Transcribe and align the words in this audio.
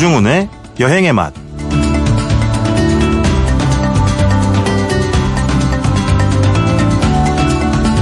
노중훈의 0.00 0.48
여행의 0.80 1.12
맛. 1.12 1.34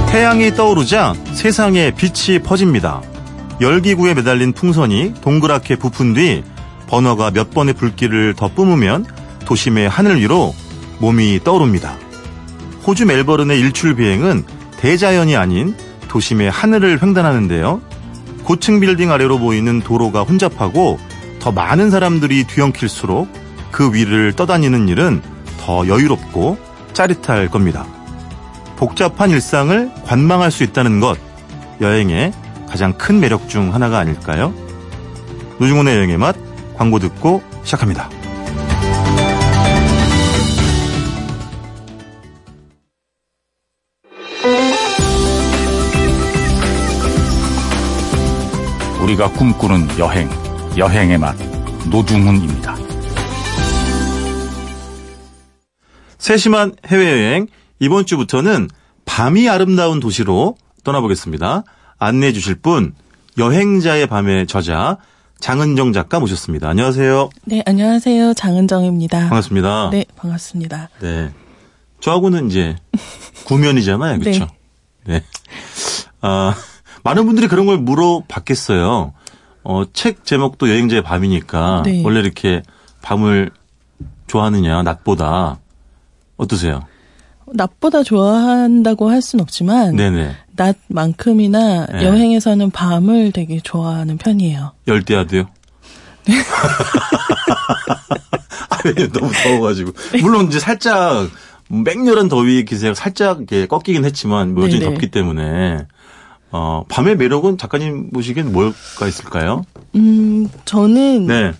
태양이 0.09 0.53
떠오르자 0.55 1.13
세상에 1.33 1.91
빛이 1.91 2.39
퍼집니다. 2.39 3.01
열기구에 3.59 4.13
매달린 4.13 4.53
풍선이 4.53 5.15
동그랗게 5.21 5.75
부푼 5.75 6.13
뒤 6.13 6.43
버너가 6.87 7.31
몇 7.31 7.51
번의 7.51 7.73
불길을 7.73 8.33
더 8.35 8.47
뿜으면 8.47 9.05
도심의 9.45 9.89
하늘 9.89 10.21
위로 10.21 10.55
몸이 10.99 11.41
떠오릅니다. 11.43 11.97
호주 12.87 13.05
멜버른의 13.07 13.59
일출 13.59 13.95
비행은 13.95 14.45
대자연이 14.77 15.35
아닌 15.35 15.75
도심의 16.07 16.49
하늘을 16.49 17.03
횡단하는데요. 17.03 17.81
고층 18.43 18.79
빌딩 18.79 19.11
아래로 19.11 19.37
보이는 19.37 19.81
도로가 19.81 20.23
혼잡하고 20.23 20.97
더 21.39 21.51
많은 21.51 21.89
사람들이 21.89 22.43
뒤엉킬수록 22.45 23.29
그 23.71 23.93
위를 23.93 24.33
떠다니는 24.33 24.87
일은 24.87 25.21
더 25.59 25.87
여유롭고 25.87 26.57
짜릿할 26.93 27.49
겁니다. 27.49 27.85
복잡한 28.75 29.29
일상을 29.29 29.91
관망할 30.05 30.51
수 30.51 30.63
있다는 30.63 30.99
것, 30.99 31.17
여행의 31.81 32.31
가장 32.67 32.93
큰 32.93 33.19
매력 33.19 33.49
중 33.49 33.73
하나가 33.73 33.99
아닐까요? 33.99 34.53
노중훈의 35.59 35.95
여행의 35.95 36.17
맛, 36.17 36.35
광고 36.77 36.99
듣고 36.99 37.41
시작합니다. 37.63 38.09
우리가 49.01 49.29
꿈꾸는 49.31 49.87
여행, 49.97 50.29
여행의 50.79 51.17
맛, 51.17 51.35
노중훈입니다. 51.91 52.77
세심한 56.17 56.73
해외여행, 56.87 57.47
이번 57.79 58.05
주부터는 58.05 58.69
밤이 59.03 59.49
아름다운 59.49 59.99
도시로 59.99 60.55
떠나보겠습니다. 60.85 61.63
안내해 61.97 62.31
주실 62.31 62.55
분, 62.55 62.95
여행자의 63.37 64.07
밤의 64.07 64.47
저자, 64.47 64.97
장은정 65.41 65.91
작가 65.91 66.21
모셨습니다. 66.21 66.69
안녕하세요. 66.69 67.29
네, 67.43 67.61
안녕하세요. 67.65 68.33
장은정입니다. 68.35 69.19
반갑습니다. 69.19 69.89
네, 69.91 70.05
반갑습니다. 70.15 70.91
네. 71.01 71.33
저하고는 71.99 72.47
이제 72.47 72.77
구면이잖아요. 73.43 74.17
그렇죠? 74.19 74.47
네. 75.05 75.25
아, 76.21 76.55
많은 77.03 77.25
분들이 77.25 77.49
그런 77.49 77.65
걸 77.65 77.77
물어봤겠어요. 77.79 79.13
어, 79.69 79.83
책 79.93 80.25
제목도 80.25 80.67
여행자의 80.67 81.03
밤이니까 81.03 81.83
네. 81.85 82.01
원래 82.03 82.21
이렇게 82.21 82.63
밤을 83.03 83.51
좋아하느냐, 84.25 84.81
낮보다 84.81 85.59
어떠세요? 86.37 86.81
낮보다 87.53 88.01
좋아한다고 88.01 89.11
할순 89.11 89.41
없지만 89.41 89.95
네네. 89.95 90.35
낮만큼이나 90.55 91.85
네. 91.85 92.03
여행에서는 92.03 92.71
밤을 92.71 93.31
되게 93.31 93.59
좋아하는 93.59 94.17
편이에요. 94.17 94.71
열대야도요? 94.87 95.41
아, 98.69 98.77
왜냐면 98.85 99.11
너무 99.11 99.31
더워가지고. 99.31 99.91
물론 100.21 100.47
이제 100.47 100.59
살짝 100.59 101.29
맹렬한 101.67 102.27
더위 102.27 102.65
기세가 102.65 102.95
살짝 102.95 103.37
이렇게 103.37 103.67
꺾이긴 103.67 104.03
했지만 104.03 104.55
뭐 104.55 104.67
네네. 104.67 104.79
덥기 104.83 105.11
때문에 105.11 105.85
어, 106.51 106.83
밤의 106.89 107.15
매력은 107.17 107.57
작가님 107.57 108.11
보시기엔 108.11 108.51
뭘까 108.51 109.07
있을까요? 109.07 109.65
음, 109.95 110.49
저는 110.65 111.27
네. 111.27 111.53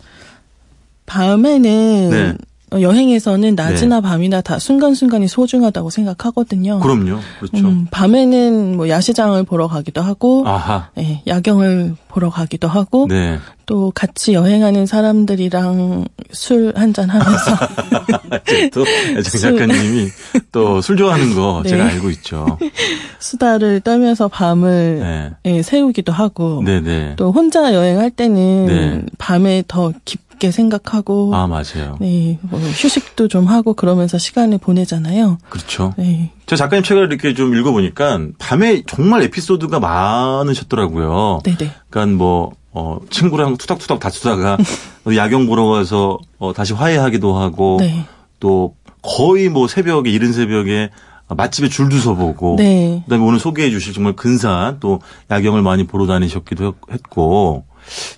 밤에는 1.05 2.09
네. 2.09 2.29
어, 2.29 2.48
여행에서는 2.71 3.55
낮이나 3.55 4.01
밤이나 4.01 4.41
다 4.41 4.59
순간순간이 4.59 5.27
소중하다고 5.27 5.89
생각하거든요. 5.89 6.79
그럼요. 6.79 7.19
그렇죠. 7.39 7.67
음, 7.67 7.87
밤에는 7.91 8.77
뭐 8.77 8.89
야시장을 8.89 9.43
보러 9.43 9.67
가기도 9.67 10.01
하고, 10.01 10.43
아하. 10.47 10.89
예, 10.97 11.21
야경을 11.27 11.95
보러 12.09 12.29
가기도 12.29 12.67
하고, 12.67 13.07
네. 13.07 13.37
또 13.65 13.91
같이 13.93 14.33
여행하는 14.33 14.85
사람들이랑 14.87 16.05
술 16.31 16.73
한잔 16.75 17.09
하면서 17.09 17.51
또 18.73 18.83
장 19.23 19.41
작가님이 19.57 20.07
또 20.51 20.81
술 20.81 20.97
좋아하는 20.97 21.35
거 21.35 21.61
네. 21.63 21.69
제가 21.69 21.85
알고 21.85 22.09
있죠. 22.11 22.57
수다를 23.19 23.79
떨면서 23.81 24.27
밤을 24.27 24.99
네. 25.45 25.51
예, 25.57 25.61
세우기도 25.61 26.11
하고 26.11 26.63
네네. 26.65 27.13
또 27.17 27.31
혼자 27.31 27.73
여행할 27.73 28.09
때는 28.11 28.65
네. 28.65 29.01
밤에 29.17 29.63
더 29.67 29.93
깊 30.05 30.28
게 30.39 30.51
생각하고 30.51 31.35
아, 31.35 31.47
맞아요. 31.47 31.97
네, 31.99 32.39
뭐 32.41 32.59
휴식도 32.59 33.27
좀 33.27 33.45
하고 33.45 33.73
그러면서 33.73 34.17
시간을 34.17 34.57
보내잖아요. 34.57 35.37
그렇죠. 35.49 35.93
네. 35.97 36.31
저 36.45 36.55
작가님 36.55 36.83
책을 36.83 37.07
이렇게 37.07 37.33
좀 37.33 37.53
읽어보니까 37.55 38.19
밤에 38.39 38.83
정말 38.87 39.21
에피소드가 39.23 39.79
많으셨더라고요. 39.79 41.41
네네. 41.43 41.71
그러니까 41.89 42.17
뭐 42.17 42.53
어, 42.71 42.99
친구랑 43.09 43.57
투닥투닥 43.57 43.99
다투다가 43.99 44.57
야경 45.15 45.47
보러 45.47 45.65
가서 45.65 46.17
어, 46.37 46.53
다시 46.53 46.73
화해하기도 46.73 47.37
하고 47.37 47.77
네. 47.79 48.05
또 48.39 48.75
거의 49.01 49.49
뭐 49.49 49.67
새벽에 49.67 50.09
이른 50.09 50.33
새벽에 50.33 50.89
맛집에 51.27 51.69
줄도 51.69 51.97
서보고 51.97 52.55
네. 52.57 53.01
그다음에 53.05 53.23
오늘 53.23 53.39
소개해 53.39 53.69
주실 53.69 53.93
정말 53.93 54.13
근사한 54.13 54.77
또 54.79 55.01
야경을 55.29 55.61
많이 55.61 55.85
보러 55.85 56.07
다니셨기도 56.07 56.75
했고 56.91 57.65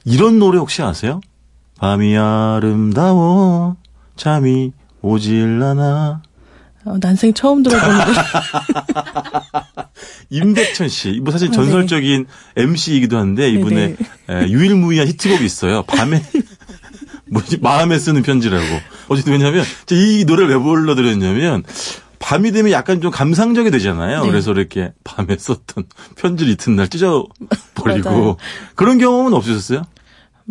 이런 0.05 0.39
노래 0.39 0.57
혹시 0.57 0.81
아세요? 0.81 1.19
밤이 1.81 2.15
아름다워 2.15 3.75
잠이 4.15 4.71
오질 5.01 5.63
않아 5.63 6.21
어, 6.85 6.97
난생 7.01 7.33
처음 7.33 7.63
들어보는데 7.63 8.05
임백천 10.29 10.89
씨, 10.89 11.19
뭐 11.21 11.31
사실 11.31 11.49
네. 11.49 11.55
전설적인 11.55 12.27
MC이기도 12.55 13.17
한데 13.17 13.49
이분의 13.49 13.97
에, 14.29 14.47
유일무이한 14.47 15.07
히트곡이 15.07 15.43
있어요. 15.43 15.83
밤에 15.83 16.21
뭐지 17.29 17.57
마음에 17.57 17.99
쓰는 17.99 18.21
편지라고. 18.21 18.65
어쨌든 19.09 19.33
왜냐하면 19.33 19.65
이 19.91 20.23
노래를 20.25 20.49
왜 20.49 20.57
불러드렸냐면 20.57 21.63
밤이 22.19 22.51
되면 22.51 22.71
약간 22.71 23.01
좀 23.01 23.11
감상적이 23.11 23.71
되잖아요. 23.71 24.23
네. 24.23 24.29
그래서 24.29 24.51
이렇게 24.51 24.93
밤에 25.03 25.35
썼던 25.37 25.85
편지를 26.15 26.53
이튿날 26.53 26.87
찢어 26.89 27.25
버리고 27.73 28.09
맞아요. 28.09 28.37
그런 28.75 28.99
경험은 28.99 29.33
없으셨어요? 29.33 29.83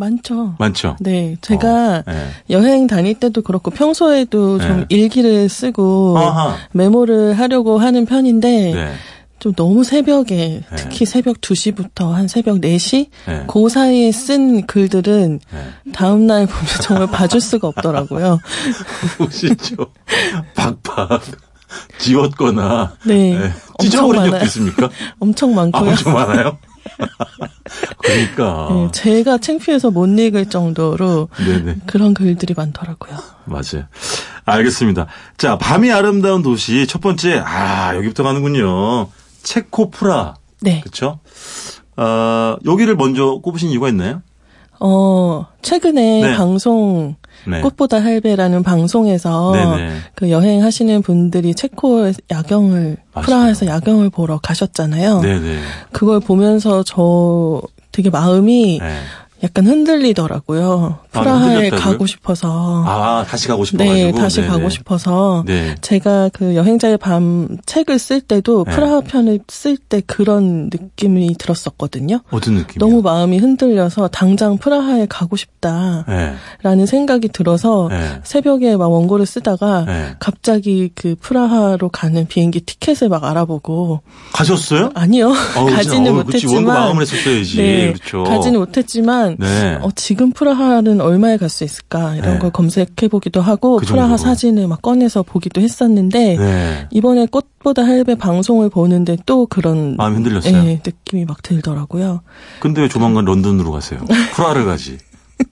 많죠. 0.00 0.54
많죠. 0.58 0.96
네, 0.98 1.36
제가 1.42 1.98
어, 1.98 2.10
네. 2.10 2.28
여행 2.48 2.86
다닐 2.86 3.14
때도 3.14 3.42
그렇고 3.42 3.70
평소에도 3.70 4.58
좀 4.58 4.78
네. 4.80 4.86
일기를 4.88 5.48
쓰고 5.48 6.16
아하. 6.18 6.56
메모를 6.72 7.38
하려고 7.38 7.78
하는 7.78 8.06
편인데 8.06 8.72
네. 8.74 8.92
좀 9.38 9.52
너무 9.54 9.84
새벽에 9.84 10.62
네. 10.68 10.76
특히 10.76 11.04
새벽 11.06 11.40
2시부터 11.40 12.12
한 12.12 12.28
새벽 12.28 12.60
4시 12.60 13.08
네. 13.26 13.44
그 13.46 13.68
사이에 13.68 14.10
쓴 14.12 14.66
글들은 14.66 15.40
네. 15.52 15.64
다음 15.92 16.26
날 16.26 16.46
보면 16.46 16.66
정말 16.82 17.06
봐줄 17.06 17.40
수가 17.40 17.68
없더라고요. 17.68 18.40
보시죠. 19.18 19.76
박박 20.54 21.22
지웠거나 21.98 22.94
네. 23.06 23.50
찢어버린 23.78 24.22
적도 24.22 24.30
많아요. 24.30 24.44
있습니까? 24.44 24.90
엄청 25.18 25.52
아, 25.52 25.62
많고요. 25.62 25.90
엄청 25.90 26.12
많아요? 26.14 26.58
그러니까. 27.98 28.68
네, 28.70 28.88
제가 28.92 29.38
창피해서 29.38 29.90
못 29.90 30.06
읽을 30.06 30.46
정도로 30.46 31.28
네네. 31.44 31.76
그런 31.86 32.14
글들이 32.14 32.54
많더라고요. 32.56 33.16
맞아요. 33.44 33.86
알겠습니다. 34.44 35.06
자, 35.36 35.58
밤이 35.58 35.92
아름다운 35.92 36.42
도시 36.42 36.86
첫 36.86 37.00
번째, 37.00 37.42
아, 37.44 37.94
여기부터 37.94 38.22
가는군요. 38.22 39.08
체코 39.42 39.90
프라. 39.90 40.34
네. 40.60 40.80
그쵸? 40.80 41.20
아, 41.96 42.56
여기를 42.64 42.96
먼저 42.96 43.40
꼽으신 43.42 43.70
이유가 43.70 43.88
있나요? 43.88 44.22
어, 44.80 45.46
최근에 45.62 46.22
네. 46.22 46.36
방송 46.36 47.16
네. 47.46 47.60
꽃보다 47.60 48.02
할배라는 48.02 48.62
방송에서 48.62 49.52
네네. 49.52 49.90
그 50.14 50.30
여행하시는 50.30 51.02
분들이 51.02 51.54
체코의 51.54 52.14
야경을 52.30 52.96
맞아요. 53.12 53.24
프라하에서 53.26 53.66
야경을 53.66 54.10
보러 54.10 54.38
가셨잖아요. 54.38 55.20
네네. 55.20 55.58
그걸 55.92 56.20
보면서 56.20 56.82
저 56.82 57.62
되게 57.92 58.10
마음이 58.10 58.78
네. 58.80 58.98
약간 59.42 59.66
흔들리더라고요. 59.66 60.98
아, 61.12 61.20
프라하에 61.20 61.54
흔들렸다고요? 61.54 61.80
가고 61.92 62.06
싶어서. 62.06 62.84
아, 62.86 63.24
다시 63.26 63.48
가고 63.48 63.64
싶어가지고. 63.64 63.94
네, 63.94 64.12
다시 64.12 64.40
네네. 64.40 64.48
가고 64.48 64.68
싶어서. 64.68 65.44
네. 65.46 65.74
제가 65.80 66.30
그 66.32 66.54
여행자의 66.56 66.98
밤 66.98 67.56
책을 67.64 67.98
쓸 67.98 68.20
때도 68.20 68.64
네. 68.64 68.72
프라하 68.74 69.00
편을 69.00 69.40
쓸 69.48 69.76
때 69.76 70.02
그런 70.06 70.70
느낌이 70.72 71.36
들었었거든요. 71.38 72.20
어떤 72.30 72.54
느낌이요? 72.54 72.78
너무 72.78 73.02
마음이 73.02 73.38
흔들려서 73.38 74.08
당장 74.08 74.58
프라하에 74.58 75.06
가고 75.08 75.36
싶다라는 75.36 76.36
네. 76.62 76.86
생각이 76.86 77.28
들어서 77.28 77.88
네. 77.90 78.20
새벽에 78.24 78.76
막 78.76 78.88
원고를 78.92 79.24
쓰다가 79.26 79.84
네. 79.86 80.14
갑자기 80.18 80.90
그 80.94 81.14
프라하로 81.20 81.88
가는 81.88 82.26
비행기 82.26 82.60
티켓을 82.60 83.08
막 83.08 83.24
알아보고 83.24 84.02
가셨어요? 84.32 84.90
아니요 84.94 85.32
어우, 85.56 85.70
가지는 85.70 86.12
어우, 86.12 86.24
그치, 86.24 86.46
원고 86.46 86.60
못했지만 86.60 86.64
마음을 86.64 87.02
했었어야지. 87.02 87.56
네, 87.56 87.92
그렇죠. 87.92 88.24
가지는 88.24 88.60
못했지만 88.60 89.29
보면 89.36 89.50
네. 89.50 89.78
어, 89.82 89.90
지금 89.94 90.32
프라하는 90.32 91.00
얼마에 91.00 91.36
갈 91.36 91.48
수 91.50 91.64
있을까 91.64 92.14
이런 92.14 92.34
네. 92.34 92.38
걸 92.38 92.50
검색해 92.50 93.08
보기도 93.10 93.40
하고 93.40 93.76
그 93.78 93.86
프라하. 93.86 94.16
사진을 94.16 94.68
막 94.68 94.80
꺼내서 94.82 95.22
보기도 95.24 95.60
했었는데 95.60 96.36
네. 96.36 96.88
이번에 96.90 97.26
꽃보다 97.26 97.82
할배 97.84 98.14
방송을 98.14 98.70
보는데 98.70 99.16
또 99.26 99.46
그런 99.46 99.96
마음이 99.96 100.14
흔들렸어요? 100.16 100.54
예, 100.54 100.80
느낌이 100.86 101.24
막 101.24 101.42
들더라고요. 101.42 102.22
근데 102.60 102.82
왜 102.82 102.88
조만간 102.88 103.24
런던으로 103.24 103.72
가세요? 103.72 104.00
프라하를 104.34 104.64
가지. 104.64 104.98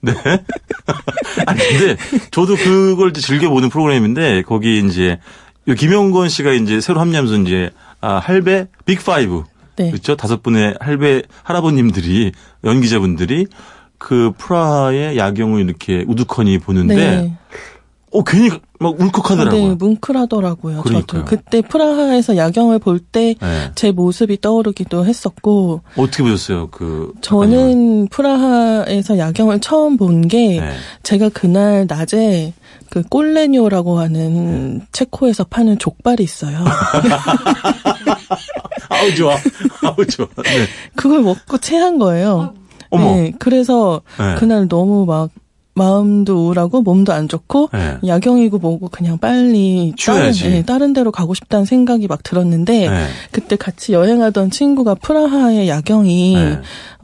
네. 0.01 0.13
아니, 1.47 1.59
근데 1.59 1.97
저도 2.31 2.55
그걸 2.55 3.09
이제 3.09 3.21
즐겨 3.21 3.49
보는 3.49 3.69
프로그램인데, 3.69 4.43
거기 4.43 4.79
이제, 4.85 5.19
요 5.67 5.73
김용건 5.73 6.29
씨가 6.29 6.51
이제 6.53 6.79
새로 6.79 6.99
합류하면서 6.99 7.37
이제, 7.41 7.71
아, 7.99 8.15
할배 8.19 8.67
big 8.85 9.03
five. 9.03 9.43
네. 9.79 9.91
그렇죠? 9.91 10.17
다섯 10.17 10.43
분의 10.43 10.75
할배, 10.81 11.21
할아버님들이, 11.43 12.33
연기자분들이 12.65 13.47
그 13.97 14.33
프라하의 14.37 15.17
야경을 15.17 15.61
이렇게 15.61 16.03
우두커니 16.05 16.59
보는데, 16.59 16.95
네. 16.95 17.37
어, 18.11 18.23
괜히 18.23 18.49
막 18.79 18.99
울컥하더라고요. 18.99 19.67
네, 19.69 19.75
뭉클하더라고요. 19.75 20.81
그러니까요. 20.81 21.05
저도 21.05 21.25
그때 21.25 21.61
프라하에서 21.61 22.37
야경을 22.37 22.79
볼 22.79 22.99
때제 22.99 23.37
네. 23.75 23.91
모습이 23.91 24.41
떠오르기도 24.41 25.05
했었고 25.05 25.81
어떻게 25.95 26.23
보셨어요? 26.23 26.69
그. 26.71 27.13
저는 27.21 28.07
프라하에서 28.07 29.17
야경을 29.17 29.59
처음 29.59 29.95
본게 29.95 30.59
네. 30.59 30.71
제가 31.03 31.29
그날 31.29 31.85
낮에 31.87 32.53
그 32.89 33.03
꼴레뇨라고 33.03 33.99
하는 33.99 34.81
체코에서 34.91 35.43
파는 35.43 35.77
족발이 35.77 36.23
있어요. 36.23 36.63
아우, 38.89 39.13
좋아. 39.15 39.35
아우, 39.83 40.05
좋아. 40.05 40.27
네. 40.43 40.67
그걸 40.95 41.21
먹고 41.21 41.57
체한 41.59 41.99
거예요. 41.99 42.53
어머. 42.89 43.15
네, 43.15 43.33
그래서 43.39 44.01
네. 44.17 44.35
그날 44.35 44.67
너무 44.67 45.05
막 45.05 45.29
마음도 45.79 46.45
우울하고 46.45 46.81
몸도 46.81 47.13
안 47.13 47.27
좋고 47.27 47.69
네. 47.73 47.97
야경이고 48.05 48.59
뭐고 48.59 48.89
그냥 48.89 49.17
빨리 49.17 49.93
쉬어야지. 49.97 50.43
다른, 50.43 50.55
예, 50.55 50.61
다른 50.63 50.93
데로 50.93 51.11
가고 51.11 51.33
싶다는 51.33 51.65
생각이 51.65 52.07
막 52.07 52.21
들었는데 52.21 52.89
네. 52.89 53.07
그때 53.31 53.55
같이 53.55 53.93
여행하던 53.93 54.51
친구가 54.51 54.95
프라하의 54.95 55.69
야경이 55.69 56.35
네. 56.35 56.59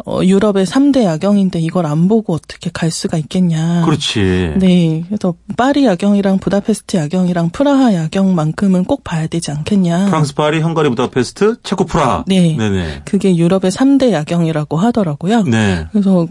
어, 0.05 0.19
유럽의 0.23 0.65
3대 0.65 1.03
야경인데 1.03 1.59
이걸 1.59 1.85
안 1.85 2.07
보고 2.07 2.33
어떻게 2.33 2.69
갈 2.71 2.91
수가 2.91 3.17
있겠냐. 3.17 3.83
그렇지. 3.85 4.53
네. 4.57 5.03
그래서 5.07 5.33
파리 5.55 5.85
야경이랑 5.85 6.39
부다페스트 6.39 6.97
야경이랑 6.97 7.49
프라하 7.51 7.93
야경만큼은 7.93 8.83
꼭 8.83 9.03
봐야 9.03 9.27
되지 9.27 9.51
않겠냐. 9.51 10.07
프랑스 10.07 10.35
파리, 10.35 10.59
헝가리 10.59 10.89
부다페스트, 10.89 11.61
체코 11.63 11.85
프라하. 11.85 12.23
네. 12.27 12.55
네네. 12.57 13.01
그게 13.05 13.35
유럽의 13.35 13.71
3대 13.71 14.11
야경이라고 14.11 14.77
하더라고요. 14.77 15.43
네. 15.43 15.87
그래서 15.91 16.27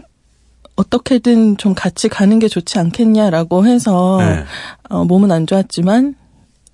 어떻게든 0.75 1.57
좀 1.57 1.73
같이 1.73 2.09
가는 2.09 2.37
게 2.39 2.47
좋지 2.47 2.79
않겠냐라고 2.79 3.65
해서 3.65 4.17
네. 4.19 4.43
어, 4.89 5.05
몸은 5.05 5.31
안 5.31 5.47
좋았지만 5.47 6.15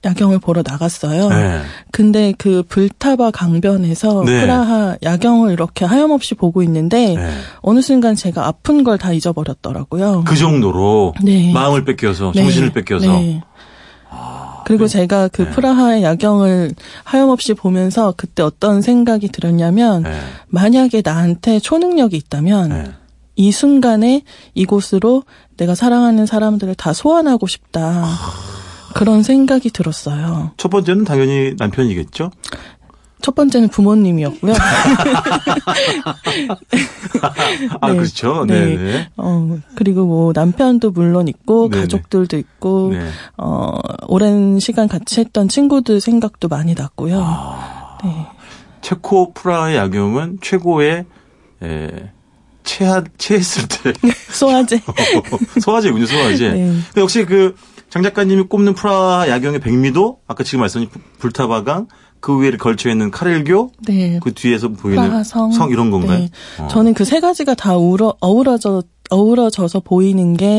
야경을 0.04 0.40
보러 0.40 0.64
나갔어요. 0.66 1.30
네. 1.30 1.62
근데 1.92 2.34
그 2.36 2.64
불타바 2.68 3.30
강변에서 3.30 4.24
네. 4.26 4.42
프라하 4.42 4.98
야경을 5.04 5.54
이렇게 5.54 5.86
하염없이 5.86 6.34
보고 6.34 6.64
있는데 6.64 7.14
네. 7.16 7.32
어느 7.62 7.82
순간 7.82 8.16
제가 8.16 8.48
아픈 8.48 8.84
걸 8.84 8.98
다 8.98 9.14
잊어버렸더라고요. 9.14 10.24
그 10.26 10.36
정도로 10.36 11.14
네. 11.24 11.54
마음을 11.54 11.86
뺏겨서 11.86 12.32
네. 12.34 12.42
정신을 12.42 12.74
뺏겨서 12.74 13.06
네. 13.06 13.44
그리고 14.66 14.88
제가 14.88 15.28
그 15.28 15.44
네. 15.44 15.50
프라하의 15.52 16.04
야경을 16.04 16.72
하염없이 17.04 17.54
보면서 17.56 18.14
그때 18.16 18.42
어떤 18.42 18.82
생각이 18.82 19.28
들었냐면 19.28 20.04
네. 20.04 20.14
만약에 20.48 21.02
나한테 21.04 21.60
초능력이 21.60 22.16
있다면 22.16 22.70
네. 22.70 22.84
이 23.42 23.52
순간에 23.52 24.22
이곳으로 24.54 25.24
내가 25.58 25.74
사랑하는 25.74 26.28
사람들을 26.28 26.76
다 26.76 26.94
소환하고 26.94 27.48
싶다. 27.48 28.06
그런 28.94 29.24
생각이 29.24 29.72
들었어요. 29.72 30.52
첫 30.58 30.70
번째는 30.70 31.06
당연히 31.06 31.56
남편이겠죠. 31.58 32.30
첫 33.22 33.34
번째는 33.34 33.70
부모님이었고요. 33.70 34.54
아 37.82 37.88
네. 37.90 37.96
그렇죠. 37.96 38.46
네. 38.46 38.76
네네. 38.76 39.10
어, 39.18 39.58
그리고 39.74 40.06
뭐 40.06 40.34
남편도 40.36 40.92
물론 40.92 41.28
있고 41.28 41.68
네네. 41.70 41.82
가족들도 41.82 42.38
있고 42.38 42.92
네. 42.94 43.08
어, 43.38 43.80
오랜 44.08 44.60
시간 44.60 44.88
같이 44.88 45.20
했던 45.20 45.48
친구들 45.48 46.00
생각도 46.00 46.48
많이 46.48 46.76
났고요. 46.76 47.20
아. 47.24 47.98
네. 48.04 48.28
체코 48.82 49.34
프라하의 49.34 49.78
야경은 49.78 50.40
최고의 50.42 51.06
에, 51.64 52.12
체하 52.64 53.04
체했을 53.18 53.68
때 53.68 53.94
소화제. 54.32 54.80
소화제군요, 55.62 56.06
소화제. 56.06 56.50
네. 56.50 56.58
근데 56.88 57.02
역시 57.02 57.26
그 57.26 57.56
장 57.92 58.04
작가님이 58.04 58.44
꼽는 58.44 58.74
프라하 58.74 59.28
야경의 59.28 59.60
백미도 59.60 60.20
아까 60.26 60.46
지금 60.46 60.62
말씀하신 60.62 60.90
불타바강 61.20 61.88
그 62.22 62.40
위에 62.40 62.52
걸쳐 62.52 62.90
있는 62.90 63.12
까를교 63.12 63.72
네. 63.86 64.18
그 64.24 64.34
뒤에서 64.34 64.70
보이는 64.70 65.04
프라하성. 65.04 65.52
성 65.52 65.70
이런 65.72 65.92
건가요? 65.92 66.20
네. 66.20 66.30
어. 66.60 66.70
저는 66.70 66.94
그 66.94 67.04
세 67.04 67.20
가지가 67.20 67.54
다 67.56 67.76
우러, 67.76 68.16
어우러져 68.22 68.82
어우러져서 69.12 69.82
보이는 69.82 70.36
게. 70.36 70.58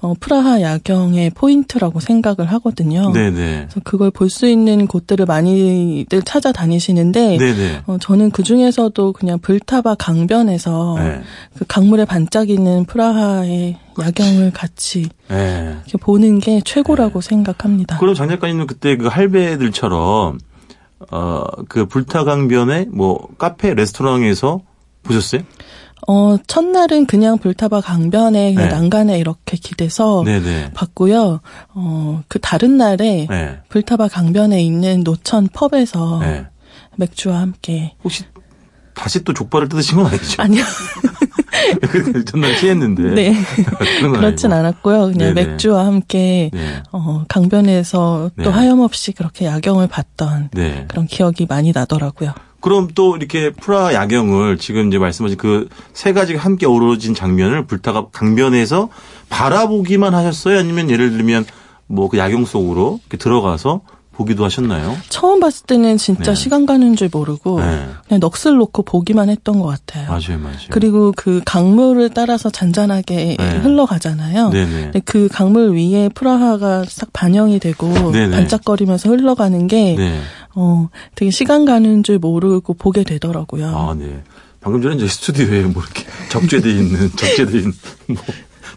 어, 0.00 0.14
프라하 0.20 0.60
야경의 0.60 1.30
포인트라고 1.30 1.98
생각을 2.00 2.46
하거든요. 2.52 3.10
네네. 3.12 3.32
그래서 3.32 3.80
그걸 3.82 4.10
볼 4.10 4.30
수 4.30 4.46
있는 4.46 4.86
곳들을 4.86 5.24
많이들 5.24 6.20
찾아다니시는데 6.22 7.38
네네. 7.38 7.82
어, 7.86 7.96
저는 7.98 8.30
그 8.30 8.42
중에서도 8.42 9.12
그냥 9.14 9.38
불타바 9.38 9.94
강변에서 9.94 10.96
네. 10.98 11.20
그 11.56 11.64
강물에 11.66 12.04
반짝이는 12.04 12.84
프라하의 12.84 13.78
야경을 13.98 14.50
같이 14.52 15.08
네. 15.28 15.76
보는 16.00 16.40
게 16.40 16.60
최고라고 16.64 17.20
생각합니다. 17.22 17.98
그럼 17.98 18.14
장 18.14 18.28
작가님은 18.28 18.66
그때 18.66 18.96
그 18.96 19.06
할배들처럼 19.06 20.38
어그 21.10 21.86
불타강변에 21.86 22.86
뭐 22.92 23.28
카페 23.38 23.72
레스토랑에서 23.74 24.60
보셨어요? 25.02 25.42
어, 26.08 26.36
첫날은 26.46 27.06
그냥 27.06 27.38
불타바 27.38 27.80
강변에 27.80 28.54
그냥 28.54 28.68
네. 28.68 28.74
난간에 28.74 29.18
이렇게 29.18 29.56
기대서 29.56 30.22
네네. 30.24 30.72
봤고요. 30.74 31.40
어, 31.74 32.22
그 32.28 32.38
다른 32.38 32.76
날에 32.76 33.26
네. 33.28 33.58
불타바 33.68 34.08
강변에 34.08 34.62
있는 34.62 35.02
노천 35.02 35.48
펍에서 35.48 36.20
네. 36.20 36.46
맥주와 36.96 37.40
함께 37.40 37.94
혹시 38.04 38.24
다시 38.94 39.24
또 39.24 39.34
족발을 39.34 39.68
뜯으신 39.68 39.96
건 39.96 40.06
아니죠? 40.06 40.42
아니요. 40.42 40.64
그 41.80 42.24
전날 42.24 42.56
취했는데. 42.56 43.02
네. 43.14 43.34
그렇진 44.00 44.52
아니고. 44.52 44.54
않았고요. 44.68 45.12
그냥 45.12 45.34
네네. 45.34 45.46
맥주와 45.46 45.86
함께 45.86 46.50
네. 46.52 46.82
어, 46.92 47.24
강변에서 47.28 48.30
네. 48.36 48.44
또 48.44 48.50
하염없이 48.50 49.12
그렇게 49.12 49.46
야경을 49.46 49.86
봤던 49.88 50.50
네. 50.52 50.84
그런 50.88 51.06
기억이 51.06 51.46
많이 51.48 51.72
나더라고요. 51.74 52.32
그럼 52.60 52.88
또 52.94 53.16
이렇게 53.16 53.50
프라 53.50 53.94
야경을 53.94 54.58
지금 54.58 54.88
이제 54.88 54.98
말씀하신 54.98 55.38
그 55.38 55.68
세 55.92 56.12
가지가 56.12 56.40
함께 56.40 56.66
어우러진 56.66 57.14
장면을 57.14 57.66
불타가 57.66 58.06
강변에서 58.12 58.88
바라보기만 59.28 60.14
하셨어요? 60.14 60.58
아니면 60.58 60.90
예를 60.90 61.10
들면 61.10 61.44
뭐 61.86 62.08
그 62.08 62.18
야경 62.18 62.44
속으로 62.44 62.98
이렇게 63.02 63.16
들어가서 63.16 63.82
보기도 64.16 64.44
하셨나요? 64.44 64.96
처음 65.10 65.40
봤을 65.40 65.66
때는 65.66 65.98
진짜 65.98 66.32
네. 66.32 66.34
시간 66.34 66.64
가는 66.64 66.96
줄 66.96 67.10
모르고 67.12 67.60
네. 67.60 67.86
그냥 68.08 68.20
넋을 68.20 68.56
놓고 68.56 68.82
보기만 68.82 69.28
했던 69.28 69.60
것 69.60 69.66
같아요. 69.66 70.08
맞아요, 70.08 70.40
맞아요. 70.42 70.56
그리고 70.70 71.12
그 71.14 71.42
강물을 71.44 72.10
따라서 72.10 72.48
잔잔하게 72.48 73.36
네. 73.38 73.58
흘러가잖아요. 73.58 74.50
네네. 74.50 74.80
근데 74.84 75.00
그 75.04 75.28
강물 75.30 75.72
위에 75.76 76.08
프라하가 76.08 76.84
싹 76.88 77.12
반영이 77.12 77.58
되고 77.58 77.92
네네. 78.10 78.34
반짝거리면서 78.34 79.10
흘러가는 79.10 79.66
게 79.66 79.94
네. 79.96 80.20
어, 80.54 80.88
되게 81.14 81.30
시간 81.30 81.66
가는 81.66 82.02
줄 82.02 82.18
모르고 82.18 82.72
보게 82.74 83.04
되더라고요. 83.04 83.66
아, 83.66 83.94
네. 83.94 84.22
방금 84.62 84.80
전에 84.80 84.96
이제 84.96 85.06
스튜디오에 85.06 85.62
뭐 85.64 85.82
이렇게 85.82 86.06
적재돼 86.30 86.70
있는, 86.70 87.10
적재돼 87.14 87.58
있는 87.58 87.72
뭐 88.06 88.16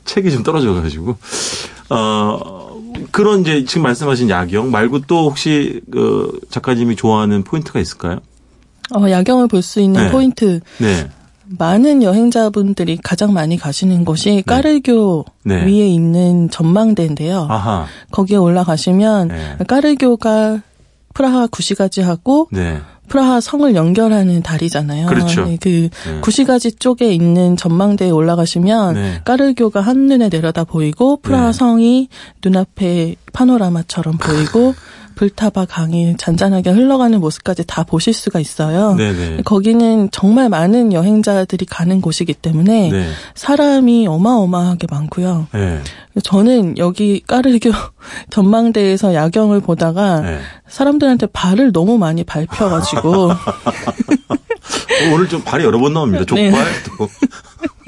책이 0.03 0.31
좀 0.31 0.43
떨어져 0.43 0.73
가지고, 0.73 1.15
어, 1.89 2.68
그런 3.11 3.41
이제 3.41 3.63
지금 3.65 3.83
말씀하신 3.83 4.29
야경 4.29 4.71
말고 4.71 5.01
또 5.01 5.25
혹시 5.29 5.81
그 5.91 6.39
작가님이 6.49 6.95
좋아하는 6.95 7.43
포인트가 7.43 7.79
있을까요? 7.79 8.19
어, 8.95 9.09
야경을 9.09 9.47
볼 9.47 9.61
수 9.61 9.79
있는 9.81 10.05
네. 10.05 10.11
포인트. 10.11 10.59
네. 10.79 11.09
많은 11.57 12.03
여행자분들이 12.03 12.97
가장 13.03 13.33
많이 13.33 13.57
가시는 13.57 14.05
곳이 14.05 14.43
까를교 14.45 15.25
네. 15.45 15.65
위에 15.65 15.87
있는 15.87 16.49
전망대인데요. 16.49 17.47
아하. 17.49 17.87
거기에 18.11 18.37
올라가시면 18.37 19.27
네. 19.29 19.57
까를교가 19.67 20.61
프라하 21.15 21.47
구시가지하고 21.47 22.49
네. 22.51 22.79
프라하 23.09 23.41
성을 23.41 23.75
연결하는 23.75 24.41
다리잖아요. 24.41 25.07
그렇죠. 25.07 25.45
네, 25.45 25.57
그 25.59 25.89
네. 26.05 26.21
구시가지 26.21 26.73
쪽에 26.73 27.11
있는 27.11 27.57
전망대에 27.57 28.09
올라가시면 28.09 28.93
네. 28.93 29.21
까를교가 29.25 29.81
한눈에 29.81 30.29
내려다 30.29 30.63
보이고 30.63 31.17
프라하 31.17 31.47
네. 31.47 31.53
성이 31.53 32.07
눈앞에 32.43 33.15
파노라마처럼 33.33 34.17
보이고 34.17 34.73
불타바 35.19 35.65
강이 35.65 36.15
잔잔하게 36.17 36.69
흘러가는 36.69 37.19
모습까지 37.19 37.65
다 37.67 37.83
보실 37.83 38.13
수가 38.13 38.39
있어요. 38.39 38.95
네네. 38.95 39.41
거기는 39.43 40.09
정말 40.11 40.47
많은 40.47 40.93
여행자들이 40.93 41.65
가는 41.65 41.99
곳이기 41.99 42.33
때문에 42.35 42.89
네. 42.89 43.09
사람이 43.35 44.07
어마어마하게 44.07 44.87
많고요. 44.89 45.47
네. 45.51 45.81
저는 46.23 46.77
여기 46.77 47.19
까르교 47.27 47.69
전망대에서 48.31 49.13
야경을 49.13 49.59
보다가 49.59 50.21
네. 50.21 50.39
사람들한테 50.69 51.27
발을 51.33 51.73
너무 51.73 51.97
많이 51.97 52.23
밟혀가지고 52.23 53.31
어, 53.35 53.35
오늘 55.13 55.27
좀 55.27 55.41
발이 55.43 55.65
여러 55.65 55.79
번 55.79 55.95
나옵니다. 55.95 56.23
족발 56.23 56.49
네. 56.49 56.59
또 56.97 57.09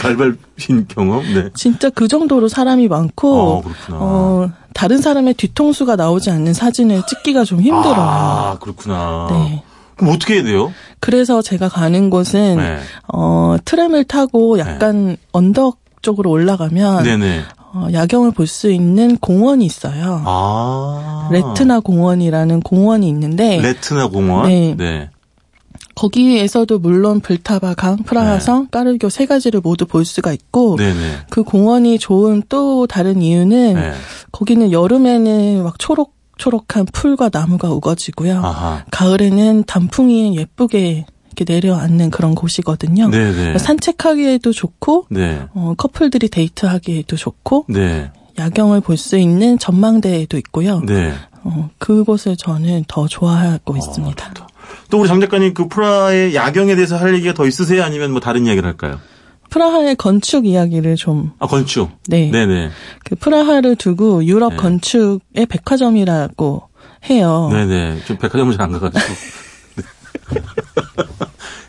발발신 0.00 0.86
경험. 0.88 1.22
네. 1.34 1.48
진짜 1.54 1.90
그 1.90 2.08
정도로 2.08 2.48
사람이 2.48 2.88
많고 2.88 3.40
어, 3.40 3.62
그렇구나. 3.62 3.98
어, 4.00 4.50
다른 4.74 4.98
사람의 4.98 5.34
뒤통수가 5.34 5.96
나오지 5.96 6.30
않는 6.30 6.52
사진을 6.54 7.02
찍기가 7.08 7.44
좀 7.44 7.60
힘들어요. 7.60 7.94
아, 7.96 8.58
그렇구나. 8.60 9.28
네. 9.30 9.62
그럼 9.96 10.14
어떻게 10.14 10.34
해야 10.34 10.42
돼요? 10.42 10.72
그래서 11.00 11.40
제가 11.42 11.68
가는 11.68 12.10
곳은 12.10 12.56
네. 12.58 12.78
어, 13.12 13.56
트램을 13.64 14.04
타고 14.04 14.58
약간 14.58 15.16
언덕 15.32 15.78
쪽으로 16.02 16.30
올라가면 16.30 17.02
네네. 17.04 17.42
어, 17.72 17.88
야경을 17.92 18.30
볼 18.32 18.46
수 18.46 18.70
있는 18.70 19.16
공원이 19.16 19.64
있어요. 19.66 20.22
아. 20.24 21.28
레트나 21.32 21.80
공원이라는 21.80 22.60
공원이 22.60 23.08
있는데 23.08 23.60
레트나 23.60 24.08
공원. 24.08 24.48
네. 24.76 25.10
네. 25.96 26.00
거기에서도 26.00 26.78
물론 26.78 27.20
불타바 27.20 27.74
강, 27.74 27.96
프라하성, 27.96 28.68
까르교 28.70 29.08
세 29.08 29.24
가지를 29.26 29.60
모두 29.62 29.86
볼 29.86 30.04
수가 30.04 30.32
있고 30.32 30.76
네네. 30.76 30.92
그 31.30 31.42
공원이 31.42 31.98
좋은 31.98 32.42
또 32.48 32.86
다른 32.86 33.22
이유는 33.22 33.74
네. 33.74 33.92
거기는 34.30 34.70
여름에는 34.72 35.62
막 35.62 35.78
초록 35.78 36.14
초록한 36.36 36.84
풀과 36.92 37.30
나무가 37.32 37.70
우거지고요. 37.70 38.42
아하. 38.44 38.84
가을에는 38.90 39.64
단풍이 39.64 40.36
예쁘게 40.36 41.06
이렇게 41.34 41.50
내려앉는 41.50 42.10
그런 42.10 42.34
곳이거든요. 42.34 43.08
네네. 43.08 43.56
산책하기에도 43.58 44.52
좋고 44.52 45.06
네. 45.10 45.40
어, 45.54 45.72
커플들이 45.78 46.28
데이트하기에도 46.28 47.16
좋고 47.16 47.64
네. 47.68 48.10
야경을 48.38 48.82
볼 48.82 48.98
수 48.98 49.16
있는 49.16 49.58
전망대에도 49.58 50.36
있고요. 50.36 50.80
네. 50.80 51.14
어, 51.42 51.70
그곳을 51.78 52.36
저는 52.36 52.84
더 52.86 53.06
좋아하고 53.06 53.72
어, 53.72 53.76
있습니다. 53.78 54.34
또 54.90 55.00
우리 55.00 55.08
장 55.08 55.20
작가님 55.20 55.54
그 55.54 55.68
프라하의 55.68 56.34
야경에 56.34 56.74
대해서 56.76 56.96
할 56.96 57.14
얘기가 57.14 57.34
더 57.34 57.46
있으세요? 57.46 57.82
아니면 57.82 58.12
뭐 58.12 58.20
다른 58.20 58.46
이야기를 58.46 58.66
할까요? 58.68 59.00
프라하의 59.50 59.96
건축 59.96 60.46
이야기를 60.46 60.96
좀 60.96 61.32
아, 61.38 61.46
건축. 61.46 61.90
네. 62.08 62.30
네네. 62.30 62.70
그 63.04 63.14
프라하를 63.16 63.76
두고 63.76 64.24
유럽 64.24 64.50
네. 64.50 64.56
건축의 64.56 65.46
백화점이라고 65.48 66.68
해요. 67.10 67.48
네네. 67.52 68.00
좀 68.06 68.16
백화점을 68.18 68.52
잘 68.56 68.62
안 68.66 68.72
가가지고. 68.72 69.04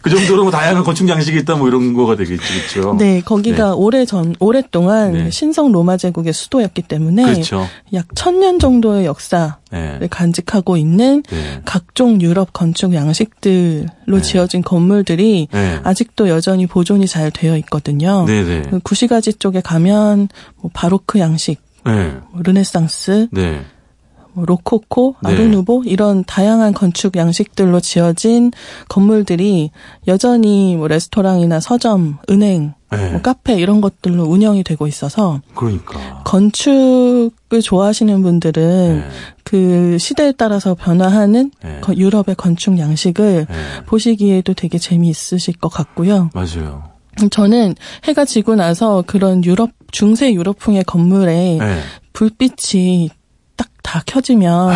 네. 0.08 0.14
그 0.14 0.16
정도로 0.16 0.44
뭐 0.44 0.52
다양한 0.52 0.84
건축 0.84 1.08
양식이 1.10 1.38
있다 1.40 1.56
뭐 1.56 1.68
이런 1.68 1.94
거가 1.94 2.16
되겠지, 2.16 2.42
그렇죠? 2.72 2.96
네, 2.98 3.22
거기가 3.22 3.76
오래 3.76 4.06
전 4.06 4.36
오랫동안 4.40 5.14
네. 5.14 5.30
신성 5.32 5.72
로마 5.72 5.98
제국의 5.98 6.34
수도였기 6.34 6.84
때문에 6.84 7.24
그렇죠. 7.24 7.68
약 7.94 8.06
천 8.16 8.40
년 8.40 8.60
정도의 8.60 9.06
역사를 9.06 9.54
네. 9.72 10.08
간직하고 10.10 10.78
있는 10.78 11.24
네. 11.24 11.62
각종 11.66 12.22
유럽 12.22 12.54
건축 12.54 12.94
양식들로 12.94 13.88
네. 14.08 14.22
지어진 14.22 14.62
건물들이 14.62 15.48
네. 15.52 15.80
아직도 15.84 16.30
여전히 16.30 16.68
보존이 16.68 17.08
잘 17.08 17.32
되어 17.32 17.58
있거든요. 17.58 18.26
네네. 18.26 18.64
그 18.70 18.80
구시가지 18.80 19.34
쪽에 19.34 19.62
가면 19.62 20.30
뭐 20.62 20.70
바로크 20.74 21.20
양식, 21.20 21.60
네. 21.86 22.14
뭐 22.32 22.42
르네상스, 22.44 23.28
네. 23.32 23.52
뭐 23.52 23.62
로코코, 24.46 25.16
네. 25.24 25.30
아르누보 25.32 25.84
이런 25.86 26.24
다양한 26.26 26.74
건축 26.74 27.16
양식들로 27.16 27.80
지어진 27.80 28.52
건물들이 28.90 29.72
여전히 30.08 30.76
뭐 30.76 30.88
레스토랑이나 30.88 31.60
서점, 31.60 32.18
은행, 32.30 32.74
네. 32.92 33.12
뭐 33.12 33.22
카페 33.22 33.56
이런 33.56 33.82
것들로 33.82 34.24
운영이 34.24 34.64
되고 34.64 34.88
있어서 34.88 35.42
그러니까. 35.56 36.22
건축을 36.26 37.62
좋아하시는 37.62 38.22
분들은 38.22 39.00
네. 39.00 39.08
그 39.44 39.98
시대에 40.00 40.32
따라서 40.34 40.76
변화하는 40.76 41.52
네. 41.64 41.80
거- 41.82 41.96
유럽의 41.96 42.36
건축 42.36 42.78
양식을 42.80 43.46
네. 43.50 43.56
보시기에도 43.86 44.54
되게 44.54 44.78
재미있으실 44.78 45.56
것 45.58 45.70
같고요. 45.70 46.30
맞아요. 46.34 46.84
저는 47.32 47.74
해가 48.04 48.26
지고 48.26 48.56
나서 48.56 49.04
그런 49.08 49.44
유럽 49.44 49.72
중세 49.92 50.32
유럽풍의 50.34 50.84
건물에 50.84 51.58
네. 51.60 51.80
불빛이 52.14 53.10
딱 53.10 53.17
다 53.88 54.04
켜지면 54.06 54.74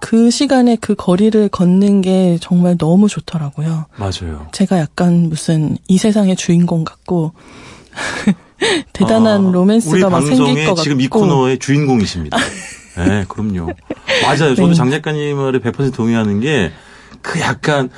그 0.00 0.28
시간에 0.30 0.76
그 0.80 0.96
거리를 0.96 1.48
걷는 1.48 2.00
게 2.00 2.38
정말 2.40 2.76
너무 2.76 3.08
좋더라고요. 3.08 3.86
맞아요. 3.96 4.48
제가 4.50 4.78
약간 4.78 5.28
무슨 5.28 5.78
이 5.86 5.96
세상의 5.96 6.34
주인공 6.34 6.82
같고 6.82 7.32
대단한 8.92 9.46
아, 9.46 9.50
로맨스가 9.52 10.10
막 10.10 10.20
생길 10.22 10.38
방송의 10.38 10.66
것 10.66 10.74
지금 10.82 11.00
이 11.00 11.04
같고 11.04 11.20
코너의 11.20 11.58
주인공이십니다. 11.60 12.36
네, 12.98 13.24
그럼요. 13.28 13.68
맞아요. 14.22 14.54
저도 14.56 14.68
네. 14.68 14.74
장 14.74 14.90
작가님 14.90 15.36
말에 15.36 15.60
100% 15.60 15.94
동의하는 15.94 16.40
게 16.40 16.72
그 17.24 17.40
약간 17.40 17.88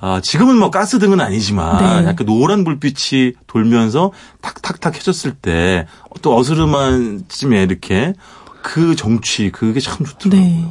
아, 0.00 0.20
지금은 0.22 0.56
뭐 0.56 0.70
가스 0.70 1.00
등은 1.00 1.20
아니지만 1.20 2.02
네. 2.04 2.08
약간 2.08 2.24
노란 2.26 2.62
불빛이 2.62 3.32
돌면서 3.48 4.12
탁탁탁 4.40 4.94
켜졌을 4.94 5.32
때 5.32 5.86
또 6.22 6.36
어스름한 6.36 7.24
쯤에 7.28 7.62
이렇게 7.62 8.14
그 8.62 8.94
정취 8.96 9.50
그게 9.50 9.80
참 9.80 10.04
좋더라고요. 10.04 10.40
네. 10.42 10.64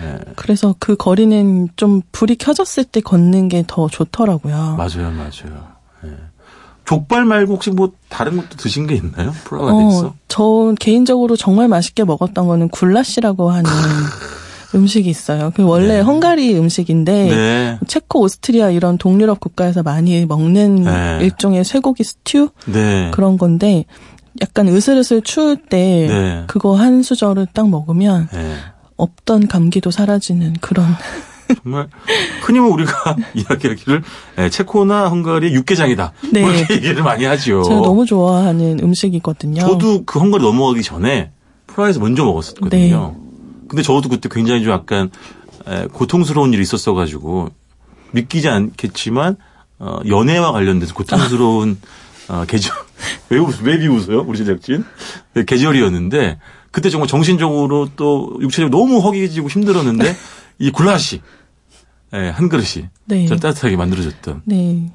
네. 0.00 0.18
그래서 0.36 0.74
그 0.78 0.96
거리는 0.96 1.68
좀 1.76 2.00
불이 2.12 2.36
켜졌을 2.36 2.84
때 2.84 3.00
걷는 3.00 3.48
게 3.48 3.62
더 3.66 3.88
좋더라고요. 3.88 4.76
맞아요, 4.76 5.10
맞아요. 5.10 5.68
예. 6.04 6.10
족발 6.84 7.24
말고 7.24 7.54
혹시 7.54 7.70
뭐 7.70 7.92
다른 8.08 8.36
것도 8.36 8.56
드신 8.56 8.86
게 8.86 8.94
있나요? 8.96 9.32
프라가 9.44 9.72
어, 9.72 9.78
돼있어? 9.78 10.14
저 10.28 10.74
개인적으로 10.80 11.36
정말 11.36 11.68
맛있게 11.68 12.04
먹었던 12.04 12.46
거는 12.48 12.68
굴라시라고 12.70 13.50
하는 13.50 13.70
음식이 14.74 15.08
있어요. 15.08 15.52
그 15.54 15.62
원래 15.64 15.96
네. 15.96 16.00
헝가리 16.00 16.56
음식인데 16.58 17.12
네. 17.28 17.78
체코, 17.86 18.20
오스트리아 18.22 18.70
이런 18.70 18.96
동유럽 18.98 19.38
국가에서 19.38 19.82
많이 19.82 20.24
먹는 20.26 20.76
네. 20.84 21.18
일종의 21.20 21.64
쇠고기 21.64 22.02
스튜 22.04 22.48
네. 22.66 23.10
그런 23.12 23.36
건데 23.36 23.84
약간 24.40 24.68
으슬으슬 24.68 25.22
추울 25.22 25.56
때 25.56 26.06
네. 26.08 26.44
그거 26.46 26.74
한 26.74 27.02
수저를 27.02 27.46
딱 27.52 27.68
먹으면 27.68 28.28
네. 28.32 28.56
없던 28.96 29.48
감기도 29.48 29.90
사라지는 29.90 30.54
그런 30.60 30.86
정말 31.62 31.88
흔히 32.42 32.60
뭐 32.60 32.70
우리가 32.70 33.16
이야기하기를 33.34 34.02
예, 34.38 34.48
체코나 34.48 35.08
헝가리 35.08 35.52
육개장이다. 35.54 36.12
네. 36.32 36.40
뭐 36.40 36.50
이렇게 36.50 36.74
얘기를 36.76 37.02
많이 37.02 37.24
하죠. 37.24 37.62
제가 37.62 37.80
너무 37.80 38.06
좋아하는 38.06 38.80
음식이거든요. 38.82 39.60
저도 39.60 40.04
그 40.04 40.18
헝가리 40.18 40.42
넘어가기 40.42 40.82
전에 40.82 41.30
프라하에서 41.66 42.00
먼저 42.00 42.24
먹었었거든요. 42.24 43.14
네. 43.14 43.22
근데 43.68 43.82
저도 43.82 44.08
그때 44.08 44.28
굉장히 44.30 44.62
좀 44.62 44.72
약간 44.72 45.10
에, 45.66 45.86
고통스러운 45.86 46.52
일이 46.52 46.62
있었어가지고 46.62 47.48
믿기지 48.12 48.48
않겠지만 48.48 49.36
어, 49.78 49.98
연애와 50.06 50.52
관련돼서 50.52 50.94
고통스러운 50.94 51.78
어, 52.28 52.44
계절 52.46 52.72
왜, 53.30 53.38
웃, 53.38 53.60
왜 53.62 53.78
비웃어요 53.78 54.24
우리 54.26 54.38
제작진 54.38 54.84
네, 55.34 55.44
계절이었는데 55.44 56.38
그때 56.70 56.90
정말 56.90 57.08
정신적으로 57.08 57.90
또 57.96 58.38
육체적으로 58.40 58.76
너무 58.76 58.98
허기지고 58.98 59.48
힘들었는데 59.48 60.16
이 60.58 60.70
굴라시 60.70 61.20
예, 62.14 62.28
한 62.28 62.48
그릇이 62.48 62.88
네. 63.06 63.26
전 63.26 63.38
따뜻하게 63.38 63.76
만들어졌던 63.76 64.42
네. 64.44 64.90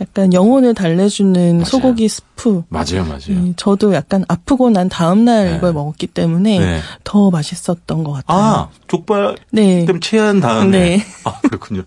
약간 0.00 0.32
영혼을 0.32 0.74
달래주는 0.74 1.52
맞아요. 1.54 1.64
소고기 1.64 2.08
스프. 2.08 2.64
맞아요 2.68 3.04
맞아요 3.04 3.20
네, 3.28 3.52
저도 3.56 3.94
약간 3.94 4.24
아프고 4.28 4.68
난 4.70 4.88
다음날 4.88 5.46
네. 5.50 5.56
이걸 5.56 5.72
먹었기 5.72 6.08
때문에 6.08 6.58
네. 6.58 6.80
더 7.04 7.30
맛있었던 7.30 8.04
것 8.04 8.12
같아요. 8.12 8.38
아 8.38 8.68
족발 8.88 9.36
네. 9.52 9.84
때문에 9.86 10.00
체한 10.00 10.40
다음에 10.40 10.68
네. 10.98 11.06
아 11.24 11.40
그렇군요. 11.40 11.82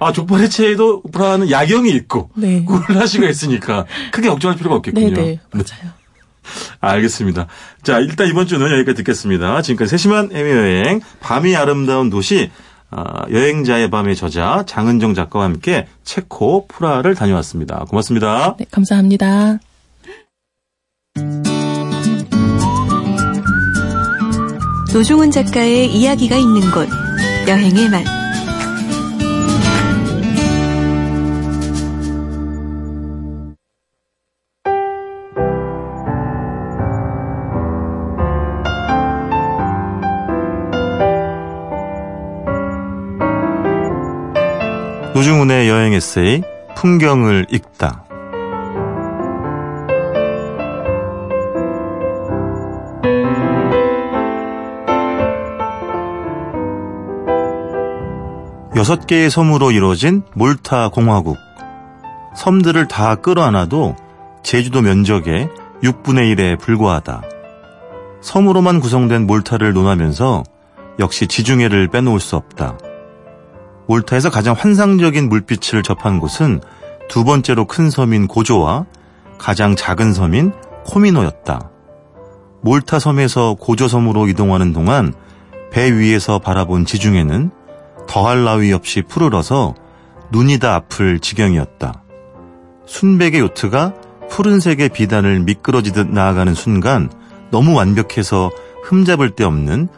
아 0.00 0.12
족발의 0.12 0.50
체에도 0.50 1.02
프라하는 1.02 1.50
야경이 1.50 1.90
있고 1.90 2.30
네. 2.34 2.64
굴라시가 2.64 3.28
있으니까 3.28 3.86
크게 4.12 4.28
걱정할 4.28 4.56
필요가 4.58 4.76
없겠군요. 4.76 5.14
네네. 5.14 5.40
맞아요. 5.52 5.92
알겠습니다. 6.80 7.46
자 7.84 7.98
일단 8.00 8.26
이번 8.28 8.46
주는 8.46 8.66
여기까지 8.70 8.96
듣겠습니다. 8.96 9.62
지금까지 9.62 9.90
세심한 9.90 10.30
해외여행 10.32 11.00
밤이 11.20 11.54
아름다운 11.54 12.10
도시 12.10 12.50
아, 12.50 12.71
여행자의 13.30 13.90
밤의 13.90 14.16
저자 14.16 14.64
장은정 14.66 15.14
작가와 15.14 15.44
함께 15.46 15.86
체코 16.04 16.66
프라하를 16.66 17.14
다녀왔습니다. 17.14 17.84
고맙습니다. 17.88 18.56
네, 18.58 18.66
감사합니다. 18.70 19.58
노종훈 24.92 25.30
작가의 25.30 25.90
이야기가 25.90 26.36
있는 26.36 26.60
곳 26.70 26.86
여행의 27.48 27.88
맛 27.88 28.21
여행 45.72 45.94
에세이 45.94 46.42
풍경을 46.76 47.46
읽다. 47.50 48.04
여섯 58.76 59.06
개의 59.06 59.30
섬으로 59.30 59.70
이루어진 59.70 60.22
몰타 60.34 60.90
공화국. 60.90 61.38
섬들을 62.36 62.86
다 62.88 63.14
끌어안아도 63.14 63.96
제주도 64.42 64.82
면적의 64.82 65.48
6분의 65.82 66.36
1에 66.36 66.60
불과하다. 66.60 67.22
섬으로만 68.20 68.80
구성된 68.80 69.26
몰타를 69.26 69.72
논하면서 69.72 70.42
역시 70.98 71.26
지중해를 71.26 71.88
빼놓을 71.88 72.20
수 72.20 72.36
없다. 72.36 72.76
몰타에서 73.86 74.30
가장 74.30 74.54
환상적인 74.58 75.28
물빛을 75.28 75.82
접한 75.82 76.20
곳은 76.20 76.60
두 77.08 77.24
번째로 77.24 77.66
큰 77.66 77.90
섬인 77.90 78.26
고조와 78.26 78.86
가장 79.38 79.76
작은 79.76 80.12
섬인 80.12 80.52
코미노였다. 80.84 81.70
몰타 82.62 82.98
섬에서 82.98 83.56
고조 83.58 83.88
섬으로 83.88 84.28
이동하는 84.28 84.72
동안 84.72 85.12
배 85.70 85.92
위에서 85.92 86.38
바라본 86.38 86.86
지중해는 86.86 87.50
더할 88.06 88.44
나위 88.44 88.72
없이 88.72 89.02
푸르러서 89.02 89.74
눈이 90.30 90.58
다 90.58 90.74
아플 90.74 91.18
지경이었다. 91.18 92.02
순백의 92.86 93.40
요트가 93.40 93.94
푸른색의 94.30 94.90
비단을 94.90 95.40
미끄러지듯 95.40 96.08
나아가는 96.08 96.54
순간 96.54 97.10
너무 97.50 97.74
완벽해서 97.74 98.50
흠잡을 98.84 99.30
데 99.30 99.44
없는 99.44 99.88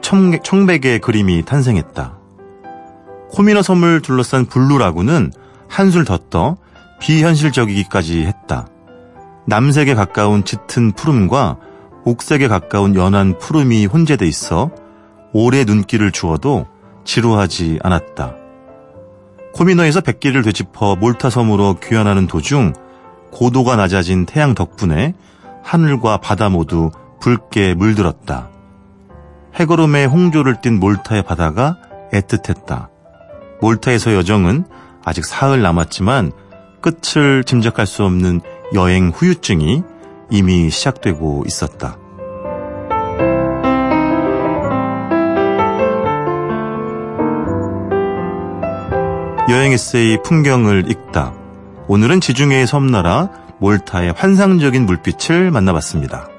청백의 0.00 0.98
그림이 1.00 1.44
탄생했다. 1.44 2.18
코미너 3.34 3.62
섬을 3.62 4.00
둘러싼 4.00 4.46
블루라군은 4.46 5.32
한술 5.68 6.04
더 6.04 6.18
떠 6.30 6.56
비현실적이기까지 7.00 8.24
했다. 8.26 8.68
남색에 9.48 9.94
가까운 9.94 10.44
짙은 10.44 10.92
푸름과 10.92 11.56
옥색에 12.04 12.46
가까운 12.46 12.94
연한 12.94 13.36
푸름이 13.40 13.86
혼재돼 13.86 14.24
있어 14.28 14.70
오래 15.32 15.64
눈길을 15.64 16.12
주어도 16.12 16.66
지루하지 17.02 17.80
않았다. 17.82 18.36
코미너에서 19.52 20.00
백기를 20.02 20.42
되짚어 20.42 20.94
몰타섬으로 20.94 21.80
귀환하는 21.82 22.28
도중 22.28 22.72
고도가 23.32 23.74
낮아진 23.74 24.26
태양 24.26 24.54
덕분에 24.54 25.12
하늘과 25.64 26.18
바다 26.18 26.50
모두 26.50 26.92
붉게 27.20 27.74
물들었다. 27.74 28.48
해거름에 29.56 30.04
홍조를 30.04 30.60
띤 30.60 30.78
몰타의 30.78 31.24
바다가 31.24 31.78
애틋했다. 32.12 32.93
몰타에서 33.64 34.12
여정은 34.12 34.66
아직 35.06 35.24
사흘 35.24 35.62
남았지만 35.62 36.32
끝을 36.82 37.44
짐작할 37.44 37.86
수 37.86 38.04
없는 38.04 38.42
여행 38.74 39.08
후유증이 39.08 39.82
이미 40.30 40.68
시작되고 40.68 41.44
있었다. 41.46 41.96
여행 49.48 49.72
에세이 49.72 50.18
풍경을 50.22 50.90
읽다. 50.90 51.32
오늘은 51.88 52.20
지중해의 52.20 52.66
섬나라 52.66 53.30
몰타의 53.60 54.12
환상적인 54.12 54.84
물빛을 54.84 55.50
만나봤습니다. 55.50 56.33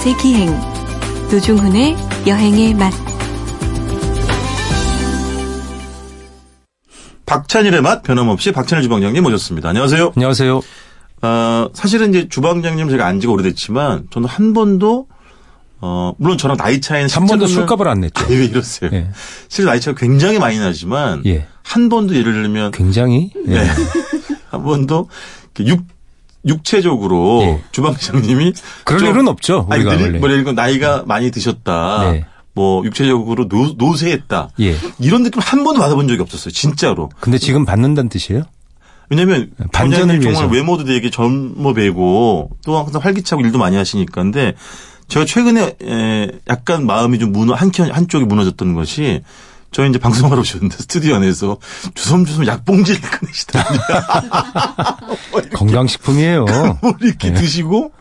맛의 0.00 0.16
기행 0.16 0.50
노중훈의 1.30 1.94
여행의 2.26 2.74
맛 2.74 2.90
박찬일의 7.26 7.82
맛 7.82 8.02
변함없이 8.02 8.52
박찬일 8.52 8.82
주방장님 8.82 9.22
모셨습니다. 9.22 9.68
안녕하세요. 9.68 10.12
안녕하세요. 10.16 10.60
어, 11.22 11.68
사실은 11.74 12.10
이제 12.10 12.28
주방장님 12.28 12.88
제가 12.88 13.06
안 13.06 13.20
지가 13.20 13.32
오래됐지만 13.34 14.06
저는 14.10 14.26
한 14.26 14.54
번도 14.54 15.06
어, 15.82 16.14
물론 16.16 16.38
저랑 16.38 16.56
나이 16.56 16.80
차이는 16.80 17.10
한 17.10 17.26
번도 17.26 17.46
술값을 17.46 17.86
안 17.86 18.00
냈죠. 18.00 18.24
아니 18.24 18.36
왜 18.36 18.46
이러세요? 18.46 18.90
예. 18.94 19.10
실제 19.48 19.68
나이 19.68 19.80
차이가 19.80 20.00
굉장히 20.00 20.38
많이 20.38 20.58
나지만 20.58 21.22
예. 21.26 21.46
한 21.62 21.90
번도 21.90 22.14
예를 22.14 22.32
들면 22.32 22.70
굉장히 22.70 23.32
예. 23.48 23.50
네. 23.50 23.66
한 24.48 24.64
번도 24.64 25.08
이렇게 25.58 25.82
육 26.46 26.58
육체적으로 26.58 27.42
예. 27.42 27.60
주방장님이 27.72 28.52
그럴 28.84 29.00
좀- 29.00 29.08
일은 29.10 29.28
없죠. 29.28 29.66
아니, 29.70 29.82
우리가 29.84 29.96
늘- 29.96 30.20
원래. 30.22 30.42
뭐 30.42 30.52
나이가 30.52 31.04
많이 31.06 31.30
드셨다. 31.30 32.12
네. 32.12 32.24
뭐 32.54 32.84
육체적으로 32.84 33.46
노, 33.48 33.74
노쇠했다. 33.76 34.50
예. 34.60 34.74
이런 34.98 35.22
느낌 35.22 35.40
한 35.40 35.62
번도 35.64 35.80
받아본 35.80 36.08
적이 36.08 36.22
없었어요. 36.22 36.52
진짜로. 36.52 37.10
근데 37.20 37.38
지금 37.38 37.64
받는다는 37.64 38.08
뜻이에요? 38.08 38.42
왜냐면 39.10 39.50
반전을. 39.72 40.20
정말 40.20 40.48
외모도 40.50 40.84
되게 40.84 41.10
젊어 41.10 41.72
뵈고 41.74 42.50
또 42.64 42.78
항상 42.78 43.02
활기차고 43.02 43.42
일도 43.42 43.58
많이 43.58 43.76
하시니까 43.76 44.22
근데 44.22 44.54
제가 45.08 45.26
최근에 45.26 45.76
에, 45.82 46.30
약간 46.48 46.86
마음이 46.86 47.18
좀 47.18 47.32
무너 47.32 47.52
한 47.54 47.70
켠- 47.72 47.90
한쪽이 47.90 48.24
무너졌던 48.26 48.74
것이 48.74 49.22
저희 49.72 49.88
이제 49.88 49.98
방송하러 49.98 50.40
오셨는데 50.40 50.76
스튜디오 50.76 51.14
안에서 51.16 51.58
주섬주섬 51.94 52.46
약봉지를 52.46 53.00
꺼내시더니 53.00 53.64
건강식품이에요. 55.54 56.44
뭐 56.82 56.94
이렇게 57.00 57.30
네. 57.30 57.40
드시고 57.40 57.92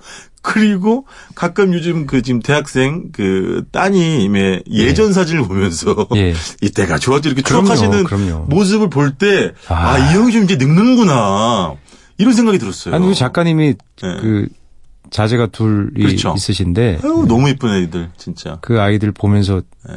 그리고 0.42 1.06
가끔 1.36 1.74
요즘 1.74 2.08
그 2.08 2.22
지금 2.22 2.42
대학생 2.42 3.12
그 3.12 3.66
따님의 3.72 4.64
예전 4.72 5.14
사진을 5.14 5.44
보면서 5.44 6.08
예. 6.16 6.34
이때가 6.62 6.98
좋았지 6.98 7.28
이렇게 7.28 7.42
추억하시는. 7.44 8.06
모습을 8.48 8.90
볼때 8.90 9.52
아. 9.68 9.92
아이 9.92 10.16
형이 10.16 10.32
좀 10.32 10.44
이제 10.44 10.56
늙는구나 10.56 11.76
이런 12.18 12.34
생각이 12.34 12.58
들었어요. 12.58 12.96
아니 12.96 13.06
우리 13.06 13.16
작가님이 13.16 13.76
네. 14.02 14.18
그 14.22 14.48
자제가 15.12 15.48
둘이 15.48 16.04
그렇죠. 16.04 16.34
있으신데 16.36 17.00
아유, 17.04 17.26
너무 17.28 17.50
이쁜 17.50 17.74
애들 17.84 18.12
진짜. 18.18 18.58
그 18.62 18.80
아이들 18.82 19.12
보면서 19.12 19.62
예. 19.90 19.94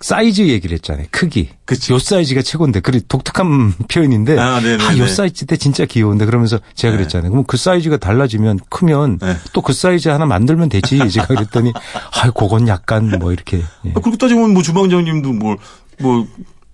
사이즈 0.00 0.42
얘기를 0.42 0.74
했잖아요. 0.74 1.06
크기. 1.10 1.48
그치. 1.64 1.92
요 1.92 1.98
사이즈가 1.98 2.42
최고인데. 2.42 2.80
그래 2.80 3.00
독특한 3.08 3.72
표현인데. 3.88 4.38
아, 4.38 4.60
네네네. 4.60 4.84
아, 4.84 4.98
요 4.98 5.06
사이즈 5.06 5.46
때 5.46 5.56
진짜 5.56 5.84
귀여운데. 5.86 6.26
그러면서 6.26 6.58
제가 6.74 6.92
네. 6.92 6.98
그랬잖아요. 6.98 7.30
그럼 7.30 7.44
그 7.46 7.56
사이즈가 7.56 7.96
달라지면 7.96 8.60
크면 8.68 9.18
네. 9.20 9.36
또 9.52 9.62
그 9.62 9.72
사이즈 9.72 10.08
하나 10.08 10.26
만들면 10.26 10.68
되지. 10.68 10.98
제가 11.08 11.26
그랬더니 11.28 11.72
아, 11.74 12.30
그건 12.30 12.68
약간 12.68 13.18
뭐 13.18 13.32
이렇게. 13.32 13.58
예. 13.86 13.90
아, 13.90 14.00
그렇게 14.00 14.16
따지면 14.18 14.52
뭐 14.52 14.62
주방장님도 14.62 15.32
뭐, 15.32 15.56
뭐, 16.00 16.26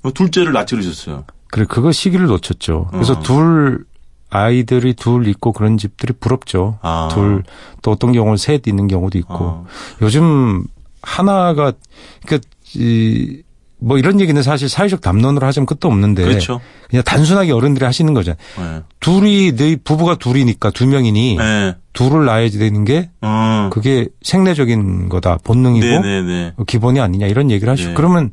뭐 0.03 0.13
둘째를 0.13 0.53
낳지 0.53 0.69
그러셨어요. 0.69 1.25
그래 1.51 1.65
그거 1.69 1.93
시기를 1.93 2.27
놓쳤죠. 2.27 2.89
그래서 2.91 3.13
어. 3.13 3.21
둘 3.23 3.85
아이들이 4.31 4.95
둘 4.95 5.29
있고 5.29 5.53
그런 5.53 5.77
집들이 5.77 6.13
부럽죠. 6.15 6.79
아. 6.83 7.09
둘 7.13 7.43
또 7.83 7.91
어떤 7.91 8.13
경우는 8.13 8.37
셋 8.37 8.67
있는 8.67 8.89
경우도 8.89 9.19
있고. 9.19 9.35
어. 9.35 9.67
요즘 10.01 10.65
하나가 11.03 11.73
그러니까 12.25 12.49
이, 12.75 13.43
뭐 13.79 13.99
이런 13.99 14.21
얘기는 14.21 14.41
사실 14.43 14.69
사회적 14.69 15.01
담론으로 15.01 15.45
하자면 15.47 15.67
끝도 15.67 15.89
없는데 15.89 16.23
그렇죠. 16.23 16.61
그냥 16.89 17.03
단순하게 17.03 17.53
어른들이 17.53 17.85
하시는 17.85 18.15
거잖아요. 18.15 18.39
예. 18.61 18.83
둘이 19.01 19.57
네 19.57 19.77
부부가 19.77 20.17
둘이니까 20.17 20.71
두 20.71 20.87
명이니 20.87 21.37
예. 21.41 21.75
둘을 21.93 22.25
낳아야 22.25 22.49
되는 22.49 22.85
게 22.85 23.11
어. 23.21 23.71
그게 23.73 24.07
생리적인 24.23 25.09
거다 25.09 25.39
본능이고 25.43 25.85
네네네. 25.85 26.53
기본이 26.67 27.01
아니냐 27.01 27.27
이런 27.27 27.51
얘기를 27.51 27.71
하시고 27.73 27.89
네. 27.89 27.95
그러면 27.95 28.31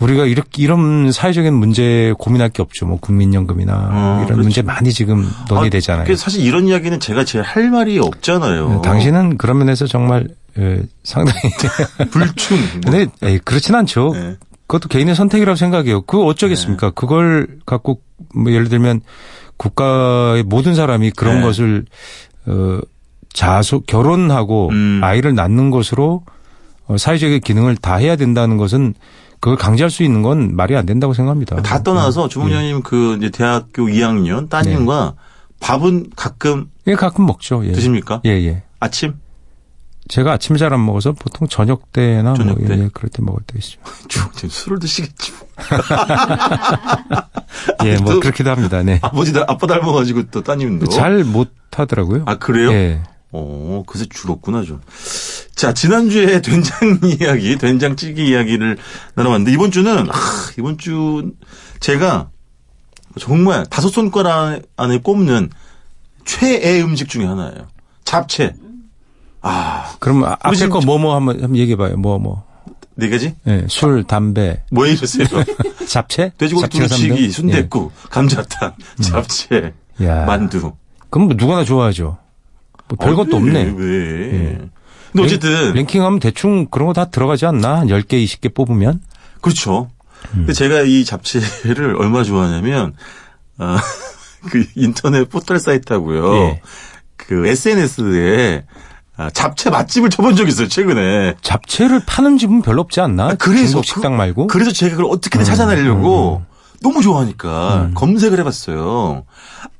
우리가 0.00 0.26
이렇게 0.26 0.62
이런 0.62 1.12
사회적인 1.12 1.54
문제 1.54 2.12
고민할 2.18 2.48
게 2.48 2.62
없죠. 2.62 2.84
뭐 2.84 2.98
국민연금이나 2.98 3.72
어, 3.92 4.14
이런 4.16 4.26
그렇죠. 4.26 4.42
문제 4.42 4.62
많이 4.62 4.92
지금 4.92 5.30
논의되잖아요. 5.48 6.12
아, 6.12 6.16
사실 6.16 6.44
이런 6.44 6.66
이야기는 6.66 6.98
제가 6.98 7.24
제일 7.24 7.44
할 7.44 7.70
말이 7.70 7.98
없잖아요. 8.00 8.68
네, 8.68 8.82
당신은 8.82 9.38
그런 9.38 9.58
면에서 9.58 9.86
정말 9.86 10.26
예, 10.28 10.34
상당히 11.02 11.40
불충. 12.10 12.56
뭐. 12.56 12.92
근데 12.92 13.06
에이, 13.22 13.38
그렇진 13.44 13.74
않죠. 13.74 14.12
네. 14.14 14.36
그것도 14.66 14.88
개인의 14.88 15.14
선택이라고 15.14 15.56
생각해요. 15.56 16.02
그거 16.02 16.24
어쩌겠습니까? 16.24 16.90
그걸 16.90 17.58
갖고 17.66 18.00
뭐 18.34 18.52
예를 18.52 18.68
들면 18.68 19.02
국가의 19.56 20.42
모든 20.42 20.74
사람이 20.74 21.10
그런 21.12 21.36
네. 21.36 21.42
것을 21.42 21.84
어 22.46 22.80
자소 23.32 23.80
결혼하고 23.80 24.70
음. 24.70 25.00
아이를 25.02 25.34
낳는 25.34 25.70
것으로 25.70 26.24
어, 26.86 26.96
사회적인 26.96 27.40
기능을 27.40 27.76
다 27.76 27.96
해야 27.96 28.16
된다는 28.16 28.56
것은 28.56 28.94
그걸 29.40 29.58
강제할 29.58 29.90
수 29.90 30.02
있는 30.02 30.22
건 30.22 30.54
말이 30.56 30.76
안 30.76 30.86
된다고 30.86 31.12
생각합니다. 31.12 31.60
다 31.62 31.82
떠나서 31.82 32.28
주방장님 32.28 32.82
그 32.82 33.16
이제 33.18 33.30
대학교 33.30 33.86
2학년 33.86 34.48
따님과 34.48 35.14
밥은 35.60 36.10
가끔 36.16 36.70
예, 36.86 36.94
가끔 36.94 37.26
먹죠. 37.26 37.66
예. 37.66 37.72
드십니까? 37.72 38.22
예, 38.24 38.30
예. 38.30 38.62
아침? 38.80 39.14
제가 40.08 40.32
아침 40.32 40.56
잘안 40.56 40.84
먹어서 40.84 41.12
보통 41.12 41.48
저녁 41.48 41.90
때나 41.92 42.34
저녁 42.34 42.58
뭐 42.58 42.68
때? 42.68 42.74
예, 42.78 42.90
그럴 42.92 43.08
때 43.10 43.22
먹을 43.22 43.42
때 43.46 43.58
있죠. 43.58 43.78
술을 44.48 44.78
드시겠지. 44.78 45.32
뭐. 45.32 45.48
예, 47.84 47.96
뭐 47.98 48.14
또- 48.14 48.20
그렇기도 48.20 48.50
합니다. 48.50 48.82
네. 48.82 48.98
아버지, 49.02 49.32
닮- 49.32 49.44
아빠 49.48 49.66
닮아가지고 49.66 50.24
또 50.30 50.42
따님도. 50.42 50.86
잘 50.90 51.24
못 51.24 51.50
하더라고요. 51.72 52.22
아, 52.26 52.36
그래요? 52.36 52.70
예. 52.72 53.02
어, 53.32 53.82
그새 53.86 54.06
줄었구나, 54.08 54.62
좀. 54.62 54.80
자, 55.56 55.72
지난주에 55.72 56.38
된장 56.42 57.00
이야기, 57.18 57.56
된장찌개 57.56 58.24
이야기를 58.24 58.78
나눠봤는데, 59.14 59.52
이번 59.52 59.70
주는, 59.72 60.08
아, 60.10 60.14
이번 60.58 60.78
주, 60.78 61.32
제가 61.80 62.28
정말 63.18 63.66
다섯 63.66 63.88
손가락 63.88 64.60
안에 64.76 64.98
꼽는 64.98 65.50
최애 66.24 66.80
음식 66.82 67.08
중에 67.08 67.24
하나예요. 67.24 67.66
잡채. 68.04 68.54
아, 69.46 69.94
그럼 70.00 70.24
아- 70.24 70.36
앞에 70.40 70.68
거 70.68 70.80
뭐 70.80 70.98
뭐 70.98 71.14
한번 71.14 71.36
한번 71.42 71.56
얘기해 71.56 71.76
봐요. 71.76 71.96
뭐 71.96 72.18
뭐. 72.18 72.44
네 72.96 73.08
가지? 73.10 73.34
예, 73.48 73.66
술, 73.68 74.04
담배, 74.04 74.62
뭐 74.70 74.86
이러세요? 74.86 75.26
잡채? 75.88 76.32
돼지고기 76.38 76.68
두루치기, 76.68 77.08
삼등? 77.08 77.30
순댓국, 77.30 77.92
감자탕, 78.08 78.72
잡채, 79.02 79.72
예. 80.00 80.06
야. 80.06 80.24
만두. 80.26 80.72
그럼 81.10 81.26
뭐 81.26 81.34
누구나 81.36 81.64
좋아하죠. 81.64 82.18
뭐 82.88 82.96
별것도 82.98 83.36
아, 83.36 83.40
왜, 83.40 83.46
없네. 83.46 83.74
왜? 83.76 84.58
근데 85.12 85.24
어쨌든 85.26 85.72
랭킹하면 85.74 86.20
대충 86.20 86.66
그런 86.66 86.86
거 86.86 86.92
다 86.92 87.06
들어가지 87.06 87.46
않나? 87.46 87.80
한 87.80 87.88
10개, 87.88 88.24
20개 88.24 88.54
뽑으면? 88.54 89.00
그렇죠. 89.40 89.90
음. 90.34 90.38
근데 90.46 90.52
제가 90.52 90.82
이 90.82 91.04
잡채를 91.04 91.96
얼마나 91.98 92.22
좋아하냐면 92.22 92.94
아, 93.58 93.78
그 94.50 94.64
인터넷 94.76 95.28
포털 95.28 95.58
사이트하고요. 95.58 96.34
예. 96.36 96.60
그 97.16 97.44
SNS에 97.46 98.64
아, 99.16 99.30
잡채 99.30 99.70
맛집을 99.70 100.10
쳐본 100.10 100.34
적이 100.34 100.48
있어요 100.48 100.68
최근에. 100.68 101.34
잡채를 101.40 102.02
파는 102.04 102.36
집은 102.38 102.62
별로 102.62 102.80
없지 102.80 103.00
않나? 103.00 103.26
아, 103.28 103.34
그래서 103.34 103.68
중국 103.70 103.84
식당 103.84 104.16
말고? 104.16 104.48
그래서 104.48 104.72
제가 104.72 104.96
그걸 104.96 105.12
어떻게든 105.12 105.40
음, 105.40 105.44
찾아내려고 105.44 106.42
너무 106.82 107.00
좋아하니까 107.00 107.90
검색을 107.94 108.38
해봤어요. 108.40 109.24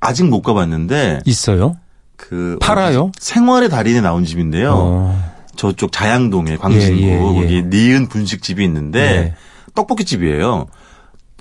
아직 0.00 0.24
못 0.24 0.42
가봤는데 0.42 1.20
있어요? 1.24 1.76
그 2.16 2.58
팔아요? 2.60 3.10
생활의 3.18 3.68
달인에 3.68 4.00
나온 4.00 4.24
집인데요. 4.24 4.72
어. 4.76 5.34
저쪽 5.56 5.92
자양동에 5.92 6.56
광진구 6.56 7.02
예, 7.02 7.06
예, 7.08 7.12
예. 7.14 7.18
거기 7.18 7.62
니은 7.64 8.08
분식집이 8.08 8.64
있는데 8.64 9.00
네. 9.00 9.34
떡볶이 9.74 10.04
집이에요. 10.04 10.66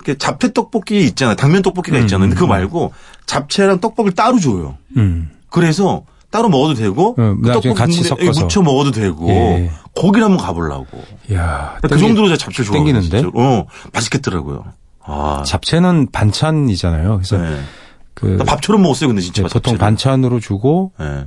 그 0.04 0.18
잡채 0.18 0.52
떡볶이 0.52 1.04
있잖아요. 1.06 1.36
당면 1.36 1.62
떡볶이가 1.62 1.96
음, 1.96 2.02
있잖아요. 2.02 2.28
근데 2.28 2.34
그거 2.34 2.46
음. 2.46 2.50
말고 2.50 2.92
잡채랑 3.26 3.80
떡볶이를 3.80 4.14
따로 4.14 4.38
줘요. 4.38 4.76
음. 4.96 5.30
그래서 5.48 6.04
따로 6.34 6.48
먹어도 6.48 6.74
되고 6.74 7.14
음, 7.20 7.40
그 7.42 7.48
나중에 7.48 7.74
같이 7.74 8.02
섞어서. 8.02 8.40
묻혀 8.42 8.60
먹어도 8.60 8.90
되고 8.90 9.30
예. 9.30 9.70
거기를 9.94 10.24
한번 10.24 10.44
가보려고. 10.44 11.00
야, 11.32 11.78
그 11.80 11.96
정도로 11.96 12.26
제가 12.26 12.36
잡채 12.36 12.64
좋아하거든요. 12.64 13.00
땡기는데? 13.02 13.38
어, 13.40 13.66
맛있겠더라고요. 13.92 14.64
아, 15.04 15.44
잡채는 15.46 16.08
반찬이잖아요. 16.10 17.18
그래서 17.18 17.38
네. 17.38 17.60
그나 18.14 18.42
밥처럼 18.42 18.82
먹었어요. 18.82 19.06
근데 19.10 19.22
진짜 19.22 19.42
네, 19.42 19.48
보통. 19.48 19.78
반찬으로 19.78 20.40
주고 20.40 20.90
네. 20.98 21.26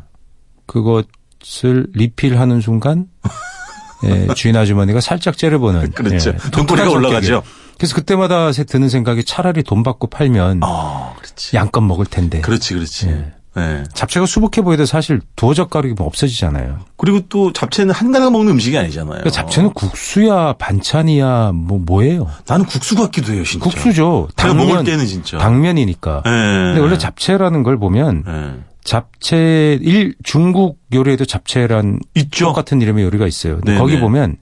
그것을 0.66 1.88
리필하는 1.94 2.60
순간 2.60 3.06
예, 4.04 4.28
주인 4.36 4.58
아주머니가 4.58 5.00
살짝 5.00 5.38
째려보는 5.38 5.92
그렇죠. 5.96 6.32
예, 6.32 6.50
독특한 6.52 6.90
올라가죠. 6.90 7.44
그래서 7.78 7.96
그때마다 7.96 8.52
세- 8.52 8.66
드는 8.66 8.90
생각이 8.90 9.24
차라리 9.24 9.64
돈 9.64 9.84
받고 9.84 10.08
팔면 10.08 10.60
아, 10.64 11.14
그렇지. 11.18 11.56
양껏 11.56 11.82
먹을 11.82 12.06
텐데 12.06 12.42
그렇지, 12.42 12.74
그렇지. 12.74 13.08
예. 13.08 13.32
네. 13.58 13.84
잡채가 13.94 14.26
수북해 14.28 14.62
보여도 14.64 14.86
사실 14.86 15.20
두어 15.36 15.54
젓가락이면 15.54 15.98
없어지잖아요. 16.00 16.80
그리고 16.96 17.22
또 17.28 17.52
잡채는 17.52 17.94
한 17.94 18.12
가닥 18.12 18.32
먹는 18.32 18.52
음식이 18.54 18.78
아니잖아요. 18.78 19.10
그러니까 19.10 19.32
잡채는 19.32 19.74
국수야 19.74 20.54
반찬이야 20.54 21.52
뭐 21.54 21.80
뭐예요? 21.80 22.30
나는 22.48 22.66
국수 22.66 22.96
같기도 22.96 23.34
해요, 23.34 23.44
진짜. 23.44 23.64
국수죠. 23.64 24.28
제가 24.38 24.50
당면, 24.54 24.68
먹을 24.68 24.84
때는 24.84 25.06
진짜. 25.08 25.38
당면이니까. 25.40 26.22
네. 26.24 26.32
근데 26.32 26.80
원래 26.80 26.98
잡채라는 26.98 27.64
걸 27.64 27.78
보면 27.80 28.24
네. 28.26 28.54
잡채 28.84 29.80
일 29.82 30.16
중국 30.24 30.80
요리에도 30.94 31.26
잡채란 31.26 32.00
있죠. 32.16 32.46
똑같은 32.46 32.82
이름의 32.82 33.04
요리가 33.04 33.28
있어요. 33.28 33.56
근데 33.56 33.72
네네. 33.74 33.80
거기 33.80 34.00
보면 34.00 34.38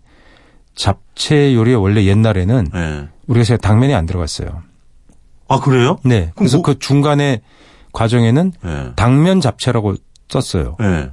잡채 0.75 1.53
요리에 1.55 1.73
원래 1.75 2.05
옛날에는 2.05 2.67
네. 2.73 3.07
우리가 3.27 3.43
생각 3.43 3.61
당면이 3.61 3.95
안 3.95 4.05
들어갔어요. 4.05 4.61
아, 5.47 5.59
그래요? 5.59 5.99
네. 6.03 6.31
그래서 6.35 6.57
뭐- 6.57 6.63
그 6.63 6.79
중간에 6.79 7.41
과정에는 7.95 8.51
네. 8.63 8.85
당면 8.95 9.41
잡채라고 9.41 9.95
썼어요. 10.29 10.75
네. 10.79 11.09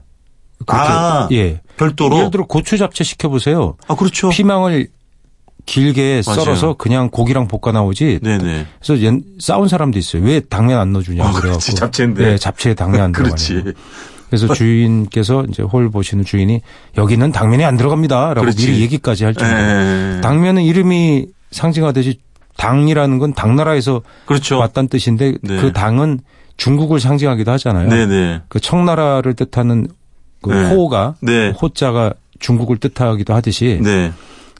그렇게, 0.66 0.88
아, 0.88 1.28
예. 1.32 1.60
별도로? 1.78 2.18
예를 2.18 2.30
들어 2.30 2.44
고추 2.46 2.76
잡채 2.76 3.02
시켜 3.04 3.28
보세요. 3.30 3.76
아, 3.88 3.94
그렇죠. 3.94 4.28
피망을 4.28 4.88
길게 5.64 6.22
맞아요. 6.26 6.40
썰어서 6.44 6.74
그냥 6.74 7.08
고기랑 7.08 7.46
볶아 7.48 7.72
나오지. 7.72 8.20
네네. 8.22 8.66
그래서 8.80 9.00
옛- 9.02 9.22
싸운 9.38 9.68
사람도 9.68 9.98
있어요. 9.98 10.22
왜 10.24 10.40
당면 10.40 10.78
안 10.80 10.92
넣어주냐 10.92 11.24
아, 11.24 11.32
그래갖고. 11.32 11.60
잡채인데. 11.60 12.24
네, 12.24 12.36
잡채에 12.38 12.74
당면 12.74 13.00
안 13.00 13.12
그렇지. 13.12 13.48
들어가요. 13.54 13.72
그래서 14.28 14.52
주인께서 14.54 15.44
이제 15.50 15.62
홀 15.62 15.90
보시는 15.90 16.24
주인이 16.24 16.60
여기는 16.96 17.32
당면이 17.32 17.64
안 17.64 17.76
들어갑니다라고 17.76 18.40
그렇지. 18.40 18.66
미리 18.66 18.80
얘기까지 18.82 19.24
할 19.24 19.34
정도로. 19.34 19.60
네. 19.60 20.20
당면은 20.22 20.62
이름이 20.62 21.26
상징하듯이 21.50 22.18
당이라는 22.56 23.18
건 23.18 23.34
당나라에서 23.34 24.00
그렇죠. 24.26 24.58
왔다는 24.58 24.88
뜻인데 24.88 25.34
네. 25.42 25.60
그 25.60 25.72
당은 25.72 26.20
중국을 26.56 27.00
상징하기도 27.00 27.50
하잖아요. 27.52 27.88
네네. 27.88 28.42
그 28.48 28.60
청나라를 28.60 29.34
뜻하는 29.34 29.88
그 30.40 30.50
네. 30.52 30.70
호가 30.70 31.14
네. 31.20 31.50
호자가 31.50 32.12
중국을 32.40 32.76
뜻하기도 32.78 33.32
하듯이 33.34 33.80
네. 33.82 34.12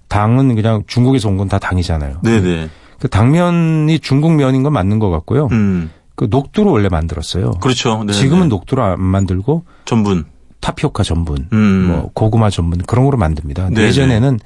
당은 0.09 0.55
그냥 0.55 0.83
중국에서 0.87 1.29
온 1.29 1.37
건 1.37 1.49
다 1.49 1.59
당이잖아요. 1.59 2.21
네네. 2.23 2.69
그 3.01 3.09
당면이 3.09 3.99
중국 3.99 4.33
면인 4.35 4.63
건 4.63 4.73
맞는 4.73 4.99
것 4.99 5.11
같고요. 5.11 5.49
음. 5.53 5.91
그 6.15 6.29
녹두로 6.31 6.71
원래 6.71 6.89
만들었어요. 6.89 7.53
그렇죠. 7.61 7.99
네네. 7.99 8.13
지금은 8.13 8.49
녹두로 8.49 8.83
안 8.83 9.01
만들고 9.01 9.65
전분. 9.87 10.25
타피오카 10.61 11.03
전분, 11.03 11.49
음. 11.53 11.87
뭐 11.89 12.11
고구마 12.15 12.49
전분 12.49 12.79
그런 12.83 13.05
거로 13.05 13.19
만듭니다. 13.19 13.71
예전에는 13.77 14.39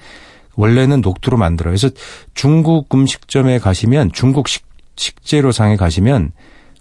원래는 0.54 1.02
녹두로 1.02 1.36
만들어요. 1.36 1.72
그래서 1.72 1.90
중국 2.32 2.94
음식점에 2.94 3.58
가시면 3.58 4.12
중국 4.14 4.48
식, 4.48 4.64
식재료상에 4.96 5.76
가시면 5.76 6.32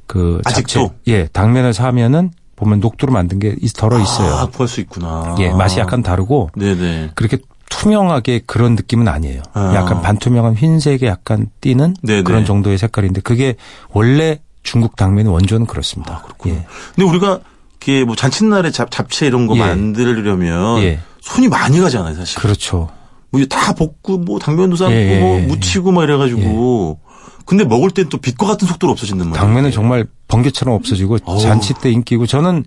그 0.07 0.41
아직도? 0.45 0.67
잡채, 0.87 0.95
예 1.07 1.25
당면을 1.27 1.73
사면은 1.73 2.31
보면 2.55 2.79
녹두로 2.79 3.11
만든 3.11 3.39
게 3.39 3.55
있- 3.61 3.73
덜어 3.73 3.99
있어요. 3.99 4.33
아, 4.33 4.45
구할 4.47 4.67
수 4.67 4.79
있구나. 4.81 5.35
예 5.39 5.49
맛이 5.51 5.79
약간 5.79 6.01
다르고 6.03 6.51
네네. 6.55 7.11
그렇게 7.15 7.37
투명하게 7.69 8.41
그런 8.45 8.75
느낌은 8.75 9.07
아니에요. 9.07 9.41
아. 9.53 9.73
약간 9.75 10.01
반투명한 10.01 10.55
흰색에 10.55 10.99
약간 11.03 11.47
띄는 11.61 11.95
네네. 12.03 12.23
그런 12.23 12.45
정도의 12.45 12.77
색깔인데 12.77 13.21
그게 13.21 13.55
원래 13.91 14.39
중국 14.63 14.95
당면의 14.95 15.31
원조는 15.33 15.65
그렇습니다. 15.65 16.23
예. 16.47 16.65
근데 16.95 17.09
우리가 17.09 17.39
이게 17.81 18.03
뭐 18.03 18.15
잔칫날에 18.15 18.71
잡, 18.71 18.89
잡채 18.89 19.27
이런 19.27 19.45
거 19.47 19.55
예. 19.55 19.59
만들려면 19.59 20.81
예. 20.83 20.99
손이 21.21 21.47
많이 21.49 21.79
가잖아요, 21.79 22.15
사실. 22.15 22.39
그렇죠. 22.39 22.89
뭐 23.31 23.43
다 23.49 23.73
볶고 23.73 24.19
뭐 24.19 24.39
당면도 24.39 24.75
삶고 24.77 24.93
예, 24.95 25.15
예, 25.15 25.19
뭐 25.19 25.37
예. 25.39 25.41
무치고 25.41 25.91
막 25.91 26.03
이래가지고. 26.03 26.99
근데 27.45 27.63
먹을 27.63 27.91
땐 27.91 28.07
또 28.09 28.17
빛과 28.17 28.45
같은 28.47 28.67
속도로 28.67 28.91
없어진단 28.93 29.29
말이에요. 29.29 29.45
당면은 29.45 29.71
정말 29.71 30.05
번개처럼 30.27 30.73
없어지고 30.75 31.19
어우. 31.25 31.39
잔치 31.39 31.73
때 31.75 31.91
인기고 31.91 32.25
저는 32.25 32.65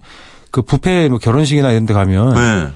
그 0.51 0.63
뷔페 0.63 1.09
뭐 1.09 1.19
결혼식이나 1.19 1.71
이런 1.73 1.85
데 1.87 1.95
가면 1.95 2.35
네. 2.35 2.69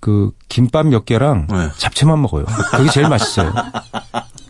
그 0.00 0.30
김밥 0.48 0.86
몇 0.86 1.04
개랑 1.04 1.48
네. 1.50 1.68
잡채만 1.76 2.20
먹어요. 2.22 2.44
그게 2.76 2.88
제일 2.90 3.08
맛있어요. 3.08 3.52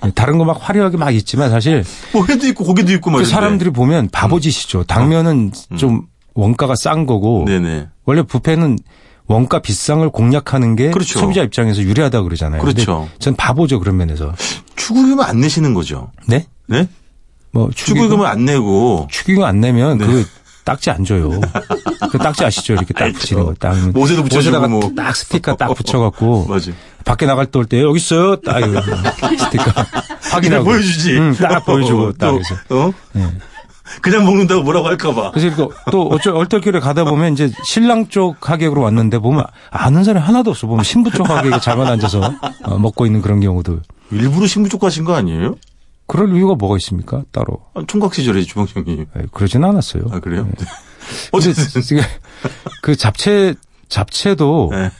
예, 0.04 0.11
다른 0.14 0.37
거 0.38 0.44
막 0.44 0.59
화려하게 0.61 0.96
막 0.98 1.11
있지만 1.14 1.50
사실 1.50 1.85
뭐 2.12 2.24
회도 2.26 2.46
있고 2.48 2.64
고기도 2.64 2.92
있고 2.92 3.11
막 3.11 3.18
그. 3.18 3.24
사람들이 3.24 3.70
보면 3.70 4.09
바보짓이죠. 4.12 4.85
당면은 4.85 5.52
좀 5.76 6.02
원가가 6.35 6.74
싼 6.76 7.07
거고 7.07 7.40
음. 7.42 7.44
네네. 7.46 7.88
원래 8.04 8.22
뷔페는 8.22 8.78
원가 9.26 9.61
비싼 9.61 9.98
걸 9.98 10.11
공략하는 10.11 10.76
게 10.76 10.90
그렇죠. 10.90 11.18
소비자 11.18 11.42
입장에서 11.42 11.83
유리하다 11.83 12.22
그러잖아요. 12.22 12.61
그렇죠. 12.62 13.09
전 13.18 13.35
바보죠 13.37 13.78
그런 13.78 13.96
면에서. 13.96 14.35
축의금을 14.76 15.24
안 15.24 15.40
내시는 15.40 15.74
거죠. 15.74 16.11
네? 16.26 16.46
네? 16.68 16.88
뭐 17.50 17.70
축의금 17.74 18.20
을 18.20 18.26
안 18.26 18.44
내고 18.44 19.09
축의금 19.11 19.42
안 19.44 19.61
내면 19.61 19.98
네. 19.98 20.07
그 20.07 20.26
딱지 20.64 20.90
안 20.90 21.02
줘요. 21.04 21.31
그 22.12 22.18
딱지 22.18 22.44
아시죠? 22.44 22.74
이렇게 22.74 22.92
딱 22.92 23.11
붙이는 23.12 23.42
거. 23.42 23.54
딱. 23.59 23.72
붙여주고 23.92 24.37
옷에다가 24.37 24.68
뭐. 24.68 24.92
딱 24.94 25.16
스티커 25.16 25.57
딱 25.57 25.72
붙여갖고 25.74 26.44
맞아. 26.46 26.70
밖에 27.07 27.24
나갈 27.24 27.46
때 27.46 27.59
올 27.59 27.64
때 27.66 27.81
여기 27.81 27.96
있어요. 27.96 28.37
딱 28.37 28.61
스티커 29.38 29.64
확인하고 30.31 30.64
보여주지. 30.64 31.16
응, 31.16 31.35
딱 31.35 31.64
보여주고 31.64 32.12
딱 32.12 32.33
또, 32.33 32.38
해서. 32.38 32.54
어? 32.68 32.92
예. 33.16 33.26
그냥 34.02 34.26
먹는다고 34.26 34.62
뭐라고 34.62 34.88
할까봐. 34.88 35.31
그래서 35.31 35.46
이거 35.46 35.70
또 35.90 36.02
어쩔 36.09 36.37
얼떨결에 36.37 36.81
가다 36.81 37.04
보면 37.04 37.33
이제 37.33 37.50
신랑 37.64 38.09
쪽 38.09 38.38
가격으로 38.38 38.83
왔는데 38.83 39.20
보면 39.20 39.46
아는 39.70 40.04
사람이 40.04 40.22
하나도 40.26 40.50
없어. 40.50 40.66
보면 40.66 40.85
신부 40.85 41.11
쪽 41.11 41.24
가격에 41.28 41.59
잘만 41.61 41.87
앉아서 41.87 42.35
어, 42.64 42.78
먹고 42.78 43.07
있는 43.07 43.22
그런 43.22 43.40
경우도 43.40 43.81
일부러 44.11 44.46
신부 44.46 44.68
쪽 44.68 44.81
가신 44.83 45.04
거 45.07 45.14
아니에요? 45.14 45.54
그럴 46.08 46.34
이유가 46.34 46.54
뭐가 46.54 46.76
있습니까? 46.78 47.22
따로 47.30 47.62
아, 47.74 47.82
총각 47.86 48.14
시절에 48.14 48.42
주방장님. 48.42 49.06
예, 49.16 49.22
그러진 49.30 49.62
않았어요. 49.62 50.04
아 50.10 50.18
그래요? 50.18 50.48
예. 50.48 50.64
어쨌든 51.32 51.64
그 52.82 52.96
잡채 52.96 53.54
잡채도 53.88 54.70
네. 54.72 54.90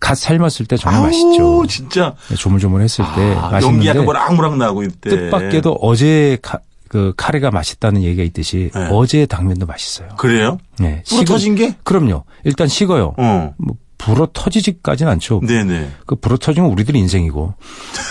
갓 0.00 0.14
삶았을 0.16 0.66
때 0.66 0.76
정말 0.76 1.00
아우, 1.00 1.06
맛있죠. 1.06 1.66
진짜. 1.66 2.14
네, 2.28 2.36
조물조물했을 2.36 3.04
때 3.16 3.34
아, 3.34 3.50
맛있는데 3.50 3.66
연기 3.66 3.88
약간 3.88 4.04
모락모락 4.04 4.56
나고 4.56 4.84
이때. 4.84 5.10
뜻밖에도 5.10 5.72
어제 5.82 6.38
카, 6.42 6.60
그 6.88 7.12
카레가 7.16 7.50
맛있다는 7.50 8.02
얘기가 8.04 8.22
있듯이 8.22 8.70
네. 8.72 8.88
어제 8.92 9.26
당면도 9.26 9.66
맛있어요. 9.66 10.10
그래요? 10.16 10.58
네, 10.78 11.02
불어 11.08 11.24
터진 11.24 11.56
게? 11.56 11.74
그럼요. 11.82 12.24
일단 12.44 12.68
식어요. 12.68 13.14
어. 13.18 13.54
뭐 13.58 13.76
불어 13.98 14.28
터지지까지는 14.32 15.10
않죠. 15.12 15.40
네네. 15.46 15.90
그 16.06 16.14
불어 16.14 16.36
터지면 16.38 16.70
우리들 16.70 16.94
인생이고 16.96 17.54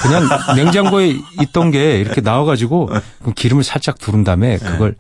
그냥 0.03 0.27
냉장고에 0.55 1.15
있던 1.41 1.71
게 1.71 1.99
이렇게 1.99 2.19
나와가지고 2.21 2.89
그 3.23 3.33
기름을 3.33 3.63
살짝 3.63 3.97
두른 3.97 4.23
다음에 4.25 4.57
그걸 4.57 4.95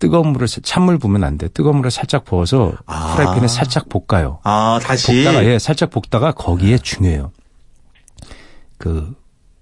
뜨거운 0.00 0.28
물을 0.32 0.48
사- 0.48 0.60
찬물 0.64 0.98
부으면 0.98 1.22
안 1.24 1.38
돼. 1.38 1.48
뜨거운 1.48 1.76
물을 1.76 1.90
살짝 1.90 2.24
부어서 2.24 2.72
아. 2.86 3.14
프라이팬에 3.14 3.46
살짝 3.48 3.86
볶아요. 3.88 4.40
아, 4.42 4.80
다시. 4.82 5.22
볶다가 5.24 5.44
예, 5.44 5.58
살짝 5.58 5.90
볶다가 5.90 6.32
거기에 6.32 6.78
중요해요. 6.78 7.30
그 8.78 9.14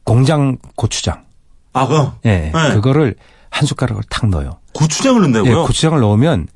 공장 0.04 0.56
고추장. 0.76 1.24
아, 1.72 1.86
그 1.86 2.10
예. 2.24 2.50
네. 2.54 2.74
그거를 2.74 3.16
한 3.50 3.66
숟가락을 3.66 4.02
탁 4.08 4.28
넣어요. 4.28 4.58
고추장을 4.74 5.20
예, 5.22 5.26
넣는다고요? 5.28 5.66
고추장을 5.66 5.98
넣으면 6.00 6.46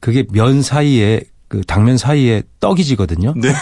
그게 0.00 0.24
면 0.30 0.62
사이에 0.62 1.22
그 1.50 1.62
당면 1.64 1.98
사이에 1.98 2.44
떡이 2.60 2.84
지거든요. 2.84 3.34
네. 3.36 3.52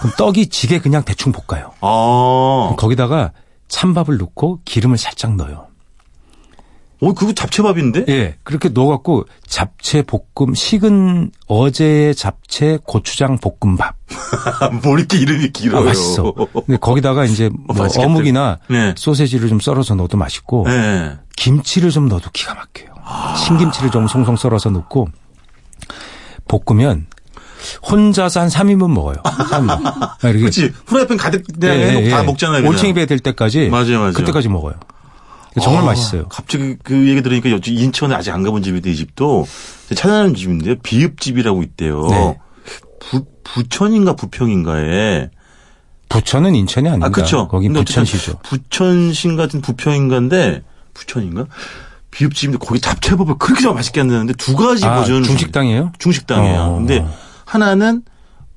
그럼 0.00 0.12
떡이 0.18 0.48
지게 0.48 0.80
그냥 0.80 1.04
대충 1.04 1.30
볶아요. 1.30 1.70
아. 1.80 2.74
거기다가 2.76 3.30
찬밥을 3.68 4.18
넣고 4.18 4.58
기름을 4.64 4.98
살짝 4.98 5.36
넣어요. 5.36 5.68
어, 7.00 7.12
그거 7.12 7.32
잡채밥인데? 7.32 8.06
예, 8.08 8.36
그렇게 8.42 8.68
넣어갖고 8.70 9.26
잡채 9.46 10.02
볶음 10.02 10.54
식은 10.54 11.30
어제의 11.46 12.16
잡채 12.16 12.80
고추장 12.84 13.38
볶음밥. 13.38 13.94
뭐 14.82 14.98
이렇게 14.98 15.16
이름이 15.16 15.50
길어요. 15.50 15.82
아, 15.82 15.84
맛있어. 15.84 16.34
근데 16.52 16.78
거기다가 16.78 17.26
이제 17.26 17.48
뭐 17.68 17.76
맛있겠다. 17.76 18.06
어묵이나 18.08 18.58
네. 18.68 18.92
소세지를 18.96 19.48
좀 19.48 19.60
썰어서 19.60 19.94
넣어도 19.94 20.16
맛있고 20.16 20.64
네. 20.66 21.16
김치를 21.36 21.90
좀 21.90 22.08
넣어도 22.08 22.28
기가 22.32 22.54
막혀요. 22.54 22.88
신김치를 23.36 23.90
좀 23.92 24.08
송송 24.08 24.34
썰어서 24.34 24.70
넣고 24.70 25.08
볶으면 26.48 27.06
혼자서 27.88 28.40
한 28.40 28.48
3인분 28.48 28.90
먹어요. 28.90 29.16
3인분. 29.24 30.10
이렇게 30.24 30.38
그렇지. 30.40 30.72
후라이팬 30.86 31.16
가득 31.16 31.44
예, 31.62 31.66
내가 31.68 31.74
예, 32.02 32.10
다 32.10 32.20
예. 32.20 32.22
먹잖아요. 32.24 32.62
그냥. 32.62 32.72
올챙이 32.72 32.94
배 32.94 33.06
될 33.06 33.18
때까지 33.20 33.68
맞아요, 33.68 34.00
맞아요. 34.00 34.12
그때까지 34.12 34.48
먹어요. 34.48 34.74
정말 35.62 35.82
아, 35.84 35.86
맛있어요. 35.86 36.28
갑자기 36.28 36.76
그 36.82 37.08
얘기 37.08 37.22
들으니까 37.22 37.48
인천에 37.64 38.14
아직 38.14 38.30
안 38.32 38.42
가본 38.42 38.62
집인데 38.62 38.90
이 38.90 38.96
집도 38.96 39.46
찾아다니는 39.88 40.34
집인데 40.34 40.76
비읍집이라고 40.82 41.62
있대요. 41.62 42.06
네. 42.08 42.38
부, 43.00 43.24
부천인가 43.44 44.16
부평인가에 44.16 45.30
부천은 46.08 46.54
인천이 46.54 46.88
아닙니다. 46.88 47.06
아 47.06 47.10
그렇죠. 47.10 47.48
거긴 47.48 47.72
부천시죠. 47.72 48.38
부천신 48.42 49.36
같은 49.36 49.60
부평인가인데 49.62 50.62
부천인가 50.92 51.46
비읍집인데 52.10 52.58
거기 52.58 52.80
잡채밥을 52.80 53.36
그렇게 53.38 53.62
좀 53.62 53.74
맛있게 53.74 54.00
한다는데 54.00 54.34
두 54.34 54.56
가지 54.56 54.84
아, 54.84 54.96
버전 54.96 55.22
중식당이에요? 55.22 55.92
중식당이에요. 55.98 56.60
어. 56.60 56.74
근데 56.76 57.06
하나는 57.46 58.02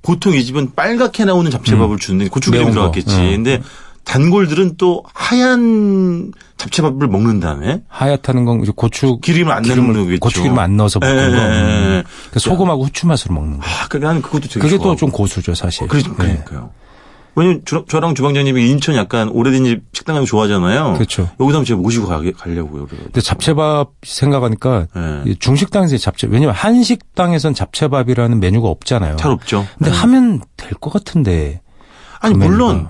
보통 0.01 0.33
이 0.33 0.43
집은 0.43 0.73
빨갛게 0.75 1.23
나오는 1.25 1.49
잡채밥을 1.51 1.97
주는데 1.97 2.29
고추기름. 2.29 2.71
들어갔겠지. 2.71 3.15
음. 3.15 3.29
근데 3.31 3.61
단골들은 4.05 4.75
또 4.77 5.03
하얀 5.13 6.31
잡채밥을 6.57 7.07
먹는 7.07 7.39
다음에 7.39 7.83
하얗다는 7.87 8.43
건 8.45 8.61
이제 8.63 8.71
고추 8.75 9.19
기름을 9.21 9.51
안 9.53 9.61
기름을 9.63 9.87
넣는 9.93 10.03
거겠죠. 10.05 10.19
고추 10.19 10.41
기름 10.41 10.57
안 10.59 10.75
넣어서 10.77 10.99
먹는 10.99 11.15
예, 11.15 11.35
거. 11.35 11.37
예, 11.37 11.41
예. 11.43 11.97
음. 11.99 12.03
그 12.31 12.39
소금하고 12.39 12.85
후추 12.85 13.07
맛으로 13.07 13.35
먹는 13.35 13.57
거. 13.59 13.63
아, 13.63 13.87
그러니까 13.87 14.07
나는 14.09 14.21
그것도 14.21 14.47
되게 14.47 14.59
그게. 14.59 14.77
또 14.77 14.95
좀 14.95 15.11
고수죠, 15.11 15.53
사실. 15.53 15.83
예. 15.83 15.87
그러니까요. 15.87 16.71
왜냐면 17.39 17.61
저, 17.65 17.85
저랑 17.85 18.15
주방장님이 18.15 18.69
인천 18.69 18.95
약간 18.95 19.29
오래된 19.29 19.63
집 19.65 19.81
식당 19.93 20.15
가는 20.15 20.25
거 20.25 20.29
좋아하잖아요. 20.29 20.93
그렇죠. 20.93 21.23
여기서 21.39 21.57
한번 21.59 21.65
제가 21.65 21.79
모시고 21.79 22.07
가게, 22.07 22.31
가려고요. 22.31 22.85
그래요. 22.87 23.03
근데 23.05 23.21
잡채밥 23.21 23.91
생각하니까 24.03 24.87
예. 24.95 25.31
이 25.31 25.35
중식당에서 25.39 25.97
잡채 25.97 26.27
왜냐면 26.29 26.53
한식당에선 26.55 27.53
잡채밥이라는 27.53 28.39
메뉴가 28.39 28.67
없잖아요. 28.67 29.15
잘 29.17 29.31
없죠. 29.31 29.65
근데 29.77 29.91
예. 29.91 29.95
하면 29.95 30.41
될 30.57 30.71
것 30.79 30.91
같은데. 30.91 31.61
아니, 32.19 32.33
그 32.37 32.43
물론. 32.43 32.87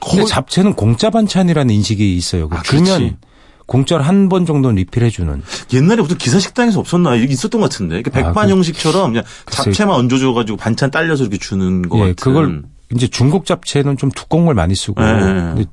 근데 0.00 0.18
거의, 0.18 0.26
잡채는 0.26 0.74
공짜 0.74 1.10
반찬이라는 1.10 1.74
인식이 1.74 2.16
있어요. 2.16 2.48
그 2.48 2.56
아, 2.56 2.62
주면. 2.62 3.16
공짜로 3.66 4.04
한 4.04 4.28
번 4.28 4.46
정도는 4.46 4.76
리필해주는. 4.76 5.42
옛날에 5.72 6.00
무슨 6.00 6.16
기사 6.18 6.38
식당에서 6.38 6.78
없었나? 6.78 7.16
있었던 7.16 7.60
것 7.60 7.68
같은데. 7.68 7.96
이렇게 7.96 8.10
백반 8.12 8.46
그- 8.46 8.52
형식처럼 8.52 9.10
그냥. 9.12 9.24
잡채만 9.50 9.92
얹어줘가지고 9.96 10.56
반찬 10.56 10.92
딸려서 10.92 11.24
이렇게 11.24 11.38
주는 11.38 11.82
거 11.88 11.96
예, 11.98 12.00
같은. 12.12 12.14
그걸 12.16 12.62
이제 12.94 13.08
중국 13.08 13.46
잡채는 13.46 13.96
좀 13.96 14.10
두꺼운 14.10 14.46
걸 14.46 14.54
많이 14.54 14.74
쓰고 14.74 15.02
예, 15.02 15.06
예. 15.06 15.10
근데 15.18 15.64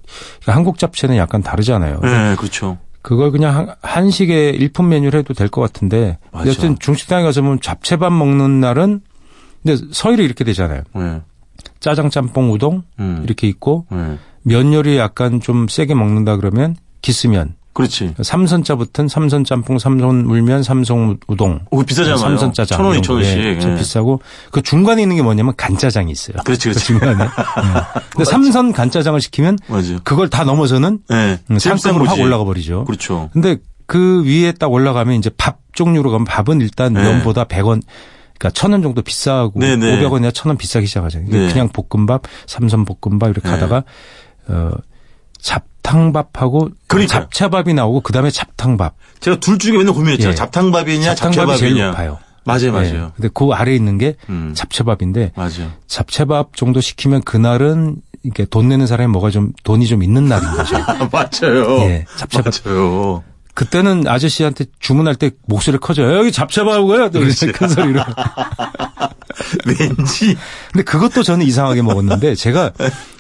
한국 0.46 0.80
잡채는 0.80 1.16
약간 1.18 1.42
다르잖아요. 1.44 2.00
네, 2.02 2.36
그렇죠. 2.38 2.78
그걸 3.02 3.32
그냥 3.32 3.56
한- 3.56 3.76
한식의 3.82 4.56
일품 4.56 4.90
메뉴를 4.90 5.20
해도 5.20 5.34
될 5.34 5.50
것 5.50 5.62
같은데 5.62 6.18
맞아. 6.32 6.50
여튼 6.50 6.80
중식당에 6.80 7.24
가서 7.24 7.42
보면 7.42 7.60
잡채밥 7.62 8.12
먹는 8.14 8.60
날은 8.60 9.02
근데 9.62 9.82
서열이 9.92 10.24
이렇게 10.24 10.44
되잖아요. 10.44 10.84
네. 10.96 11.22
짜장 11.80 12.10
짬뽕 12.10 12.52
우동 12.52 12.84
음. 13.00 13.22
이렇게 13.24 13.48
있고 13.48 13.86
네. 13.92 14.18
면 14.44 14.74
요리 14.74 14.98
약간 14.98 15.40
좀 15.40 15.68
세게 15.68 15.94
먹는다 15.96 16.36
그러면 16.38 16.76
기스면 17.02 17.56
그렇지. 17.74 18.14
삼선자 18.22 18.76
붙은 18.76 19.08
삼선 19.08 19.44
짬뽕, 19.46 19.80
삼선 19.80 20.28
물면, 20.28 20.62
삼선 20.64 21.18
우동. 21.28 21.60
오, 21.72 21.82
비싸잖아요. 21.84 22.18
삼선 22.18 22.54
짜장. 22.54 22.78
천 22.78 22.86
원, 22.86 22.96
이천 22.98 23.08
거. 23.08 23.14
원씩. 23.16 23.38
예, 23.38 23.60
좀 23.60 23.72
예. 23.74 23.78
비싸고 23.78 24.22
그 24.52 24.62
중간에 24.62 25.02
있는 25.02 25.16
게 25.16 25.22
뭐냐면 25.24 25.54
간짜장이 25.58 26.12
있어요. 26.12 26.38
그렇지, 26.46 26.70
그렇지. 26.70 26.86
중간에. 26.86 27.24
예. 27.24 27.30
근데 28.12 28.26
삼선 28.26 28.74
간짜장을 28.74 29.20
시키면 29.22 29.58
맞아. 29.68 30.00
그걸 30.04 30.30
다 30.30 30.44
넘어서는 30.44 31.00
네. 31.10 31.40
음, 31.50 31.58
제일 31.58 31.76
비싼 31.76 31.78
상급으로 31.94 32.06
확. 32.10 32.20
올라가 32.20 32.44
버리죠. 32.44 32.86
그렇죠. 32.86 33.30
근데 33.34 33.58
그 33.88 34.24
위에 34.26 34.52
딱 34.54 34.72
올라가면 34.72 35.16
이제 35.16 35.30
밥 35.38 35.58
종류로 35.74 36.12
가면 36.12 36.26
밥은 36.26 36.62
일단 36.62 36.94
네. 36.94 37.02
면보다 37.02 37.46
100원 37.46 37.82
그러니까 38.38 38.50
천 38.54 38.72
원 38.72 38.82
정도 38.84 39.02
비싸고 39.02 39.60
네, 39.60 39.76
네. 39.78 40.00
500원이나 40.00 40.34
천 40.34 40.50
원 40.50 40.58
비싸기 40.58 40.86
시작하잖아요. 40.86 41.30
네. 41.30 41.52
그냥 41.52 41.70
볶음밥, 41.70 42.22
삼선 42.46 42.86
볶음밥 42.86 43.30
이렇게 43.32 43.48
네. 43.48 43.54
하다가 43.56 43.84
어 44.50 44.72
잡 45.42 45.66
탕밥하고 45.84 46.70
그러니까요. 46.88 47.22
잡채밥이 47.22 47.74
나오고 47.76 48.02
그다음에 48.02 48.32
잡탕밥. 48.32 48.96
제가 49.20 49.40
둘 49.40 49.60
중에 49.60 49.78
맨날 49.78 49.94
고민했죠. 49.94 50.30
예. 50.30 50.36
잡탕밥이냐, 50.36 51.14
잡탕밥이 51.16 51.58
제일. 51.60 51.86
높아요. 51.86 52.18
맞아요, 52.46 52.68
예. 52.68 52.72
맞아요. 52.72 53.12
근데 53.16 53.30
그 53.34 53.50
아래에 53.54 53.76
있는 53.76 53.98
게 53.98 54.16
음. 54.30 54.54
잡채밥인데 54.56 55.32
맞아요. 55.36 55.72
잡채밥 55.88 56.56
정도 56.58 56.82
시키면 56.82 57.22
그날은 57.22 57.98
이렇게 58.24 58.46
돈 58.46 58.70
내는 58.70 58.88
사람이 58.88 59.12
뭐가 59.12 59.30
좀 59.30 59.52
돈이 59.64 59.86
좀 59.88 60.02
있는 60.04 60.26
날인 60.26 60.50
거죠. 60.52 60.78
아, 60.78 61.08
맞아요. 61.12 61.80
예, 61.82 62.06
잡채밥. 62.18 62.54
맞아요. 62.66 63.24
그때는 63.54 64.08
아저씨한테 64.08 64.66
주문할 64.80 65.16
때 65.16 65.32
목소리 65.48 65.78
커져요. 65.78 66.18
여기 66.18 66.32
잡채밥이고요. 66.32 67.12
그렇지. 67.12 67.52
큰 67.52 67.70
소리로. 67.70 68.02
왠지. 69.66 70.36
근데 70.72 70.84
그것도 70.84 71.24
저는 71.24 71.46
이상하게 71.46 71.82
먹었는데 71.82 72.36
제가 72.36 72.72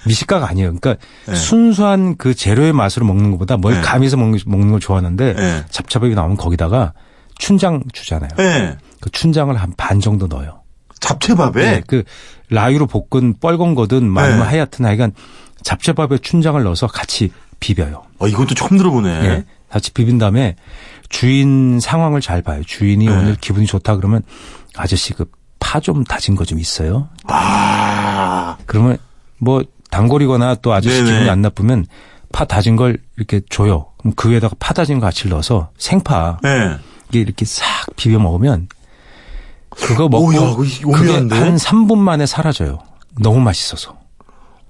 미식가가 0.05 0.47
아니에요. 0.47 0.73
그러니까 0.75 0.95
네. 1.27 1.35
순수한 1.35 2.17
그 2.17 2.33
재료의 2.33 2.73
맛으로 2.73 3.05
먹는 3.05 3.31
것보다 3.31 3.57
뭘 3.57 3.75
네. 3.75 3.81
가미해서 3.81 4.17
먹는, 4.17 4.39
먹는 4.45 4.71
걸 4.71 4.79
좋아하는데 4.79 5.33
네. 5.33 5.63
잡채밥이 5.69 6.15
나오면 6.15 6.37
거기다가 6.37 6.93
춘장 7.37 7.83
주잖아요. 7.91 8.29
예. 8.39 8.77
그 9.01 9.09
춘장을 9.11 9.53
한 9.55 9.73
반 9.75 9.99
정도 9.99 10.27
넣어요. 10.27 10.61
잡채밥에. 10.99 11.61
네, 11.61 11.81
그 11.85 12.03
라유로 12.49 12.87
볶은 12.87 13.35
뻘건 13.39 13.75
거든 13.75 14.09
뭐 14.09 14.23
아니면 14.23 14.43
네. 14.43 14.45
하얗든 14.49 14.85
하여간 14.85 15.11
잡채밥에 15.63 16.19
춘장을 16.19 16.61
넣어서 16.63 16.87
같이 16.87 17.31
비벼요. 17.59 18.03
어, 18.19 18.27
이것도 18.27 18.53
처음 18.55 18.77
들어보네. 18.77 19.09
예. 19.25 19.45
같이 19.73 19.91
비빈 19.91 20.19
다음에 20.19 20.55
주인 21.09 21.79
상황을 21.79 22.21
잘 22.21 22.41
봐요. 22.43 22.61
주인이 22.65 23.05
네. 23.05 23.11
오늘 23.11 23.35
기분이 23.35 23.65
좋다 23.65 23.95
그러면 23.97 24.21
아저씨 24.75 25.13
그 25.13 25.25
파 25.59 25.79
좀 25.79 26.03
다진 26.03 26.35
거 26.35 26.43
좀 26.45 26.59
있어요. 26.59 27.09
아. 27.25 28.57
그러면 28.67 28.97
뭐 29.39 29.63
단골이거나 29.89 30.55
또 30.55 30.71
아저씨 30.73 30.97
네네. 30.97 31.09
기분이 31.11 31.29
안 31.29 31.41
나쁘면 31.41 31.85
파 32.31 32.45
다진 32.45 32.75
걸 32.75 32.97
이렇게 33.17 33.41
줘요. 33.49 33.87
그럼 33.97 34.13
그 34.15 34.29
위에다가 34.29 34.55
파 34.59 34.73
다진 34.73 34.99
거 34.99 35.05
같이 35.07 35.27
넣어서 35.29 35.69
생파 35.77 36.37
예. 36.45 36.77
이게 37.09 37.21
이렇게 37.21 37.45
싹 37.45 37.63
비벼 37.95 38.19
먹으면 38.19 38.67
그거 39.71 40.07
먹고 40.09 40.25
오, 40.27 40.33
야, 40.35 40.39
그거 40.39 40.91
그게? 40.91 41.11
한 41.13 41.55
3분 41.55 41.97
만에 41.97 42.25
사라져요. 42.27 42.79
너무 43.19 43.39
맛있어서. 43.39 43.95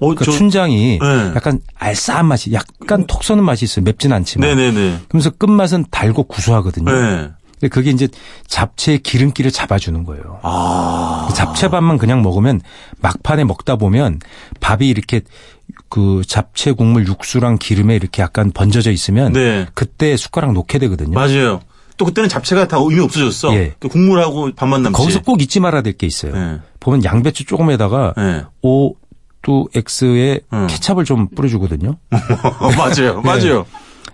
어, 0.04 0.16
그 0.16 0.26
저. 0.26 0.32
춘장이 0.32 1.00
네. 1.02 1.32
약간 1.36 1.60
알싸한 1.78 2.26
맛이 2.26 2.52
약간 2.54 3.06
톡 3.08 3.24
쏘는 3.24 3.44
맛이 3.44 3.66
있어요. 3.66 3.84
맵진 3.84 4.12
않지만. 4.14 4.48
네네네. 4.50 5.00
그러면서 5.08 5.30
끝맛은 5.32 5.86
달고 5.92 6.24
구수하거든요. 6.24 6.92
네. 6.92 7.30
근데 7.60 7.68
그게 7.70 7.92
이제 7.92 8.08
잡채의 8.48 9.00
기름기를 9.00 9.50
잡아주는 9.52 10.04
거예요. 10.04 10.40
아. 10.44 11.26
그 11.30 11.34
잡채밥만 11.34 11.98
그냥 11.98 12.22
먹으면 12.22 12.60
막판에 13.00 13.46
먹다 13.46 13.78
보면 13.78 14.20
밥이 14.60 14.88
이렇게 14.88 15.22
그 15.90 16.22
잡채 16.28 16.74
국물 16.74 17.08
육수랑 17.08 17.58
기름에 17.60 17.96
이렇게 17.96 18.22
약간 18.22 18.52
번져져 18.52 18.92
있으면 18.92 19.32
네. 19.34 19.66
그때 19.74 20.18
숟가락 20.18 20.52
놓게 20.54 20.78
되거든요. 20.80 21.12
맞아요. 21.14 21.62
또 21.96 22.06
그때는 22.06 22.28
잡채가 22.28 22.68
다 22.68 22.78
의미 22.80 23.00
없어졌어. 23.00 23.54
예. 23.56 23.76
그 23.80 23.88
국물하고 23.88 24.52
밥만 24.56 24.82
남지. 24.84 24.98
거기서 24.98 25.22
꼭 25.22 25.42
잊지 25.42 25.60
말아야 25.60 25.84
될 25.84 25.94
게 25.94 26.08
있어요. 26.08 26.34
네. 26.34 26.60
보면 26.80 27.04
양배추 27.06 27.46
조금에다가 27.46 28.14
네. 28.18 28.44
오 28.64 28.96
또 29.44 29.68
X에 29.76 30.40
음. 30.52 30.68
케찹을 30.68 31.06
좀 31.06 31.28
뿌려주거든요. 31.30 31.98
어, 32.60 32.72
맞아요. 32.78 33.22
맞아요. 33.22 33.66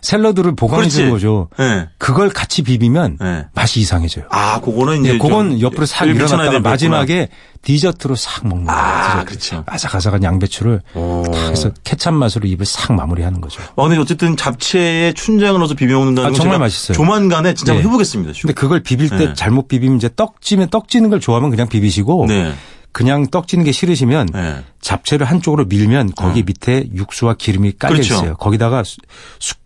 샐러드를 0.01 0.55
보강해 0.55 0.87
주는 0.87 1.09
그렇지. 1.09 1.25
거죠. 1.25 1.49
네. 1.57 1.87
그걸 1.97 2.29
같이 2.29 2.61
비비면 2.61 3.17
네. 3.19 3.45
맛이 3.53 3.81
이상해져요. 3.81 4.25
아, 4.29 4.61
그거는 4.61 5.01
이제 5.01 5.15
예, 5.15 5.17
그건 5.17 5.51
좀 5.51 5.59
옆으로 5.59 5.85
싹 5.85 6.05
되겠구나. 6.05 6.59
마지막에 6.59 7.27
디저트로 7.63 8.15
싹 8.15 8.47
먹는 8.47 8.65
거예요. 8.65 8.79
아. 8.79 9.23
그렇죠. 9.25 9.63
아삭아삭한 9.67 10.23
양배추를 10.23 10.81
오. 10.95 11.23
해서 11.51 11.71
케찹 11.83 12.13
맛으로 12.15 12.47
입을 12.47 12.65
싹 12.65 12.93
마무리하는 12.93 13.41
거죠. 13.41 13.61
아, 13.75 13.83
근데 13.83 13.97
어쨌든 13.97 14.37
잡채에 14.37 15.11
춘장을 15.13 15.59
넣어서 15.59 15.73
비벼 15.75 15.97
먹는다는 15.97 16.27
아, 16.27 16.31
건 16.31 16.39
정말 16.39 16.59
맛있어요. 16.59 16.95
조만간에 16.95 17.53
진짜 17.53 17.73
네. 17.73 17.79
해보겠습니다. 17.81 18.31
근데 18.41 18.53
그걸 18.53 18.81
비빌 18.81 19.09
때 19.09 19.17
네. 19.17 19.33
잘못 19.33 19.67
비비면 19.67 19.97
이제 19.97 20.09
떡찜에 20.15 20.67
떡지는 20.71 21.09
걸 21.09 21.19
좋아하면 21.19 21.49
그냥 21.49 21.67
비비시고 21.67 22.27
네. 22.29 22.53
그냥 22.91 23.27
떡지는 23.27 23.63
게 23.63 23.71
싫으시면 23.71 24.27
네. 24.33 24.63
잡채를 24.81 25.27
한쪽으로 25.27 25.65
밀면 25.65 26.13
거기 26.15 26.43
밑에 26.43 26.89
육수와 26.93 27.35
기름이 27.35 27.73
깔려 27.77 27.93
그렇죠. 27.93 28.13
있어요. 28.15 28.35
거기다가 28.37 28.83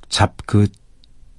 잡그 0.10 0.68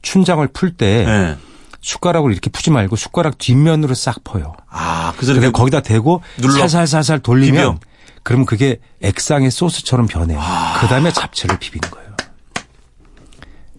춘장을 0.02 0.46
풀때 0.48 1.04
네. 1.04 1.36
숟가락으로 1.80 2.32
이렇게 2.32 2.50
푸지 2.50 2.70
말고 2.70 2.96
숟가락 2.96 3.38
뒷면으로 3.38 3.94
싹 3.94 4.24
퍼요. 4.24 4.54
아, 4.70 5.12
그래서 5.16 5.34
그냥 5.34 5.52
거기다 5.52 5.80
대고 5.80 6.22
눌러. 6.38 6.54
살살살살 6.58 7.20
돌리면 7.20 7.74
비벼. 7.74 7.88
그러면 8.22 8.46
그게 8.46 8.80
액상의 9.02 9.50
소스처럼 9.50 10.06
변해요. 10.06 10.38
아. 10.40 10.78
그 10.80 10.86
다음에 10.86 11.12
잡채를 11.12 11.58
비비는 11.58 11.90
거예요. 11.90 12.04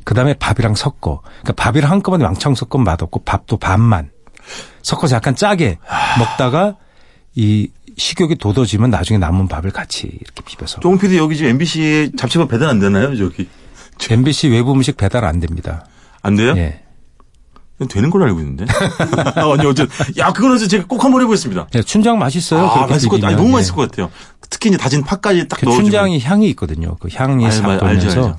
그 0.03 0.13
다음에 0.13 0.35
밥이랑 0.35 0.75
섞어. 0.75 1.21
그러니까 1.41 1.53
밥이랑 1.53 1.91
한꺼번에 1.91 2.23
왕창 2.23 2.53
섞으면 2.53 2.83
맛없고 2.83 3.23
밥도 3.23 3.57
반만 3.57 4.11
섞어서 4.83 5.15
약간 5.15 5.35
짜게 5.35 5.79
아. 5.89 6.19
먹다가 6.19 6.75
이 7.33 7.69
식욕이 7.97 8.35
돋아지면 8.35 8.89
나중에 8.89 9.17
남은 9.17 9.47
밥을 9.47 9.71
같이 9.71 10.07
이렇게 10.07 10.41
비벼서. 10.45 10.79
종 10.81 10.97
PD 10.97 11.17
여기 11.17 11.35
지금 11.37 11.51
MBC에 11.51 12.11
잡채밥 12.17 12.49
배달 12.49 12.69
안 12.69 12.79
되나요? 12.79 13.15
저기. 13.15 13.47
MBC 14.09 14.49
외부 14.49 14.73
음식 14.73 14.97
배달 14.97 15.23
안 15.25 15.39
됩니다. 15.39 15.85
안 16.21 16.35
돼요? 16.35 16.53
예. 16.57 16.81
되는 17.89 18.09
걸로 18.09 18.25
알고 18.25 18.39
있는데. 18.39 18.65
아니, 19.35 19.65
어쨌든. 19.65 19.87
야, 20.17 20.31
그거는 20.31 20.57
제가 20.57 20.85
꼭 20.87 21.03
한번 21.03 21.21
해보겠습니다. 21.21 21.67
예, 21.75 21.81
춘장 21.83 22.17
맛있어요. 22.17 22.65
아, 22.65 22.87
맛있을 22.87 23.09
것. 23.09 23.23
아니. 23.23 23.35
너무 23.35 23.49
예. 23.49 23.53
맛있을 23.53 23.75
것 23.75 23.89
같아요. 23.91 24.09
특히 24.49 24.69
이제 24.69 24.77
다진 24.77 25.03
파까지 25.03 25.47
딱 25.49 25.59
그 25.59 25.65
넣어주고. 25.65 25.83
춘장이 25.83 26.19
향이 26.21 26.47
있거든요. 26.51 26.95
그 26.99 27.09
향이 27.13 27.49
싹 27.51 27.77
돌면서. 27.77 28.37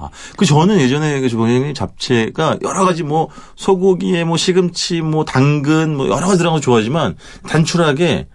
아, 0.00 0.10
그 0.36 0.46
저는 0.46 0.78
예전에 0.80 1.18
그 1.20 1.28
주방장님 1.28 1.74
잡채가 1.74 2.58
여러 2.62 2.84
가지 2.84 3.02
뭐 3.02 3.28
소고기에 3.56 4.22
뭐 4.22 4.36
시금치 4.36 5.00
뭐 5.00 5.24
당근 5.24 5.96
뭐 5.96 6.06
여러 6.06 6.26
가지 6.28 6.38
들어간 6.38 6.58
거 6.58 6.60
좋아하지만 6.60 7.16
단출하게 7.48 8.28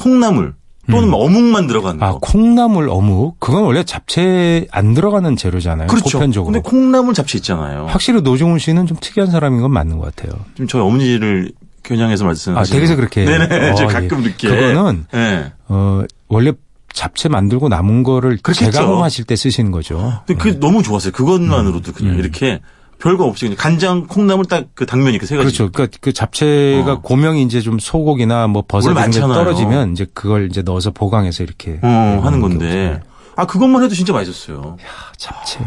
콩나물 0.00 0.54
또는 0.90 1.14
어묵만 1.14 1.66
들어가는 1.68 2.02
아, 2.02 2.12
거. 2.12 2.18
콩나물 2.18 2.88
어묵 2.88 3.38
그건 3.38 3.62
원래 3.62 3.84
잡채 3.84 4.66
안 4.72 4.94
들어가는 4.94 5.36
재료잖아요. 5.36 5.86
그렇죠. 5.86 6.18
보편적으로. 6.18 6.52
근데 6.52 6.68
콩나물 6.68 7.14
잡채 7.14 7.38
있잖아요. 7.38 7.86
확실히 7.86 8.22
노종훈 8.22 8.58
씨는 8.58 8.86
좀 8.86 8.96
특이한 9.00 9.30
사람인 9.30 9.60
건 9.60 9.72
맞는 9.72 9.98
것 9.98 10.14
같아요. 10.14 10.40
지금 10.54 10.66
저희 10.66 10.82
어머니를 10.82 11.52
겨냥해서 11.82 12.24
말씀하시는 12.24 12.58
아, 12.58 12.64
댁에서 12.64 12.96
그렇게. 12.96 13.24
네네. 13.24 13.70
어, 13.70 13.74
제가 13.74 13.90
예. 13.90 14.08
가끔 14.08 14.22
늦게. 14.22 14.48
그거는 14.48 15.06
네. 15.12 15.52
어 15.68 16.02
원래 16.28 16.52
잡채 16.92 17.28
만들고 17.28 17.68
남은 17.68 18.02
거를 18.02 18.38
그렇겠죠. 18.42 18.72
재가공하실 18.72 19.26
때 19.26 19.36
쓰시는 19.36 19.70
거죠. 19.70 20.22
근데 20.26 20.42
그 20.42 20.58
너무 20.58 20.82
좋았어요. 20.82 21.12
그것만으로도 21.12 21.92
그냥 21.92 22.14
음. 22.14 22.18
이렇게 22.18 22.60
별거 23.00 23.24
없이 23.24 23.46
그냥 23.46 23.56
간장, 23.58 24.06
콩나물 24.06 24.44
딱 24.46 24.68
그 24.74 24.86
당면 24.86 25.12
이렇게 25.12 25.26
세 25.26 25.36
가지. 25.36 25.46
그렇죠. 25.46 25.72
그러니까 25.72 25.96
그 26.00 26.12
잡채가 26.12 26.92
어. 26.92 27.00
고명이 27.00 27.42
이제 27.42 27.60
좀 27.60 27.78
소고기나 27.78 28.46
뭐 28.46 28.62
버섯 28.66 28.90
이런 28.92 29.10
게. 29.10 29.20
떨어지면 29.20 29.92
이제 29.92 30.06
그걸 30.14 30.48
이제 30.50 30.62
넣어서 30.62 30.90
보강해서 30.90 31.42
이렇게 31.42 31.72
어, 31.82 31.86
네, 31.86 32.18
하는 32.22 32.40
건데. 32.40 33.00
아, 33.36 33.46
그것만 33.46 33.82
해도 33.82 33.94
진짜 33.94 34.12
맛있었어요. 34.12 34.76
아, 34.78 35.12
잡채. 35.16 35.60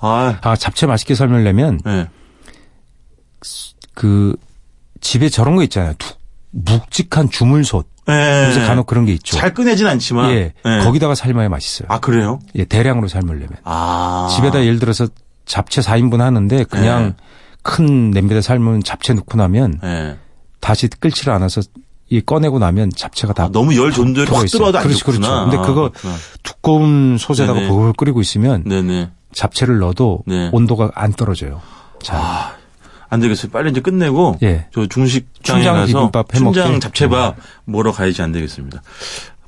아, 0.00 0.38
아 0.40 0.56
잡채 0.56 0.86
맛있게 0.86 1.14
설명려면 1.16 1.80
네. 1.84 2.06
그 3.94 4.36
집에 5.00 5.28
저런 5.28 5.56
거 5.56 5.62
있잖아요. 5.64 5.94
두- 5.98 6.14
묵직한 6.50 7.30
주물솥. 7.30 7.86
네. 8.06 8.46
요새 8.48 8.60
간혹 8.66 8.86
그런 8.86 9.04
게 9.04 9.12
있죠. 9.12 9.36
잘 9.36 9.52
꺼내진 9.52 9.86
않지만. 9.86 10.30
예, 10.30 10.52
네. 10.64 10.78
거기다가 10.84 11.14
삶아야 11.14 11.48
맛있어요. 11.48 11.88
아, 11.90 11.98
그래요? 12.00 12.38
예, 12.54 12.64
대량으로 12.64 13.06
삶으려면. 13.08 13.50
아. 13.64 14.28
집에다 14.34 14.64
예를 14.64 14.78
들어서 14.78 15.08
잡채 15.48 15.80
4인분 15.80 16.18
하는데 16.18 16.64
그냥 16.64 17.04
네. 17.04 17.14
큰 17.62 18.10
냄비에다 18.12 18.40
삶은 18.42 18.84
잡채 18.84 19.14
넣고 19.14 19.36
나면 19.36 19.80
예. 19.82 20.16
다시 20.60 20.86
끓지를 20.88 21.32
않아서 21.32 21.62
이 22.10 22.20
꺼내고 22.20 22.58
나면 22.58 22.90
잡채가 22.94 23.32
다 23.32 23.44
아, 23.44 23.48
너무 23.50 23.76
열 23.76 23.92
존재로 23.92 24.34
확. 24.34 24.46
들어와도 24.46 24.78
안 24.78 24.84
그렇죠, 24.84 25.00
좋구나. 25.00 25.46
그렇죠. 25.46 25.50
근데 25.50 25.66
그거 25.66 25.90
아. 26.08 26.16
두꺼운 26.42 27.18
네네. 27.18 27.68
보글 27.68 27.92
끓이고 27.94 28.20
있으면 28.20 28.64
네네. 28.64 29.10
잡채를 29.32 29.78
넣어도 29.78 30.22
네. 30.26 30.48
온도가 30.52 30.92
안 30.94 31.12
떨어져요. 31.12 31.60
자, 32.02 32.16
아, 32.16 32.52
안 33.10 33.20
되겠어요. 33.20 33.50
빨리 33.50 33.70
이제 33.70 33.80
끝내고. 33.80 34.38
예. 34.42 34.66
저 34.72 34.86
중식장에 34.86 35.64
가서 35.64 35.86
비빔밥 35.86 36.34
해먹게. 36.34 36.60
춘장 36.62 36.80
잡채밥 36.80 37.36
먹으러 37.66 37.92
가야지 37.92 38.22
안 38.22 38.32
되겠습니다. 38.32 38.82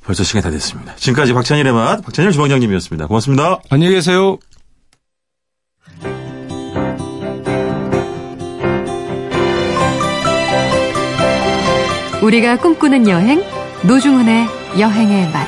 벌써 0.03 0.23
시간이 0.23 0.43
다 0.43 0.51
됐습니다. 0.51 0.95
지금까지 0.95 1.33
박찬일의 1.33 1.73
맛, 1.73 2.01
박찬일 2.03 2.31
주방장님이었습니다. 2.31 3.07
고맙습니다. 3.07 3.59
안녕히 3.69 3.95
계세요. 3.95 4.37
우리가 12.21 12.57
꿈꾸는 12.57 13.09
여행 13.09 13.43
노중훈의 13.87 14.45
여행의 14.79 15.31
맛. 15.31 15.47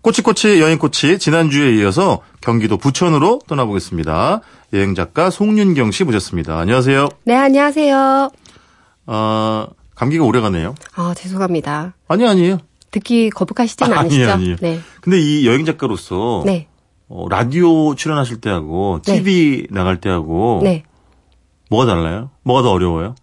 꼬치꼬치 0.00 0.60
여행꼬치 0.60 1.18
지난주에 1.18 1.76
이어서 1.76 2.20
경기도 2.40 2.76
부천으로 2.76 3.40
떠나보겠습니다. 3.46 4.40
여행작가 4.72 5.30
송윤경 5.30 5.92
씨 5.92 6.04
모셨습니다. 6.04 6.58
안녕하세요. 6.58 7.08
네, 7.24 7.36
안녕하세요. 7.36 8.30
아, 9.06 9.66
감기가 9.94 10.24
오래가네요. 10.24 10.74
아, 10.96 11.14
죄송합니다. 11.16 11.94
아니, 12.08 12.26
아니에요. 12.26 12.58
듣기 12.90 13.30
거북하시진 13.30 13.92
아, 13.92 14.00
않으시죠? 14.00 14.22
아니에요, 14.22 14.32
아니에요. 14.32 14.56
네. 14.60 14.80
근데 15.00 15.20
이 15.20 15.46
여행작가로서 15.46 16.42
네. 16.44 16.66
어, 17.08 17.26
라디오 17.30 17.94
출연하실 17.94 18.40
때하고 18.40 19.00
네. 19.06 19.16
TV 19.22 19.68
나갈 19.70 20.00
때하고 20.00 20.60
네. 20.64 20.82
뭐가 21.74 21.86
달라요? 21.92 22.30
뭐가 22.44 22.62
더 22.62 22.70
어려워요? 22.70 23.16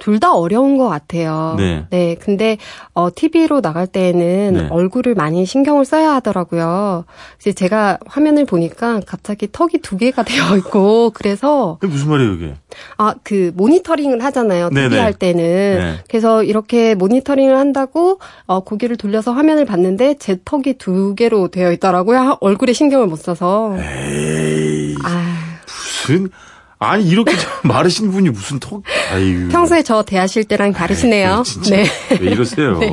둘 0.00 0.20
다 0.20 0.32
어려운 0.32 0.78
것 0.78 0.88
같아요. 0.88 1.56
네. 1.58 2.16
근데, 2.20 2.56
어, 2.94 3.08
TV로 3.12 3.60
나갈 3.60 3.88
때에는 3.88 4.52
네. 4.52 4.66
얼굴을 4.70 5.16
많이 5.16 5.44
신경을 5.44 5.84
써야 5.84 6.14
하더라고요. 6.14 7.04
이제 7.40 7.52
제가 7.52 7.98
화면을 8.06 8.44
보니까 8.44 9.00
갑자기 9.04 9.48
턱이 9.50 9.78
두 9.82 9.96
개가 9.96 10.22
되어 10.52 10.56
있고, 10.58 11.10
그래서, 11.14 11.78
그게 11.80 11.92
무슨 11.92 12.10
말이에요, 12.10 12.32
이게? 12.34 12.54
아, 12.96 13.14
그, 13.24 13.50
모니터링을 13.56 14.22
하잖아요. 14.22 14.68
TV 14.70 14.88
네네. 14.88 15.00
할 15.02 15.14
때는. 15.14 15.42
네. 15.44 15.94
그래서 16.08 16.44
이렇게 16.44 16.94
모니터링을 16.94 17.56
한다고, 17.58 18.20
어, 18.46 18.60
고개를 18.60 18.96
돌려서 18.96 19.32
화면을 19.32 19.64
봤는데, 19.64 20.14
제 20.20 20.38
턱이 20.44 20.74
두 20.78 21.16
개로 21.16 21.48
되어 21.48 21.72
있더라고요. 21.72 22.38
얼굴에 22.40 22.72
신경을 22.72 23.08
못 23.08 23.16
써서. 23.16 23.74
에이, 23.76 24.94
아. 25.02 25.34
무슨, 25.66 26.30
아니, 26.78 27.04
이렇게 27.08 27.32
마르신 27.64 28.10
분이 28.10 28.30
무슨 28.30 28.60
턱, 28.60 28.82
아유. 29.12 29.48
평소에 29.48 29.82
저 29.82 30.02
대하실 30.02 30.44
때랑 30.44 30.72
다르시네요. 30.72 31.42
아이, 31.44 31.70
네. 31.70 31.84
왜 32.20 32.30
이러세요? 32.30 32.78
네. 32.80 32.92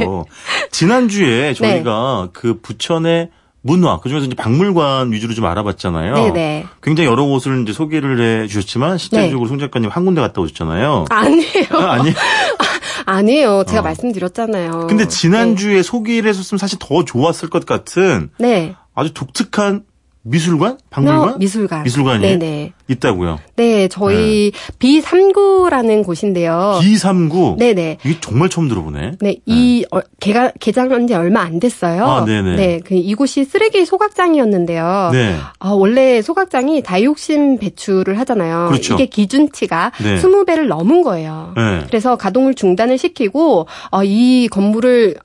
지난주에 0.71 1.53
저희가 1.53 2.29
그 2.33 2.59
부천의 2.61 3.29
문화, 3.61 3.99
그중에서 3.99 4.27
이제 4.27 4.35
박물관 4.35 5.11
위주로 5.11 5.33
좀 5.33 5.45
알아봤잖아요. 5.45 6.13
네네. 6.13 6.65
굉장히 6.83 7.09
여러 7.09 7.25
곳을 7.25 7.63
이제 7.63 7.73
소개를 7.73 8.43
해 8.43 8.47
주셨지만, 8.47 8.99
실제적으로 8.99 9.47
송 9.47 9.57
작가님 9.57 9.89
한 9.89 10.05
군데 10.05 10.21
갔다 10.21 10.39
오셨잖아요. 10.41 11.05
아니에요. 11.09 11.67
아, 11.71 11.91
아니. 11.93 12.13
아니에요. 13.07 13.63
제가 13.67 13.81
어. 13.81 13.83
말씀드렸잖아요. 13.83 14.87
근데 14.87 15.07
지난주에 15.07 15.83
소개를 15.83 16.29
했었으면 16.29 16.57
사실 16.59 16.77
더 16.79 17.03
좋았을 17.05 17.49
것 17.49 17.65
같은 17.65 18.29
네. 18.39 18.47
네. 18.47 18.75
아주 18.95 19.13
독특한 19.13 19.83
미술관? 20.27 20.79
박물관? 20.89 21.29
어, 21.29 21.37
미술관. 21.37 21.83
미술관이 21.83 22.21
네네. 22.21 22.73
있다고요. 22.87 23.39
네, 23.57 23.87
저희 23.87 24.51
B3구라는 24.79 26.03
곳인데요. 26.03 26.79
B39. 26.81 27.57
네네. 27.57 27.97
이게 28.03 28.19
정말 28.19 28.49
처음 28.49 28.67
들어보네. 28.67 29.11
네, 29.21 29.35
이 29.45 29.85
어, 29.91 29.99
개가 30.19 30.51
개장한 30.59 31.05
지 31.07 31.13
얼마 31.13 31.41
안 31.41 31.59
됐어요. 31.59 32.05
아, 32.05 32.25
네네. 32.25 32.55
네, 32.55 32.79
그 32.83 32.95
이곳이 32.95 33.45
쓰레기 33.45 33.85
소각장이었는데요. 33.85 35.09
네. 35.13 35.35
아, 35.59 35.69
원래 35.69 36.23
소각장이 36.23 36.81
다이옥신 36.81 37.59
배출을 37.59 38.17
하잖아요. 38.19 38.69
그렇죠. 38.69 38.95
이게 38.95 39.05
기준치가 39.05 39.91
네. 40.01 40.15
20배를 40.19 40.65
넘은 40.65 41.03
거예요. 41.03 41.53
네. 41.55 41.83
그래서 41.85 42.15
가동을 42.15 42.55
중단을 42.55 42.97
시키고 42.97 43.67
어, 43.91 44.03
이 44.03 44.47
건물을 44.49 45.15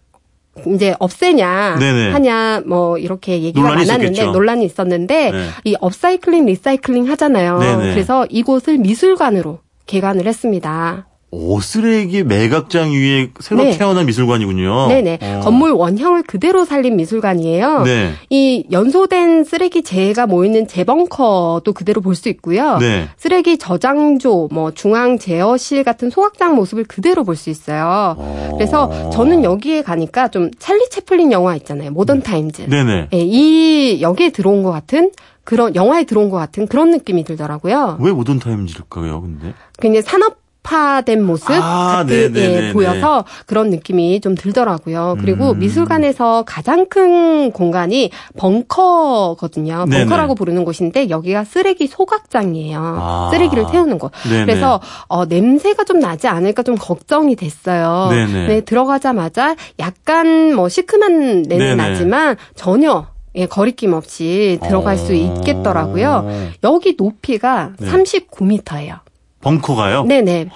이제 0.75 0.95
없애냐 0.99 1.77
네네. 1.79 2.11
하냐 2.13 2.63
뭐 2.67 2.99
이렇게 2.99 3.43
얘기가 3.43 3.61
논란이 3.61 3.87
많았는데 3.87 4.13
있었겠죠. 4.13 4.33
논란이 4.33 4.65
있었는데 4.65 5.31
네. 5.31 5.49
이 5.65 5.77
업사이클링 5.81 6.47
리사이클링 6.47 7.09
하잖아요. 7.11 7.59
네네. 7.59 7.95
그래서 7.95 8.27
이곳을 8.29 8.79
미술관으로 8.79 9.59
개관을 9.87 10.27
했습니다. 10.27 11.07
오, 11.33 11.61
쓰레기 11.61 12.25
매각장 12.25 12.91
위에 12.91 13.31
새로 13.39 13.63
네. 13.63 13.79
태어난 13.79 14.05
미술관이군요. 14.07 14.89
네네. 14.89 15.19
어. 15.23 15.41
건물 15.45 15.71
원형을 15.71 16.25
그대로 16.25 16.65
살린 16.65 16.97
미술관이에요. 16.97 17.83
네. 17.85 18.13
이 18.31 18.65
연소된 18.73 19.45
쓰레기 19.45 19.83
재가 19.83 20.27
모이는 20.27 20.67
재벙커도 20.67 21.73
그대로 21.73 22.01
볼 22.01 22.17
수 22.17 22.29
있고요. 22.31 22.79
네. 22.79 23.09
쓰레기 23.17 23.59
저장조, 23.59 24.49
뭐 24.51 24.73
중앙 24.73 25.19
제어실 25.19 25.85
같은 25.85 26.11
소각장 26.11 26.57
모습을 26.57 26.85
그대로 26.85 27.23
볼 27.23 27.37
수 27.37 27.49
있어요. 27.49 28.17
어. 28.19 28.51
그래서 28.57 29.11
저는 29.11 29.45
여기에 29.45 29.83
가니까 29.83 30.29
좀 30.29 30.51
찰리 30.59 30.89
채플린 30.91 31.31
영화 31.31 31.55
있잖아요. 31.57 31.93
모던 31.93 32.23
타임즈. 32.23 32.63
네네. 32.69 33.09
예, 33.13 33.19
이 33.21 34.03
여기에 34.03 34.31
들어온 34.31 34.65
것 34.65 34.73
같은 34.73 35.13
그런 35.45 35.75
영화에 35.75 36.05
들어온 36.05 36.29
것 36.29 36.37
같은 36.39 36.67
그런 36.67 36.91
느낌이 36.91 37.23
들더라고요. 37.25 37.99
왜 38.01 38.11
모던 38.13 38.41
타임즈일까요, 38.41 39.21
근데? 39.23 39.55
굉장히 39.81 40.03
산업 40.03 40.40
화된 40.71 41.25
모습 41.25 41.51
아, 41.51 41.97
같은 41.97 42.33
네네네네. 42.33 42.69
예, 42.69 42.73
보여서 42.73 43.25
그런 43.47 43.71
느낌이 43.71 44.21
좀 44.21 44.37
들더라고요. 44.37 45.17
그리고 45.21 45.51
음. 45.51 45.59
미술관에서 45.59 46.45
가장 46.47 46.87
큰 46.87 47.51
공간이 47.51 48.11
벙커거든요. 48.37 49.87
벙커라고 49.91 50.37
부르는 50.37 50.65
곳인데 50.65 51.11
여기가 51.11 51.45
쓰레기 51.45 51.89
소각장이에요. 51.89 52.79
아. 52.81 53.31
쓰레기를 53.33 53.67
태우는 53.71 53.99
곳. 53.99 54.13
네네. 54.29 54.47
그래서 54.47 54.81
어, 55.09 55.25
냄새가 55.25 55.83
좀 55.85 55.99
나지 55.99 56.29
않을까 56.29 56.63
좀 56.63 56.77
걱정이 56.77 57.35
됐어요. 57.35 58.09
네네. 58.11 58.47
네, 58.47 58.61
들어가자마자 58.61 59.57
약간 59.81 60.55
뭐 60.55 60.69
시큼한 60.69 61.43
냄새. 61.43 61.75
나지만 61.75 62.37
전혀 62.55 63.07
예, 63.35 63.47
거리낌 63.47 63.93
없이 63.93 64.59
들어갈 64.63 64.97
수 64.99 65.13
어. 65.13 65.17
있겠더라고요. 65.17 66.51
여기 66.65 66.95
높이가 66.97 67.73
네. 67.79 67.89
39m예요. 67.91 68.99
벙커가요? 69.43 70.05
네네. 70.05 70.49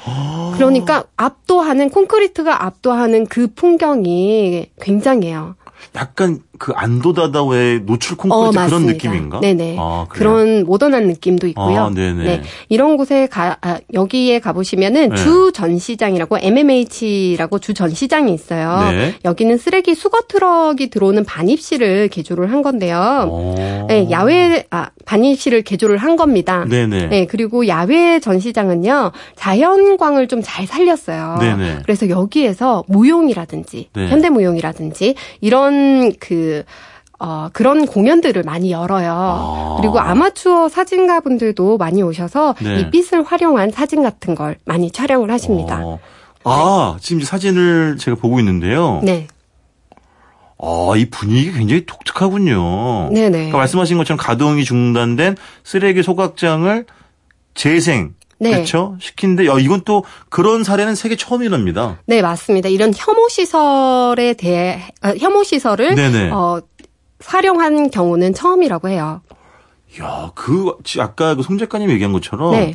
그러니까 0.54 1.04
압도하는 1.16 1.90
콘크리트가 1.90 2.64
압도하는 2.64 3.26
그 3.26 3.48
풍경이 3.48 4.70
굉장해요. 4.80 5.56
약간 5.96 6.40
그 6.58 6.72
안도 6.74 7.13
다다오의 7.13 7.80
노출 7.84 8.16
콘크리트 8.16 8.50
그런 8.52 8.54
맞습니다. 8.54 8.92
느낌인가? 8.92 9.40
네네. 9.40 9.76
아? 9.78 10.06
그런 10.08 10.64
모던한 10.64 11.06
느낌도 11.08 11.46
있고요. 11.48 11.80
아, 11.80 11.90
네네. 11.90 12.24
네. 12.24 12.42
이런 12.68 12.96
곳에 12.96 13.26
가, 13.26 13.56
아, 13.60 13.78
여기에 13.92 14.38
가보시면은 14.38 15.08
네. 15.10 15.16
주 15.16 15.50
전시장이라고 15.52 16.38
MMH라고 16.40 17.58
주 17.58 17.74
전시장이 17.74 18.32
있어요. 18.32 18.90
네. 18.92 19.14
여기는 19.24 19.56
쓰레기 19.58 19.94
수거 19.94 20.20
트럭이 20.28 20.90
들어오는 20.90 21.24
반입실을 21.24 22.08
개조를 22.08 22.52
한 22.52 22.62
건데요. 22.62 23.26
어. 23.28 23.86
네, 23.88 24.08
야외, 24.10 24.64
아, 24.70 24.90
반입실을 25.04 25.62
개조를 25.62 25.96
한 25.98 26.16
겁니다. 26.16 26.64
네네. 26.68 27.06
네, 27.08 27.26
그리고 27.26 27.66
야외 27.66 28.20
전시장은요, 28.20 29.12
자연광을 29.36 30.28
좀 30.28 30.44
잘 30.44 30.66
살렸어요. 30.66 31.38
네네. 31.40 31.78
그래서 31.84 32.08
여기에서 32.10 32.84
무용이라든지, 32.86 33.88
네. 33.94 34.08
현대 34.08 34.28
무용이라든지, 34.28 35.14
이런 35.40 36.12
그, 36.20 36.43
어, 37.18 37.48
그런 37.52 37.86
공연들을 37.86 38.42
많이 38.42 38.72
열어요. 38.72 39.12
아. 39.12 39.76
그리고 39.80 40.00
아마추어 40.00 40.68
사진가 40.68 41.20
분들도 41.20 41.78
많이 41.78 42.02
오셔서 42.02 42.54
네. 42.60 42.80
이 42.80 42.90
빛을 42.90 43.22
활용한 43.24 43.70
사진 43.70 44.02
같은 44.02 44.34
걸 44.34 44.56
많이 44.64 44.90
촬영을 44.90 45.30
하십니다. 45.30 45.80
어. 45.82 45.98
아, 46.44 46.96
지금 47.00 47.22
사진을 47.22 47.96
제가 47.98 48.16
보고 48.16 48.38
있는데요. 48.40 49.00
네. 49.02 49.26
아, 50.58 50.94
이 50.96 51.06
분위기 51.06 51.52
굉장히 51.52 51.84
독특하군요. 51.86 53.10
네네. 53.12 53.30
그러니까 53.30 53.58
말씀하신 53.58 53.96
것처럼 53.98 54.18
가동이 54.18 54.64
중단된 54.64 55.36
쓰레기 55.62 56.02
소각장을 56.02 56.86
재생, 57.54 58.14
네. 58.38 58.50
그렇죠? 58.52 58.96
시킨데, 59.00 59.46
야, 59.46 59.58
이건 59.58 59.82
또 59.84 60.04
그런 60.28 60.64
사례는 60.64 60.94
세계 60.94 61.16
처음이랍니다. 61.16 61.98
네, 62.06 62.22
맞습니다. 62.22 62.68
이런 62.68 62.92
혐오 62.94 63.28
시설에 63.28 64.34
대해, 64.34 64.82
아, 65.00 65.14
혐오 65.18 65.44
시설을, 65.44 65.94
네네. 65.94 66.30
어, 66.30 66.60
활용한 67.24 67.90
경우는 67.90 68.34
처음이라고 68.34 68.88
해요. 68.88 69.22
야, 70.00 70.32
그 70.34 70.76
지- 70.84 71.00
아까 71.00 71.34
그송 71.36 71.56
작가님 71.58 71.88
얘기한 71.90 72.12
것처럼 72.12 72.52
네. 72.52 72.74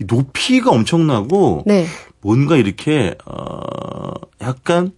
이 0.00 0.04
높이가 0.06 0.70
엄청나고 0.72 1.62
네. 1.64 1.86
뭔가 2.20 2.56
이렇게 2.56 3.14
어 3.24 4.10
약간 4.42 4.90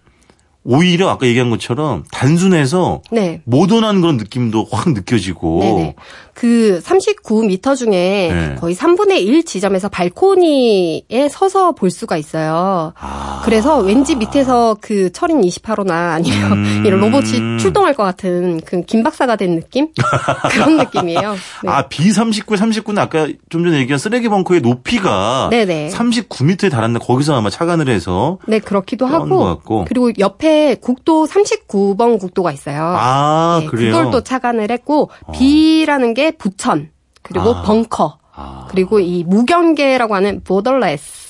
오히려 0.65 1.09
아까 1.11 1.27
얘기한 1.27 1.51
것처럼 1.51 2.05
단순해서 2.11 3.03
네. 3.13 3.43
모던한 3.45 4.01
그런 4.01 4.17
느낌도 4.17 4.67
확 4.73 4.89
느껴지고 4.93 5.61
네네. 5.61 5.95
그 6.39 6.81
39m 6.85 7.75
중에 7.75 7.91
네. 7.91 8.55
거의 8.61 8.73
3분의 8.77 9.23
1 9.23 9.45
지점에서 9.45 9.89
발코니에 9.89 11.29
서서 11.29 11.73
볼 11.73 11.91
수가 11.91 12.17
있어요. 12.17 12.93
아. 12.97 13.43
그래서 13.45 13.79
왠지 13.79 14.15
밑에서 14.15 14.77
그 14.81 15.11
철인 15.11 15.41
28호나 15.41 15.91
아니면 16.13 16.53
음. 16.53 16.83
이런 16.87 17.01
로봇이 17.01 17.59
출동할 17.59 17.95
것 17.95 18.05
같은 18.05 18.61
그 18.65 18.83
김박사가 18.83 19.35
된 19.35 19.57
느낌? 19.57 19.89
그런 20.53 20.77
느낌이에요. 20.77 21.33
네. 21.65 21.71
아, 21.71 21.89
B39, 21.89 22.45
39는 22.45 22.99
아까 22.99 23.27
좀 23.49 23.65
전에 23.65 23.79
얘기한 23.79 23.99
쓰레기 23.99 24.29
벙커의 24.29 24.61
높이가 24.61 25.49
네네. 25.51 25.89
39m에 25.89 26.71
달았는데 26.71 27.05
거기서 27.05 27.35
아마 27.35 27.51
착안을 27.51 27.89
해서 27.89 28.39
네, 28.47 28.61
그렇기도 28.61 29.07
하고. 29.07 29.59
그리고 29.89 30.13
옆에 30.21 30.77
국도 30.77 31.27
39번 31.27 32.21
국도가 32.21 32.53
있어요. 32.53 32.95
아, 32.97 33.59
네, 33.63 33.67
그래요. 33.67 33.91
그걸 33.91 34.13
또 34.13 34.21
착안을 34.21 34.71
했고 34.71 35.11
B라는 35.33 36.15
게 36.15 36.28
부천 36.33 36.91
그리고 37.23 37.55
아. 37.55 37.63
벙커 37.63 38.19
아. 38.35 38.67
그리고 38.71 39.01
이 39.01 39.25
무경계라고 39.25 40.15
하는 40.15 40.43
borderless 40.45 41.28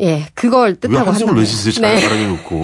예 0.00 0.26
그걸 0.34 0.70
왜 0.70 0.74
뜻하고 0.74 1.10
한숨을 1.10 1.34
내쉬세요? 1.36 1.86
네. 1.86 2.00
잘 2.00 2.10
말해놓고. 2.10 2.62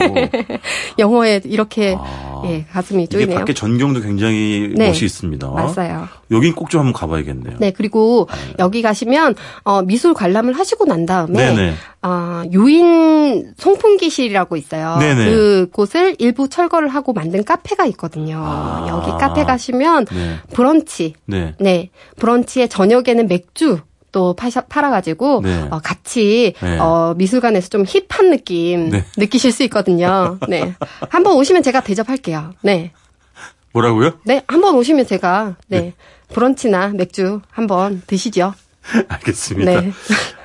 영어에 0.99 1.41
이렇게 1.45 1.97
아. 1.99 2.43
예 2.47 2.64
가슴이 2.72 3.05
이게 3.05 3.11
쪼이네요. 3.18 3.39
밖에 3.39 3.53
전경도 3.55 4.01
굉장히 4.03 4.72
네. 4.74 4.87
멋이 4.89 4.99
있습니다. 5.05 5.49
맞아요. 5.49 6.09
여긴 6.30 6.55
꼭 6.55 6.66
좀 6.68 6.80
한번 6.80 6.93
가봐야겠네요. 6.95 7.59
네 7.61 7.70
그리고 7.70 8.28
여기 8.59 8.82
가시면 8.82 9.34
어, 9.64 9.82
미술 9.82 10.14
관람을 10.14 10.53
하시고 10.59 10.84
난 10.87 11.07
다음에 11.07 11.55
네네. 11.55 11.74
아, 12.03 12.45
유인 12.53 13.53
송풍기실이라고 13.57 14.57
있어요. 14.57 14.97
네네. 14.99 15.24
그곳을 15.30 16.16
일부 16.18 16.49
철거를 16.49 16.89
하고 16.89 17.12
만든 17.12 17.45
카페가 17.45 17.87
있거든요. 17.87 18.39
아. 18.45 18.87
여기 18.89 19.11
카페 19.12 19.45
가시면 19.45 20.07
네. 20.07 20.37
브런치 20.53 21.14
네. 21.26 21.55
네. 21.61 21.91
브런치에 22.16 22.66
저녁에는 22.68 23.28
맥주 23.28 23.78
또 24.17 24.33
파셔, 24.33 24.62
팔아가지고 24.62 25.43
네. 25.43 25.69
어, 25.71 25.79
같이 25.79 26.55
네. 26.62 26.79
어, 26.79 27.12
미술관에서 27.19 27.69
좀 27.69 27.85
힙한 27.87 28.31
느낌 28.31 28.89
네. 28.89 29.05
느끼실 29.19 29.53
수 29.53 29.62
있거든요. 29.64 30.39
네. 30.49 30.75
한번 31.11 31.37
오시면 31.37 31.62
제가 31.62 31.83
대접할게요. 31.83 32.55
네. 32.62 32.93
뭐라고요? 33.75 34.12
네. 34.25 34.43
한번 34.49 34.75
오시면 34.77 35.07
제가 35.07 35.57
네. 35.67 35.93
브런치나 36.33 36.89
맥주 36.95 37.43
한번 37.51 38.01
드시죠. 38.07 38.55
알겠습니다. 39.09 39.81
네. 39.83 39.93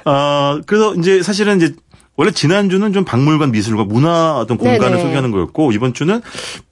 아, 0.03 0.59
그래서 0.65 0.93
이제 0.95 1.23
사실은 1.23 1.55
이제 1.55 1.73
원래 2.21 2.29
지난주는 2.29 2.93
좀 2.93 3.03
박물관 3.03 3.49
미술과 3.49 3.85
문화 3.85 4.37
어떤 4.37 4.59
공간을 4.59 4.91
네네. 4.91 5.01
소개하는 5.01 5.31
거였고 5.31 5.71
이번 5.71 5.95
주는 5.95 6.21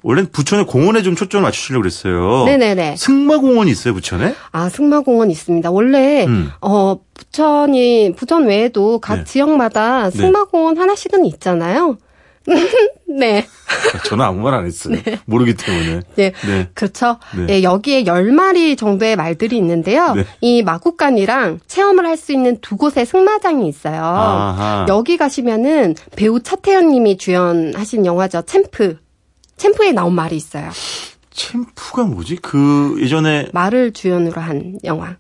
원래는 0.04 0.32
부천의 0.32 0.68
공원에 0.68 1.02
좀 1.02 1.16
초점을 1.16 1.42
맞추시려고 1.42 1.82
그랬어요. 1.82 2.46
네네네. 2.46 2.98
승마공원이 2.98 3.72
있어요, 3.72 3.96
부천에? 3.96 4.36
아, 4.52 4.70
승마공원 4.70 5.32
있습니다. 5.32 5.72
원래, 5.72 6.28
음. 6.28 6.52
어, 6.62 7.00
부천이, 7.16 8.14
부천 8.16 8.46
외에도 8.46 9.00
각 9.00 9.16
네. 9.16 9.24
지역마다 9.24 10.12
승마공원 10.12 10.78
하나씩은 10.78 11.26
있잖아요. 11.26 11.98
네. 13.08 13.46
저는 14.06 14.24
아무 14.26 14.42
말 14.42 14.54
안 14.54 14.66
했어요. 14.66 14.98
모르기 15.26 15.56
때문에. 15.56 16.02
네. 16.16 16.32
네. 16.46 16.70
그렇죠. 16.74 17.18
네. 17.36 17.48
예, 17.50 17.64
여기에 17.64 18.04
10마리 18.04 18.78
정도의 18.78 19.16
말들이 19.16 19.58
있는데요. 19.58 20.14
네. 20.14 20.26
이 20.42 20.62
마국간이랑 20.64 21.60
체험을 21.68 22.06
할 22.06 22.18
수 22.18 22.32
있는 22.34 22.58
두 22.62 22.76
곳의 22.78 23.06
승마장이 23.06 23.68
있어요. 23.68 24.04
아하. 24.04 24.86
여기 24.90 25.16
가시면은 25.18 25.96
배우 26.16 26.42
차태현 26.42 26.90
님이 26.90 27.18
주연하신 27.18 28.06
영화죠. 28.06 28.42
챔프. 28.44 28.98
챔프에 29.58 29.92
나온 29.94 30.14
말이 30.14 30.36
있어요. 30.36 30.70
챔프가 31.32 32.04
뭐지? 32.04 32.38
그 32.38 32.98
예전에 33.00 33.48
말을 33.54 33.94
주연으로 33.94 34.42
한 34.42 34.78
영화. 34.84 35.16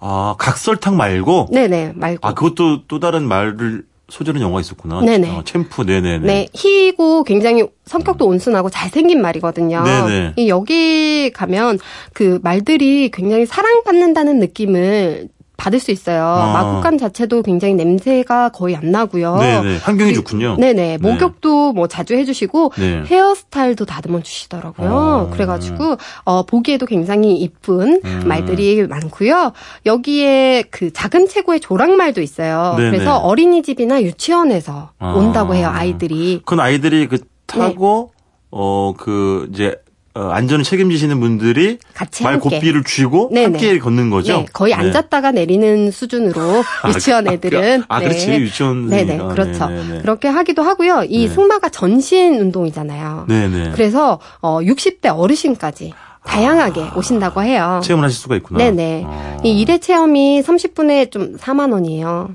아, 0.00 0.34
각설탕 0.38 0.96
말고 0.96 1.48
네네, 1.52 1.92
말고. 1.96 2.28
아, 2.28 2.34
그것도 2.34 2.86
또 2.86 3.00
다른 3.00 3.26
말을 3.26 3.84
소재로 4.08 4.40
영화 4.40 4.60
있었구나. 4.60 5.02
네네. 5.02 5.30
아, 5.30 5.42
챔프, 5.44 5.82
네네네. 5.82 6.26
네, 6.26 6.48
희고 6.54 7.24
굉장히 7.24 7.64
성격도 7.84 8.26
온순하고 8.26 8.70
잘생긴 8.70 9.20
말이거든요. 9.20 9.82
네네. 9.84 10.32
이 10.36 10.48
여기 10.48 11.30
가면 11.30 11.78
그 12.14 12.40
말들이 12.42 13.10
굉장히 13.10 13.44
사랑받는다는 13.44 14.38
느낌을 14.38 15.28
받을 15.58 15.80
수 15.80 15.90
있어요. 15.90 16.24
아. 16.24 16.52
마국간 16.52 16.96
자체도 16.98 17.42
굉장히 17.42 17.74
냄새가 17.74 18.50
거의 18.50 18.76
안 18.76 18.92
나고요. 18.92 19.36
네네. 19.36 19.78
환경이 19.78 20.12
그리고- 20.12 20.24
좋군요. 20.24 20.56
네네. 20.56 20.98
목욕도 20.98 21.72
뭐 21.72 21.88
자주 21.88 22.14
해주시고 22.14 22.72
네. 22.78 23.02
헤어스타일도 23.04 23.84
다듬어 23.84 24.22
주시더라고요. 24.22 24.88
어. 24.90 25.30
그래가지고 25.32 25.96
어 26.24 26.44
보기에도 26.44 26.86
굉장히 26.86 27.34
이쁜 27.36 28.00
음. 28.04 28.22
말들이 28.24 28.86
많고요. 28.86 29.52
여기에 29.84 30.64
그 30.70 30.92
작은 30.92 31.26
체구의 31.26 31.58
조랑말도 31.60 32.22
있어요. 32.22 32.74
네네. 32.78 32.90
그래서 32.92 33.16
어린이집이나 33.18 34.00
유치원에서 34.02 34.92
아. 35.00 35.12
온다고 35.12 35.56
해요. 35.56 35.68
아이들이. 35.72 36.36
그건 36.44 36.60
아이들이 36.60 37.08
그 37.08 37.18
타고 37.46 38.12
네. 38.14 38.18
어그 38.50 39.48
이제 39.52 39.74
어, 39.74 39.87
안전을 40.18 40.64
책임지시는 40.64 41.20
분들이 41.20 41.78
같이 41.94 42.24
말. 42.24 42.38
고삐를 42.40 42.84
쥐고 42.84 43.30
네네. 43.32 43.44
함께 43.44 43.78
걷는 43.78 44.10
거죠. 44.10 44.38
네, 44.38 44.46
거의 44.52 44.74
네. 44.74 44.80
앉았다가 44.80 45.32
내리는 45.32 45.90
수준으로 45.90 46.62
유치원 46.94 47.28
애들은 47.28 47.84
아, 47.88 48.00
그렇지. 48.00 48.26
네. 48.28 48.38
유치원 48.38 48.88
네네. 48.88 49.18
그렇죠. 49.18 49.68
네네네. 49.68 50.00
그렇게 50.02 50.28
하기도 50.28 50.62
하고요. 50.62 51.04
이 51.08 51.28
네. 51.28 51.34
승마가 51.34 51.68
전신 51.68 52.40
운동이잖아요. 52.40 53.26
네네. 53.28 53.70
그래서 53.72 54.18
어 54.40 54.60
60대 54.60 55.06
어르신까지 55.16 55.92
다양하게 56.24 56.90
오신다고 56.96 57.42
해요. 57.42 57.80
체험을 57.82 58.04
하실 58.06 58.18
수가 58.20 58.36
있구나. 58.36 58.58
네네. 58.58 59.02
어. 59.06 59.36
이 59.44 59.64
1회 59.64 59.80
체험이 59.80 60.42
30분에 60.42 61.10
좀 61.10 61.36
4만 61.36 61.72
원이에요. 61.72 62.30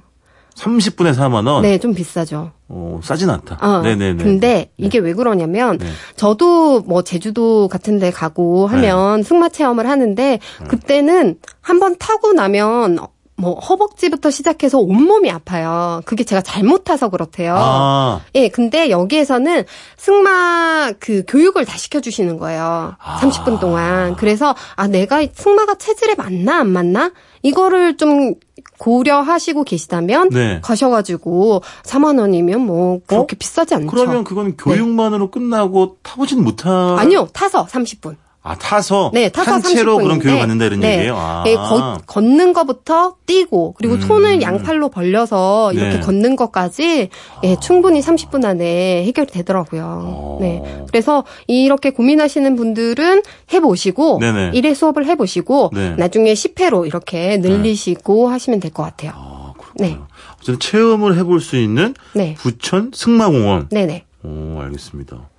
30분에 0.56 1.16
4만 1.16 1.48
원. 1.48 1.62
네, 1.64 1.78
좀 1.78 1.94
비싸죠. 1.94 2.52
어, 2.76 3.00
싸진 3.04 3.30
않다. 3.30 3.60
어, 3.62 3.82
네네네. 3.82 4.24
근데 4.24 4.72
이게 4.78 4.98
왜 4.98 5.14
그러냐면 5.14 5.78
네. 5.78 5.86
저도 6.16 6.82
뭐 6.82 7.04
제주도 7.04 7.68
같은 7.68 8.00
데 8.00 8.10
가고 8.10 8.66
하면 8.66 9.18
네. 9.18 9.24
승마 9.24 9.50
체험을 9.50 9.88
하는데 9.88 10.40
그때는 10.68 11.38
한번 11.62 11.96
타고 12.00 12.34
나면 12.34 12.98
뭐 13.44 13.60
허벅지부터 13.60 14.32
시작해서 14.32 14.80
온몸이 14.80 15.30
아파요. 15.30 16.00
그게 16.06 16.24
제가 16.24 16.42
잘못 16.42 16.86
타서 16.86 17.10
그렇대요. 17.10 17.56
아, 17.58 18.22
예, 18.36 18.48
근데 18.48 18.90
여기에서는 18.90 19.66
승마 19.98 20.94
그 21.00 21.24
교육을 21.28 21.66
다 21.66 21.78
시켜 21.78 22.00
주시는 22.00 22.38
거예요. 22.38 22.96
아. 22.98 23.20
30분 23.20 23.60
동안. 23.60 24.16
그래서, 24.16 24.56
아, 24.78 24.88
내가 24.88 25.26
승마가 25.34 25.76
체질에 25.76 26.16
맞나, 26.16 26.60
안 26.60 26.70
맞나? 26.70 27.12
이거를 27.42 27.98
좀 27.98 28.36
고려하시고 28.78 29.66
계시다면, 29.66 30.30
네. 30.30 30.62
가셔가지고, 30.62 31.62
4만 31.84 32.20
원이면 32.20 32.62
뭐, 32.62 33.02
그렇게 33.06 33.36
비싸지 33.36 33.76
않죠. 33.76 33.88
그러면 33.88 34.24
그건 34.24 34.56
교육만으로 34.56 35.32
끝나고 35.32 35.98
타보진 36.02 36.42
못하. 36.44 36.96
아니요, 36.98 37.28
타서 37.34 37.66
30분. 37.66 38.16
아, 38.46 38.56
타서? 38.56 39.12
네, 39.14 39.30
타서 39.30 39.52
산채로 39.62 39.98
30분. 40.00 40.04
그런 40.04 40.20
교육을 40.20 40.40
받는다 40.40 40.66
이런 40.66 40.80
네. 40.82 40.94
얘기예요? 40.96 41.16
아. 41.18 41.46
예, 41.48 41.56
걷, 41.56 42.06
걷는 42.06 42.52
것부터 42.52 43.16
뛰고 43.26 43.74
그리고 43.78 43.96
음. 43.96 44.02
손을 44.02 44.42
양팔로 44.42 44.90
벌려서 44.90 45.72
이렇게 45.72 45.96
네. 45.96 46.00
걷는 46.02 46.36
것까지 46.36 47.10
예, 47.46 47.56
충분히 47.62 48.02
30분 48.02 48.44
안에 48.44 49.06
해결이 49.06 49.32
되더라고요. 49.32 49.84
어. 50.04 50.38
네. 50.42 50.62
그래서 50.90 51.24
이렇게 51.48 51.92
고민하시는 51.92 52.56
분들은 52.58 53.24
해보시고 53.54 54.20
네네. 54.20 54.52
1회 54.52 54.76
수업을 54.76 55.06
해보시고 55.06 55.72
네. 55.74 55.96
나중에 55.98 56.34
10회로 56.34 56.86
이렇게 56.86 57.38
늘리시고 57.38 58.28
하시면 58.30 58.60
될 58.60 58.72
것 58.74 58.84
같아요. 58.84 59.12
아. 59.16 59.54
네. 59.76 59.98
어쨌든 60.36 60.60
체험을 60.60 61.18
해볼 61.18 61.40
수 61.40 61.56
있는 61.58 61.94
네. 62.14 62.36
부천 62.38 62.92
승마공원. 62.94 63.70
네네. 63.70 64.04
오, 64.24 64.60
알겠습니다. 64.62 65.30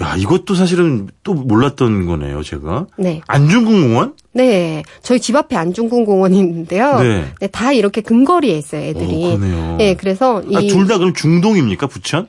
야, 0.00 0.14
이것도 0.16 0.54
사실은 0.54 1.08
또 1.24 1.34
몰랐던 1.34 2.06
거네요, 2.06 2.42
제가. 2.44 2.86
네. 2.98 3.20
안중근공원? 3.26 4.14
네. 4.32 4.84
저희 5.02 5.18
집 5.18 5.34
앞에 5.34 5.56
안중근 5.56 6.04
공원이 6.04 6.38
있는데요. 6.38 7.00
네. 7.00 7.24
네, 7.40 7.46
다 7.48 7.72
이렇게 7.72 8.00
근거리에 8.00 8.56
있어요, 8.56 8.82
애들이. 8.82 9.26
오, 9.26 9.36
그러네요. 9.38 9.76
네, 9.76 9.94
그래서 9.94 10.40
이 10.42 10.56
아, 10.56 10.60
둘 10.60 10.86
다 10.86 10.98
그럼 10.98 11.14
중동입니까, 11.14 11.88
부천? 11.88 12.28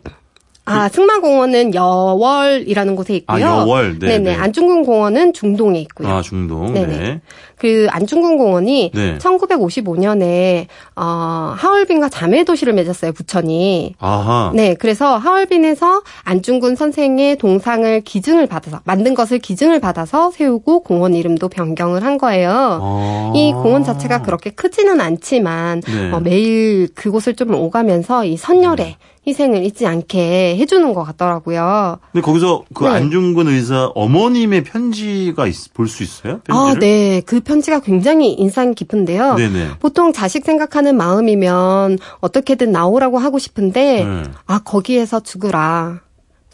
아, 0.69 0.87
승마공원은 0.89 1.73
여월이라는 1.73 2.95
곳에 2.95 3.15
있고요. 3.15 3.35
아, 3.35 3.41
여월. 3.41 3.97
네, 3.99 4.07
네네. 4.07 4.31
네. 4.31 4.35
안중근 4.35 4.83
공원은 4.83 5.33
중동에 5.33 5.79
있고요. 5.81 6.07
아, 6.07 6.21
중동. 6.21 6.73
네네. 6.73 6.97
네. 6.97 7.21
그 7.57 7.87
안중근 7.89 8.37
공원이 8.37 8.91
네. 8.93 9.17
1955년에 9.17 10.67
어, 10.95 11.53
하얼빈과 11.57 12.09
자매 12.09 12.43
도시를 12.43 12.73
맺었어요, 12.73 13.11
부천이. 13.11 13.95
아하. 13.99 14.51
네, 14.55 14.75
그래서 14.75 15.17
하얼빈에서 15.17 16.03
안중근 16.23 16.75
선생의 16.75 17.37
동상을 17.37 18.01
기증을 18.01 18.47
받아서 18.47 18.79
만든 18.85 19.13
것을 19.13 19.39
기증을 19.39 19.79
받아서 19.79 20.31
세우고 20.31 20.83
공원 20.83 21.15
이름도 21.15 21.49
변경을 21.49 22.03
한 22.03 22.17
거예요. 22.17 22.79
아. 22.81 23.33
이 23.35 23.51
공원 23.51 23.83
자체가 23.83 24.21
그렇게 24.21 24.51
크지는 24.51 25.01
않지만 25.01 25.81
네. 25.81 26.11
어, 26.11 26.19
매일 26.19 26.87
그곳을 26.95 27.35
좀 27.35 27.53
오가면서 27.55 28.23
이 28.23 28.37
선열의 28.37 28.95
희생을 29.29 29.63
잊지 29.63 29.87
않게 29.87 30.57
해주는 30.57 30.93
것 30.93 31.03
같더라고요. 31.05 31.99
근데 32.11 32.21
거기서 32.23 32.63
그 32.73 32.83
네. 32.83 32.89
안중근 32.91 33.47
의사 33.47 33.91
어머님의 33.95 34.63
편지가 34.63 35.45
볼 35.73 35.87
수 35.87 36.03
있어요? 36.03 36.41
아, 36.49 36.73
편지를? 36.73 36.79
네. 36.79 37.21
그 37.25 37.39
편지가 37.39 37.79
굉장히 37.79 38.33
인상 38.33 38.73
깊은데요. 38.73 39.35
네네. 39.35 39.69
보통 39.79 40.11
자식 40.13 40.45
생각하는 40.45 40.97
마음이면 40.97 41.97
어떻게든 42.19 42.71
나오라고 42.71 43.17
하고 43.17 43.39
싶은데, 43.39 44.03
네. 44.03 44.23
아, 44.45 44.59
거기에서 44.59 45.19
죽으라. 45.21 46.01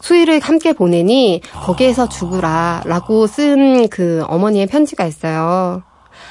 수위를 0.00 0.40
함께 0.40 0.72
보내니 0.74 1.40
거기에서 1.64 2.08
죽으라. 2.08 2.82
라고 2.84 3.26
쓴 3.26 3.88
그 3.88 4.22
어머니의 4.28 4.66
편지가 4.66 5.06
있어요. 5.06 5.82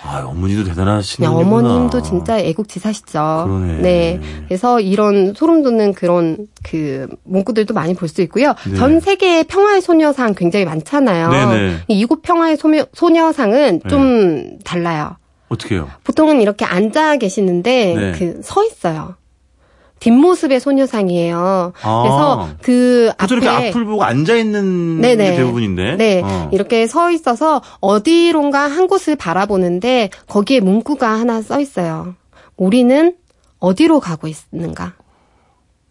아, 0.07 0.23
어머니도 0.25 0.63
대단하신 0.65 1.23
네, 1.23 1.27
분이구나. 1.29 1.57
어머님도 1.57 2.01
진짜 2.03 2.37
애국지사시죠. 2.39 3.45
그러네. 3.47 3.81
네. 3.81 4.19
그래서 4.47 4.79
이런 4.79 5.33
소름 5.33 5.63
돋는 5.63 5.93
그런 5.93 6.47
그 6.63 7.07
문구들도 7.23 7.73
많이 7.73 7.93
볼 7.93 8.07
수 8.07 8.21
있고요. 8.21 8.53
네. 8.69 8.75
전 8.75 8.99
세계의 8.99 9.45
평화의 9.45 9.81
소녀상 9.81 10.35
굉장히 10.35 10.65
많잖아요. 10.65 11.29
네네. 11.29 11.75
이곳 11.87 12.21
평화의 12.21 12.55
소녀, 12.57 12.85
소녀상은 12.93 13.81
좀 13.89 14.59
달라요. 14.63 15.17
어떻게 15.49 15.75
해요? 15.75 15.89
보통은 16.03 16.41
이렇게 16.41 16.65
앉아 16.65 17.17
계시는데 17.17 17.95
네. 17.95 18.11
그서 18.17 18.63
있어요. 18.63 19.15
뒷모습의 19.99 20.59
소녀상이에요. 20.59 21.73
아. 21.81 22.01
그래서 22.03 22.49
그 22.61 23.11
앞에 23.17 23.33
이렇게 23.35 23.47
앞을 23.49 23.85
보고 23.85 24.03
앉아 24.03 24.35
있는 24.35 25.01
네네. 25.01 25.31
게 25.31 25.37
대부분인데. 25.37 25.95
네, 25.95 26.21
어. 26.23 26.49
이렇게 26.51 26.85
서 26.87 27.11
있어서 27.11 27.61
어디론가 27.79 28.59
한 28.59 28.87
곳을 28.87 29.15
바라보는데 29.15 30.09
거기에 30.27 30.59
문구가 30.59 31.09
하나 31.09 31.41
써 31.41 31.59
있어요. 31.59 32.15
우리는 32.57 33.15
어디로 33.59 33.99
가고 33.99 34.27
있는가? 34.27 34.93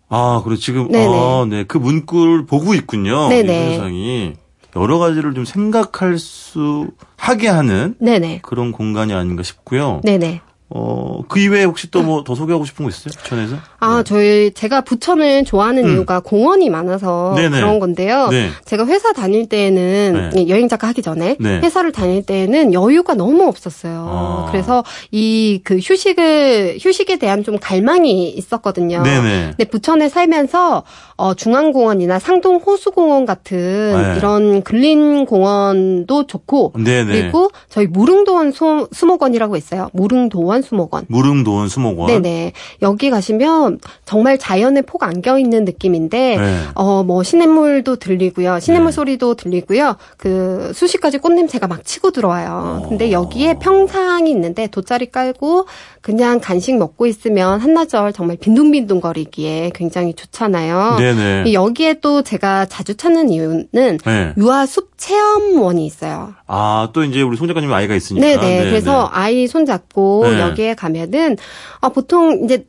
아, 0.08 0.42
그래 0.44 0.56
지금 0.56 0.88
네네. 0.90 1.08
아, 1.18 1.46
네. 1.48 1.64
그 1.64 1.78
문구를 1.78 2.46
보고 2.46 2.74
있군요. 2.74 3.28
네네. 3.28 3.66
이 3.66 3.70
세상이 3.72 4.32
여러 4.76 4.98
가지를 4.98 5.34
좀 5.34 5.44
생각할 5.44 6.18
수 6.18 6.88
하게 7.16 7.48
하는 7.48 7.94
네네, 7.98 8.40
그런 8.42 8.70
공간이 8.72 9.12
아닌가 9.14 9.42
싶고요. 9.42 10.00
네네. 10.04 10.40
어, 10.70 11.20
그 11.28 11.38
이외에 11.38 11.64
혹시 11.64 11.90
또 11.90 12.02
뭐 12.02 12.24
더 12.24 12.34
소개하고 12.34 12.64
싶은 12.64 12.84
거 12.84 12.88
있어요? 12.90 13.12
부천에서? 13.22 13.56
아, 13.84 14.02
저희 14.02 14.52
제가 14.52 14.82
부천을 14.82 15.44
좋아하는 15.44 15.88
이유가 15.90 16.20
공원이 16.20 16.70
많아서 16.70 17.32
음. 17.32 17.36
네네. 17.36 17.56
그런 17.60 17.78
건데요. 17.80 18.28
네. 18.28 18.48
제가 18.64 18.86
회사 18.86 19.12
다닐 19.12 19.48
때에는 19.48 20.30
네. 20.34 20.48
여행 20.48 20.68
작가 20.68 20.86
하기 20.88 21.02
전에 21.02 21.36
네. 21.40 21.60
회사를 21.60 21.92
다닐 21.92 22.24
때에는 22.24 22.72
여유가 22.72 23.14
너무 23.14 23.44
없었어요. 23.46 24.06
아. 24.08 24.48
그래서 24.50 24.84
이 25.10 25.60
그 25.64 25.78
휴식을 25.78 26.78
휴식에 26.80 27.16
대한 27.16 27.42
좀 27.42 27.58
갈망이 27.58 28.28
있었거든요. 28.30 29.02
네네. 29.02 29.54
근데 29.56 29.64
부천에 29.64 30.08
살면서 30.08 30.84
어, 31.16 31.34
중앙공원이나 31.34 32.18
상동 32.18 32.56
호수공원 32.56 33.24
같은 33.24 33.56
네. 33.56 34.14
이런 34.18 34.62
근린 34.62 35.26
공원도 35.26 36.26
좋고 36.26 36.74
네네. 36.76 37.04
그리고 37.20 37.50
저희 37.68 37.86
무릉도원 37.86 38.52
수, 38.52 38.88
수목원이라고 38.92 39.56
있어요. 39.56 39.88
무릉도원 39.92 40.62
수목원. 40.62 41.06
무릉도원 41.08 41.68
수목원. 41.68 42.08
네네. 42.08 42.52
여기 42.82 43.10
가시면 43.10 43.73
정말 44.04 44.38
자연의 44.38 44.82
폭 44.82 45.02
안겨 45.02 45.38
있는 45.38 45.64
느낌인데, 45.64 46.36
네. 46.36 46.58
어, 46.74 47.02
뭐, 47.02 47.22
시냇물도 47.22 47.96
들리고요. 47.96 48.60
시냇물 48.60 48.86
네. 48.86 48.92
소리도 48.92 49.34
들리고요. 49.34 49.96
그, 50.16 50.72
수시까지 50.74 51.18
꽃냄새가 51.18 51.66
막 51.66 51.84
치고 51.84 52.10
들어와요. 52.10 52.82
어. 52.84 52.88
근데 52.88 53.12
여기에 53.12 53.58
평상이 53.60 54.30
있는데, 54.30 54.66
돗자리 54.66 55.10
깔고, 55.10 55.66
그냥 56.00 56.38
간식 56.40 56.76
먹고 56.76 57.06
있으면 57.06 57.60
한나절 57.60 58.12
정말 58.12 58.36
빈둥빈둥거리기에 58.36 59.72
굉장히 59.74 60.14
좋잖아요. 60.14 60.96
네네. 60.98 61.44
이 61.46 61.54
여기에 61.54 62.00
또 62.00 62.22
제가 62.22 62.66
자주 62.66 62.94
찾는 62.94 63.30
이유는, 63.30 63.68
네. 63.72 64.32
유아숲 64.36 64.94
체험원이 64.96 65.84
있어요. 65.86 66.34
아, 66.46 66.88
또 66.92 67.04
이제 67.04 67.22
우리 67.22 67.36
송 67.36 67.46
작가님 67.46 67.72
아이가 67.72 67.94
있으니까. 67.94 68.26
네네. 68.26 68.64
그래서 68.64 69.08
아이 69.12 69.46
손잡고 69.46 70.24
네. 70.24 70.40
여기에 70.40 70.74
가면은 70.74 71.36
아, 71.80 71.88
보통 71.88 72.42
이제 72.44 72.66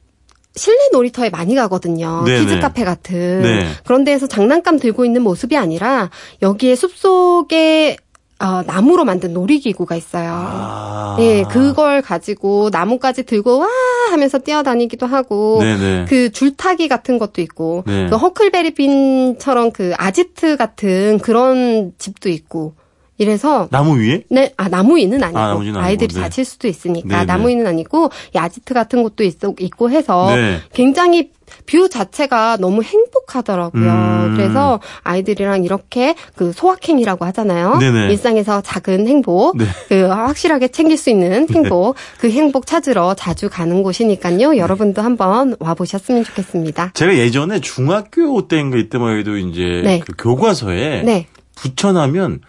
실내 0.56 0.90
놀이터에 0.92 1.30
많이 1.30 1.56
가거든요. 1.56 2.24
네네. 2.26 2.40
키즈 2.46 2.60
카페 2.60 2.84
같은. 2.84 3.42
네. 3.42 3.68
그런 3.84 4.04
데에서 4.04 4.28
장난감 4.28 4.80
들고 4.80 5.06
있는 5.06 5.22
모습이 5.22 5.58
아니라 5.58 6.10
여기에 6.42 6.76
숲속에 6.76 7.98
어, 8.38 8.64
나무로 8.66 9.06
만든 9.06 9.34
놀이기구가 9.34 9.96
있어요. 9.96 10.30
아. 10.30 11.18
예, 11.20 11.44
그걸 11.50 12.02
가지고 12.02 12.70
나뭇가지 12.70 13.24
들고 13.24 13.60
와 13.60 13.68
하면서 14.12 14.40
뛰어다니기도 14.40 15.06
하고 15.06 15.60
네네. 15.62 16.06
그 16.10 16.32
줄타기 16.32 16.90
같은 16.90 17.18
것도 17.18 17.42
있고 17.42 17.84
네. 17.88 18.08
그 18.10 18.18
허클베리핀처럼 18.18 19.72
그 19.72 19.94
아지트 19.98 20.58
같은 20.58 21.20
그런 21.20 21.94
집도 21.98 22.28
있고 22.28 22.74
이래서 23.18 23.68
나무 23.72 23.98
위에? 23.98 24.24
네, 24.30 24.54
아 24.58 24.68
나무 24.68 24.98
위는 24.98 25.24
아니고 25.24 25.40
아, 25.40 25.48
나무 25.54 25.78
아이들이 25.80 26.14
네. 26.14 26.22
다칠 26.22 26.44
수도 26.44 26.68
있으니까 26.68 27.08
네, 27.08 27.18
네. 27.20 27.26
나무 27.26 27.50
위는 27.50 27.66
아니고 27.66 28.10
이 28.36 28.38
아지트 28.38 28.74
같은 28.74 29.04
것도 29.04 29.24
있, 29.24 29.38
있고 29.60 29.90
해서 29.90 30.36
네. 30.36 30.60
굉장히 30.74 31.32
view 31.66 31.88
자체가 31.90 32.58
너무 32.60 32.84
행복하더라고요. 32.84 33.84
음. 33.84 34.34
그래서 34.36 34.80
아이들이랑 35.04 35.64
이렇게 35.64 36.16
그 36.36 36.52
소확행이라고 36.52 37.24
하잖아요. 37.26 37.78
네네. 37.78 38.12
일상에서 38.12 38.62
작은 38.62 39.08
행복, 39.08 39.58
네. 39.58 39.66
그 39.88 40.02
확실하게 40.08 40.70
챙길 40.70 40.98
수 40.98 41.10
있는 41.10 41.48
행복, 41.50 41.96
그 42.20 42.30
행복 42.30 42.66
찾으러 42.66 43.14
자주 43.14 43.50
가는 43.50 43.84
곳이니까요. 43.84 44.58
여러분도 44.58 45.02
한번 45.02 45.56
와 45.60 45.74
보셨으면 45.74 46.24
좋겠습니다. 46.24 46.92
제가 46.94 47.16
예전에 47.16 47.62
중학교 47.62 48.48
때인가 48.48 48.78
이때만 48.78 49.20
해도 49.20 49.38
이제 49.38 49.82
네. 49.84 50.00
그 50.00 50.14
교과서에 50.18 51.04
네. 51.04 51.28
부천하면 51.56 52.42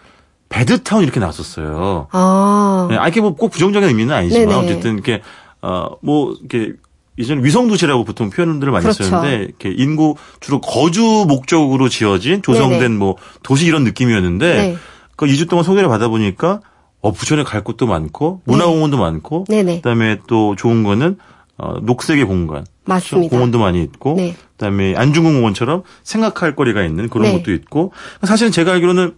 배드타운 0.49 1.03
이렇게 1.03 1.19
나왔었어요. 1.19 2.07
아. 2.11 2.87
네, 2.89 2.97
아, 2.97 3.07
이게 3.07 3.21
뭐 3.21 3.33
꼭 3.35 3.49
부정적인 3.51 3.87
의미는 3.89 4.13
아니지만 4.15 4.47
네네. 4.47 4.59
어쨌든 4.63 4.93
이렇게 4.93 5.21
어뭐 5.61 6.35
이렇게 6.39 6.73
이제는 7.17 7.43
위성 7.43 7.67
도시라고 7.67 8.03
보통 8.03 8.29
표현들을 8.29 8.71
많이 8.71 8.83
그렇죠. 8.83 9.03
쓰는데 9.03 9.43
이렇게 9.43 9.71
인구 9.75 10.15
주로 10.39 10.61
거주 10.61 11.25
목적으로 11.27 11.89
지어진 11.89 12.41
조성된 12.41 12.79
네네. 12.79 12.95
뭐 12.95 13.15
도시 13.43 13.65
이런 13.65 13.83
느낌이었는데 13.83 14.55
네. 14.55 14.77
그 15.15 15.25
2주 15.25 15.49
동안 15.49 15.63
소개를 15.63 15.89
받아 15.89 16.07
보니까 16.09 16.61
어 17.01 17.11
부천에 17.11 17.43
갈 17.43 17.63
곳도 17.63 17.87
많고 17.87 18.41
문화공원도 18.45 18.97
많고 18.97 19.45
네네. 19.49 19.77
그다음에 19.77 20.19
또 20.27 20.55
좋은 20.55 20.83
거는 20.83 21.17
어 21.57 21.79
녹색의 21.81 22.25
공간 22.25 22.65
맞습니다. 22.85 23.31
공원도 23.35 23.57
많이 23.59 23.81
있고 23.81 24.13
네. 24.15 24.35
그다음에 24.51 24.95
안중근 24.95 25.33
공원처럼 25.33 25.81
생각할 26.03 26.55
거리가 26.55 26.83
있는 26.83 27.09
그런 27.09 27.31
네. 27.31 27.37
것도 27.37 27.51
있고 27.51 27.93
사실은 28.23 28.51
제가 28.51 28.73
알기로는 28.73 29.15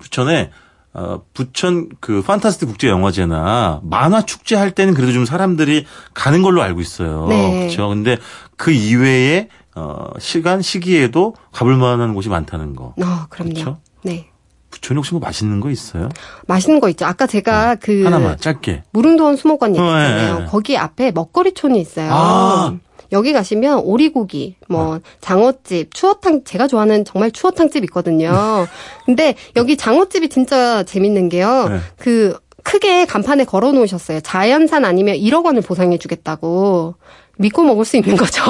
부천에 0.00 0.50
어, 0.94 1.22
부천 1.34 1.90
그 2.00 2.22
판타스틱 2.22 2.68
국제 2.68 2.88
영화제나 2.88 3.80
만화 3.82 4.22
축제 4.22 4.56
할 4.56 4.70
때는 4.70 4.94
그래도 4.94 5.12
좀 5.12 5.26
사람들이 5.26 5.84
가는 6.14 6.42
걸로 6.42 6.62
알고 6.62 6.80
있어요. 6.80 7.26
네. 7.28 7.58
그렇죠. 7.60 7.88
근데 7.88 8.16
그 8.56 8.70
이외에 8.70 9.48
어, 9.74 10.08
시간 10.18 10.62
시기에도 10.62 11.34
가볼 11.52 11.76
만한 11.76 12.14
곳이 12.14 12.30
많다는 12.30 12.74
거. 12.74 12.94
어, 12.96 13.26
그럼요. 13.28 13.52
그렇죠? 13.52 13.78
네. 14.02 14.30
부천에 14.70 14.96
혹시 14.96 15.12
뭐 15.12 15.20
맛있는 15.20 15.60
거 15.60 15.70
있어요? 15.70 16.08
맛있는 16.46 16.80
거 16.80 16.88
있죠. 16.88 17.04
아까 17.04 17.26
제가 17.26 17.74
그 17.74 18.02
어, 18.02 18.06
하나만 18.06 18.38
짧게. 18.38 18.84
무릉도원 18.92 19.36
수목원 19.36 19.72
어, 19.72 19.74
얘기했잖아요. 19.74 20.36
예, 20.38 20.42
예. 20.42 20.46
거기 20.46 20.78
앞에 20.78 21.10
먹거리촌이 21.12 21.78
있어요. 21.78 22.10
아. 22.10 22.74
여기 23.12 23.32
가시면 23.32 23.80
오리고기, 23.80 24.56
뭐 24.68 25.00
장어집, 25.20 25.94
추어탕 25.94 26.44
제가 26.44 26.66
좋아하는 26.66 27.04
정말 27.04 27.30
추어탕집 27.30 27.84
있거든요. 27.84 28.32
근데 29.06 29.34
여기 29.56 29.76
장어집이 29.76 30.28
진짜 30.28 30.82
재밌는 30.82 31.28
게요. 31.28 31.68
네. 31.68 31.78
그 31.98 32.38
크게 32.62 33.04
간판에 33.04 33.44
걸어 33.44 33.70
놓으셨어요. 33.70 34.20
자연산 34.20 34.84
아니면 34.84 35.14
1억 35.16 35.44
원을 35.44 35.62
보상해 35.62 35.98
주겠다고. 35.98 36.96
믿고 37.38 37.64
먹을 37.64 37.84
수 37.84 37.96
있는 37.96 38.16
거죠. 38.16 38.42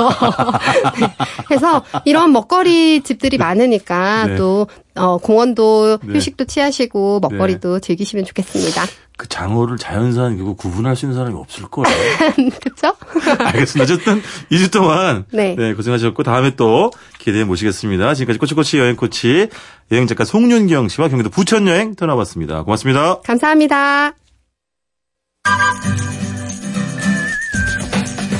네. 1.00 1.14
그래서 1.46 1.82
이런 2.04 2.32
먹거리 2.32 3.02
집들이 3.02 3.38
많으니까 3.38 4.26
네. 4.26 4.36
또 4.36 4.66
어, 4.94 5.18
공원도 5.18 5.98
네. 6.02 6.14
휴식도 6.14 6.44
취하시고 6.46 7.20
먹거리도 7.20 7.80
즐기시면 7.80 8.24
좋겠습니다. 8.24 8.84
그 9.18 9.28
장어를 9.28 9.78
자연산 9.78 10.36
그거 10.36 10.54
구분할 10.54 10.94
수 10.94 11.06
있는 11.06 11.16
사람이 11.16 11.34
없을 11.38 11.64
거예요. 11.64 11.96
그렇죠? 12.60 12.94
알겠습니다. 13.38 13.94
어쨌든 13.94 14.22
2주 14.50 14.70
동안 14.70 15.24
네. 15.32 15.54
고생하셨고 15.74 16.22
다음에 16.22 16.54
또 16.56 16.90
기대해 17.18 17.44
모시겠습니다. 17.44 18.14
지금까지 18.14 18.38
꼬치꼬치 18.38 18.78
여행 18.78 18.96
코치 18.96 19.48
여행 19.90 20.06
작가 20.06 20.24
송윤경 20.24 20.88
씨와 20.88 21.08
경기도 21.08 21.30
부천 21.30 21.66
여행 21.66 21.94
떠나봤습니다. 21.94 22.62
고맙습니다. 22.64 23.20
감사합니다. 23.20 24.14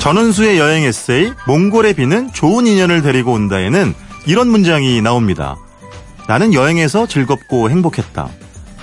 전원수의 0.07 0.57
여행 0.57 0.83
에세이 0.85 1.33
몽골의 1.47 1.95
비는 1.95 2.31
좋은 2.31 2.65
인연을 2.65 3.01
데리고 3.01 3.33
온다에는 3.33 3.93
이런 4.25 4.47
문장이 4.47 5.01
나옵니다. 5.01 5.57
나는 6.29 6.53
여행에서 6.53 7.07
즐겁고 7.07 7.69
행복했다. 7.69 8.29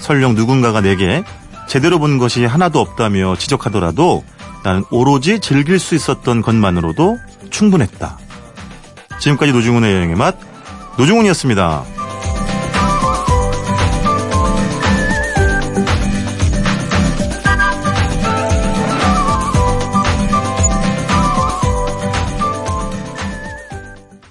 설령 0.01 0.35
누군가가 0.35 0.83
내게 0.83 1.25
제대로 1.66 1.99
본 1.99 2.18
것이 2.18 2.45
하나도 2.45 2.79
없다며 2.79 3.37
지적하더라도 3.37 4.22
나는 4.64 4.85
오로지 4.91 5.41
즐길 5.41 5.79
수 5.79 5.95
있었던 5.95 6.43
것만으로도 6.43 7.18
충분했다. 7.49 8.18
지금까지 9.18 9.53
노중훈의 9.53 9.95
여행의 9.95 10.16
맛 10.16 10.37
노중훈이었습니다. 10.99 11.85